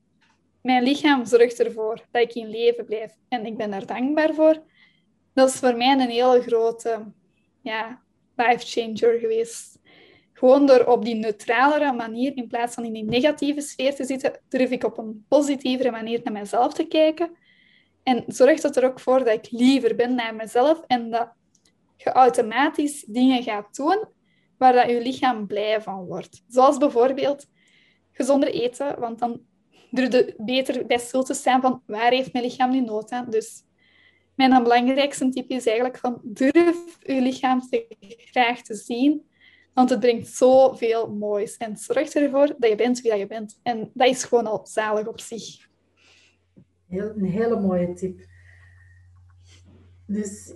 mijn 0.63 0.83
lichaam 0.83 1.27
zorgt 1.27 1.61
ervoor 1.61 2.01
dat 2.11 2.23
ik 2.23 2.35
in 2.35 2.49
leven 2.49 2.85
blijf 2.85 3.13
en 3.29 3.47
ik 3.47 3.57
ben 3.57 3.71
daar 3.71 3.87
dankbaar 3.87 4.35
voor. 4.35 4.63
Dat 5.35 5.49
is 5.49 5.55
voor 5.55 5.77
mij 5.77 5.93
een 5.93 6.01
hele 6.01 6.43
grote 6.43 7.13
ja, 7.63 8.03
life 8.37 8.67
changer 8.67 9.19
geweest. 9.19 9.79
Gewoon 10.33 10.67
door 10.67 10.85
op 10.85 11.05
die 11.05 11.15
neutralere 11.15 11.93
manier, 11.93 12.37
in 12.37 12.47
plaats 12.47 12.75
van 12.75 12.85
in 12.85 12.93
die 12.93 13.05
negatieve 13.05 13.61
sfeer 13.61 13.95
te 13.95 14.05
zitten, 14.05 14.41
durf 14.49 14.71
ik 14.71 14.85
op 14.85 14.99
een 14.99 15.25
positievere 15.29 15.91
manier 15.91 16.21
naar 16.25 16.33
mezelf 16.33 16.75
te 16.75 16.85
kijken. 16.85 17.31
En 18.03 18.25
zorgt 18.27 18.63
het 18.63 18.77
er 18.77 18.85
ook 18.85 19.01
voor 19.01 19.19
dat 19.19 19.29
ik 19.29 19.51
liever 19.51 19.97
ben 19.97 20.15
naar 20.15 20.35
mezelf 20.35 20.83
en 20.87 21.11
dat 21.11 21.33
je 21.97 22.11
automatisch 22.11 23.05
dingen 23.09 23.43
gaat 23.43 23.77
doen 23.77 24.05
waar 24.59 24.73
dat 24.73 24.91
je 24.91 25.03
lichaam 25.03 25.47
blij 25.47 25.83
van 25.83 26.05
wordt. 26.05 26.43
Zoals 26.49 26.79
bijvoorbeeld 26.79 27.47
gezonder 28.13 28.49
eten, 28.49 29.01
want 29.01 29.19
dan 29.19 29.41
durf 29.91 30.13
je 30.13 30.35
beter 30.39 30.87
bij 30.87 30.99
stil 30.99 31.23
te 31.23 31.35
staan 31.35 31.61
van 31.61 31.83
waar 31.87 32.11
heeft 32.11 32.33
mijn 32.33 32.45
lichaam 32.45 32.71
nu 32.71 32.81
nood 32.81 33.11
aan. 33.11 33.31
Dus 33.31 33.63
mijn 34.37 34.63
belangrijkste 34.63 35.29
tip 35.29 35.51
is 35.51 35.67
eigenlijk 35.67 35.99
van 35.99 36.21
durf 36.23 36.99
je 37.01 37.21
lichaam 37.21 37.61
te 37.61 37.87
graag 38.17 38.63
te 38.63 38.75
zien, 38.75 39.27
want 39.75 39.91
het 39.91 40.01
brengt 40.01 40.29
zoveel 40.29 41.15
moois 41.15 41.57
en 41.57 41.77
zorgt 41.77 42.15
ervoor 42.15 42.55
dat 42.59 42.71
je 42.71 42.77
bent 42.77 43.01
wie 43.01 43.17
je 43.17 43.27
bent. 43.27 43.61
En 43.63 43.91
dat 43.95 44.09
is 44.09 44.25
gewoon 44.25 44.47
al 44.47 44.67
zalig 44.67 45.07
op 45.07 45.21
zich. 45.21 45.69
Heel, 46.89 47.11
een 47.17 47.25
hele 47.25 47.61
mooie 47.61 47.93
tip. 47.93 48.27
Dus 50.07 50.55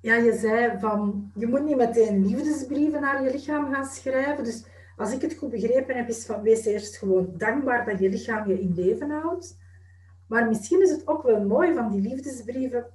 ja, 0.00 0.14
je 0.14 0.38
zei 0.38 0.78
van, 0.78 1.30
je 1.34 1.46
moet 1.46 1.64
niet 1.64 1.76
meteen 1.76 2.26
liefdesbrieven 2.26 3.00
naar 3.00 3.24
je 3.24 3.30
lichaam 3.30 3.72
gaan 3.72 3.84
schrijven. 3.84 4.44
Dus 4.44 4.64
als 4.96 5.12
ik 5.12 5.20
het 5.20 5.34
goed 5.34 5.50
begrepen 5.50 5.96
heb, 5.96 6.08
is 6.08 6.26
van, 6.26 6.42
wees 6.42 6.64
eerst 6.64 6.96
gewoon 6.96 7.34
dankbaar 7.36 7.84
dat 7.84 7.98
je 7.98 8.08
lichaam 8.08 8.48
je 8.48 8.60
in 8.60 8.74
leven 8.74 9.10
houdt. 9.10 9.58
Maar 10.30 10.48
misschien 10.48 10.82
is 10.82 10.90
het 10.90 11.08
ook 11.08 11.22
wel 11.22 11.40
mooi 11.40 11.74
van 11.74 11.90
die 11.90 12.00
liefdesbrieven 12.00 12.86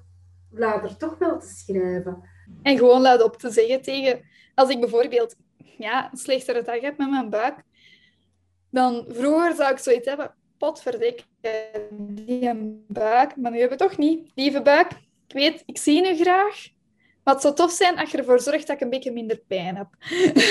later 0.52 0.98
toch 0.98 1.18
wel 1.18 1.40
te 1.40 1.48
schrijven. 1.48 2.24
En 2.62 2.78
gewoon 2.78 3.02
laat 3.02 3.24
op 3.24 3.38
te 3.38 3.52
zeggen 3.52 3.82
tegen, 3.82 4.22
als 4.54 4.70
ik 4.70 4.80
bijvoorbeeld 4.80 5.36
ja, 5.78 6.12
een 6.12 6.18
slechtere 6.18 6.62
dag 6.62 6.82
heb 6.82 6.98
met 6.98 7.10
mijn 7.10 7.30
buik, 7.30 7.56
dan 8.70 9.06
vroeger 9.08 9.56
zou 9.56 9.72
ik 9.72 9.78
zoiets 9.78 10.08
hebben, 10.08 10.34
potverdik, 10.58 11.24
die 12.00 12.54
buik, 12.88 13.36
maar 13.36 13.52
nu 13.52 13.60
heb 13.60 13.72
ik 13.72 13.80
het 13.80 13.90
toch 13.90 13.98
niet. 13.98 14.32
Lieve 14.36 14.62
buik, 14.62 14.92
ik 15.28 15.34
weet, 15.34 15.64
ik 15.66 15.78
zie 15.78 16.06
je 16.06 16.16
graag, 16.16 16.68
maar 17.24 17.34
het 17.34 17.44
zou 17.44 17.56
tof 17.56 17.72
zijn 17.72 17.98
als 17.98 18.12
je 18.12 18.18
ervoor 18.18 18.40
zorgt 18.40 18.68
dat 18.68 18.76
ik 18.76 18.82
een 18.82 18.90
beetje 18.90 19.12
minder 19.12 19.42
pijn 19.48 19.76
heb. 19.76 19.88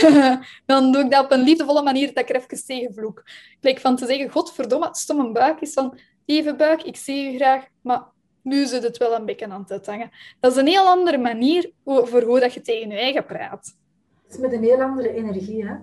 dan 0.67 0.93
doe 0.93 1.05
ik 1.05 1.11
dat 1.11 1.25
op 1.25 1.31
een 1.31 1.43
liefdevolle 1.43 1.83
manier, 1.83 2.07
dat 2.07 2.19
ik 2.19 2.29
er 2.29 2.37
even 2.37 2.67
tegen 2.67 2.95
vloek. 2.95 3.23
Ik 3.61 3.81
van 3.81 3.97
te 3.97 4.07
zeggen, 4.07 4.31
godverdomme, 4.31 4.89
stomme 4.93 5.33
buik 5.33 5.61
is 5.61 5.73
van, 5.73 5.99
lieve 6.27 6.55
buik, 6.55 6.83
ik 6.83 6.97
zie 6.97 7.31
je 7.31 7.37
graag, 7.37 7.67
maar 7.81 8.03
nu 8.43 8.67
zit 8.67 8.83
het 8.83 8.97
wel 8.97 9.15
een 9.15 9.25
beetje 9.25 9.49
aan 9.49 9.65
het 9.69 9.87
hangen. 9.87 10.11
Dat 10.41 10.53
is 10.53 10.59
een 10.59 10.67
heel 10.67 10.87
andere 10.87 11.19
manier 11.19 11.73
voor 11.85 12.23
hoe 12.23 12.41
dat 12.41 12.55
je 12.55 12.61
tegen 12.61 12.89
je 12.91 12.97
eigen 12.97 13.25
praat. 13.25 13.77
Het 14.25 14.35
is 14.35 14.39
met 14.39 14.53
een 14.53 14.63
heel 14.63 14.83
andere 14.83 15.15
energie, 15.15 15.67
hè? 15.67 15.75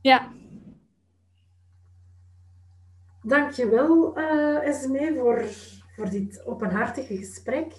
Ja. 0.00 0.32
Dankjewel, 3.22 4.18
uh, 4.18 4.66
Esme, 4.66 5.14
voor, 5.14 5.44
voor 5.96 6.10
dit 6.10 6.46
openhartige 6.46 7.16
gesprek. 7.16 7.72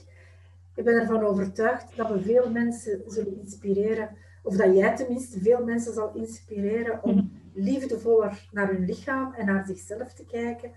Ik 0.76 0.84
ben 0.84 0.94
ervan 0.94 1.24
overtuigd 1.24 1.98
dat 1.98 2.10
we 2.10 2.22
veel 2.22 2.50
mensen 2.50 3.02
zullen 3.08 3.40
inspireren, 3.40 4.18
of 4.44 4.56
dat 4.56 4.76
jij 4.76 4.96
tenminste 4.96 5.40
veel 5.40 5.64
mensen 5.64 5.94
zal 5.94 6.16
inspireren 6.16 7.04
om 7.04 7.16
mhm. 7.16 7.26
Liefdevoller 7.54 8.48
naar 8.52 8.68
hun 8.68 8.86
lichaam 8.86 9.34
en 9.34 9.46
naar 9.46 9.66
zichzelf 9.66 10.14
te 10.14 10.26
kijken 10.26 10.72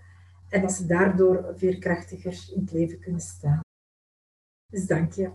en 0.49 0.61
dat 0.61 0.71
ze 0.71 0.85
daardoor 0.85 1.53
veerkrachtiger 1.55 2.49
in 2.53 2.61
het 2.61 2.71
leven 2.71 2.99
kunnen 2.99 3.21
staan. 3.21 3.59
Dus 4.71 4.85
dank 4.85 5.13
je. 5.13 5.31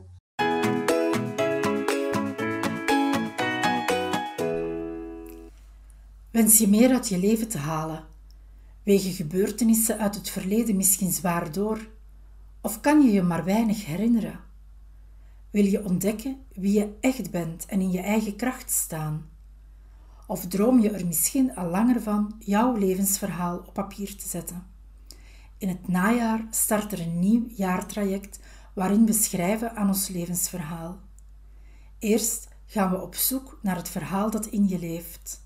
Wens 6.30 6.58
je 6.58 6.68
meer 6.68 6.90
uit 6.90 7.08
je 7.08 7.18
leven 7.18 7.48
te 7.48 7.58
halen? 7.58 8.04
Wegen 8.82 9.12
gebeurtenissen 9.12 9.98
uit 9.98 10.14
het 10.14 10.30
verleden 10.30 10.76
misschien 10.76 11.12
zwaar 11.12 11.52
door? 11.52 11.88
Of 12.60 12.80
kan 12.80 13.02
je 13.02 13.12
je 13.12 13.22
maar 13.22 13.44
weinig 13.44 13.86
herinneren? 13.86 14.40
Wil 15.50 15.64
je 15.64 15.84
ontdekken 15.84 16.44
wie 16.52 16.72
je 16.72 16.96
echt 17.00 17.30
bent 17.30 17.66
en 17.66 17.80
in 17.80 17.90
je 17.90 18.00
eigen 18.00 18.36
kracht 18.36 18.70
staan? 18.70 19.37
Of 20.28 20.46
droom 20.46 20.80
je 20.80 20.90
er 20.90 21.06
misschien 21.06 21.56
al 21.56 21.70
langer 21.70 22.02
van 22.02 22.34
jouw 22.38 22.76
levensverhaal 22.76 23.58
op 23.58 23.72
papier 23.72 24.16
te 24.16 24.28
zetten? 24.28 24.66
In 25.58 25.68
het 25.68 25.88
najaar 25.88 26.46
start 26.50 26.92
er 26.92 27.00
een 27.00 27.18
nieuw 27.18 27.44
jaartraject 27.48 28.38
waarin 28.74 29.06
we 29.06 29.12
schrijven 29.12 29.76
aan 29.76 29.88
ons 29.88 30.08
levensverhaal. 30.08 31.00
Eerst 31.98 32.48
gaan 32.66 32.90
we 32.90 33.00
op 33.00 33.14
zoek 33.14 33.58
naar 33.62 33.76
het 33.76 33.88
verhaal 33.88 34.30
dat 34.30 34.46
in 34.46 34.68
je 34.68 34.78
leeft. 34.78 35.42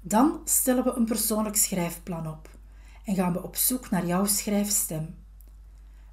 Dan 0.00 0.40
stellen 0.44 0.84
we 0.84 0.92
een 0.92 1.06
persoonlijk 1.06 1.56
schrijfplan 1.56 2.26
op 2.26 2.58
en 3.04 3.14
gaan 3.14 3.32
we 3.32 3.42
op 3.42 3.56
zoek 3.56 3.90
naar 3.90 4.06
jouw 4.06 4.24
schrijfstem. 4.24 5.14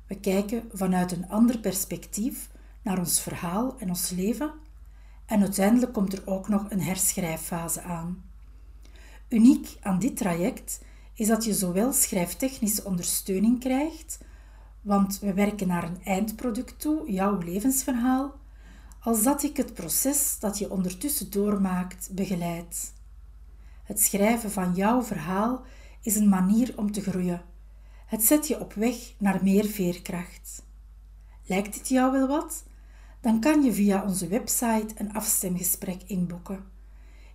We 0.08 0.20
kijken 0.20 0.70
vanuit 0.72 1.12
een 1.12 1.30
ander 1.30 1.60
perspectief 1.60 2.50
naar 2.82 2.98
ons 2.98 3.22
verhaal 3.22 3.78
en 3.78 3.90
ons 3.90 4.10
leven 4.10 4.54
en 5.30 5.42
uiteindelijk 5.42 5.94
komt 5.94 6.14
er 6.14 6.22
ook 6.26 6.48
nog 6.48 6.66
een 6.70 6.82
herschrijffase 6.82 7.82
aan. 7.82 8.24
Uniek 9.28 9.78
aan 9.82 10.00
dit 10.00 10.18
traject 10.18 10.82
is 11.14 11.28
dat 11.28 11.44
je 11.44 11.54
zowel 11.54 11.94
schrijftechnische 11.94 12.84
ondersteuning 12.84 13.60
krijgt, 13.60 14.20
want 14.82 15.20
we 15.20 15.34
werken 15.34 15.68
naar 15.68 15.84
een 15.84 16.04
eindproduct 16.04 16.80
toe, 16.80 17.12
jouw 17.12 17.38
levensverhaal, 17.38 18.34
als 19.00 19.24
dat 19.24 19.44
ik 19.44 19.58
het 19.58 19.74
proces 19.74 20.40
dat 20.40 20.58
je 20.58 20.72
ondertussen 20.72 21.32
doormaakt 21.32 22.10
begeleid. 22.12 22.94
Het 23.84 24.02
schrijven 24.02 24.52
van 24.52 24.74
jouw 24.74 25.04
verhaal 25.04 25.62
is 26.02 26.16
een 26.16 26.30
manier 26.30 26.74
om 26.76 26.92
te 26.92 27.02
groeien. 27.02 27.42
Het 28.06 28.24
zet 28.24 28.48
je 28.48 28.60
op 28.60 28.74
weg 28.74 28.96
naar 29.18 29.40
meer 29.44 29.66
veerkracht. 29.66 30.64
Lijkt 31.46 31.74
dit 31.74 31.90
jou 31.90 32.12
wel 32.12 32.28
wat? 32.28 32.64
Dan 33.22 33.40
kan 33.40 33.64
je 33.64 33.74
via 33.74 34.04
onze 34.04 34.28
website 34.28 34.88
een 34.96 35.14
afstemgesprek 35.14 36.02
inboeken. 36.06 36.64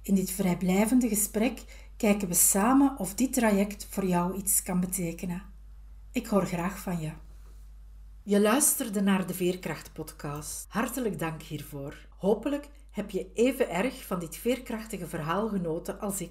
In 0.03 0.15
dit 0.15 0.31
vrijblijvende 0.31 1.09
gesprek 1.09 1.65
kijken 1.97 2.29
we 2.29 2.35
samen 2.35 2.99
of 2.99 3.15
dit 3.15 3.33
traject 3.33 3.87
voor 3.91 4.07
jou 4.07 4.37
iets 4.37 4.63
kan 4.63 4.81
betekenen. 4.81 5.43
Ik 6.13 6.27
hoor 6.27 6.47
graag 6.47 6.79
van 6.79 7.01
je. 7.01 7.13
Je 8.23 8.41
luisterde 8.41 9.01
naar 9.01 9.27
de 9.27 9.35
Veerkracht-podcast. 9.35 10.67
Hartelijk 10.69 11.19
dank 11.19 11.43
hiervoor. 11.43 12.07
Hopelijk 12.17 12.69
heb 12.91 13.11
je 13.11 13.31
even 13.35 13.71
erg 13.71 14.07
van 14.07 14.19
dit 14.19 14.37
veerkrachtige 14.37 15.09
verhaal 15.09 15.49
genoten 15.49 16.01
als 16.01 16.21
ik. 16.21 16.31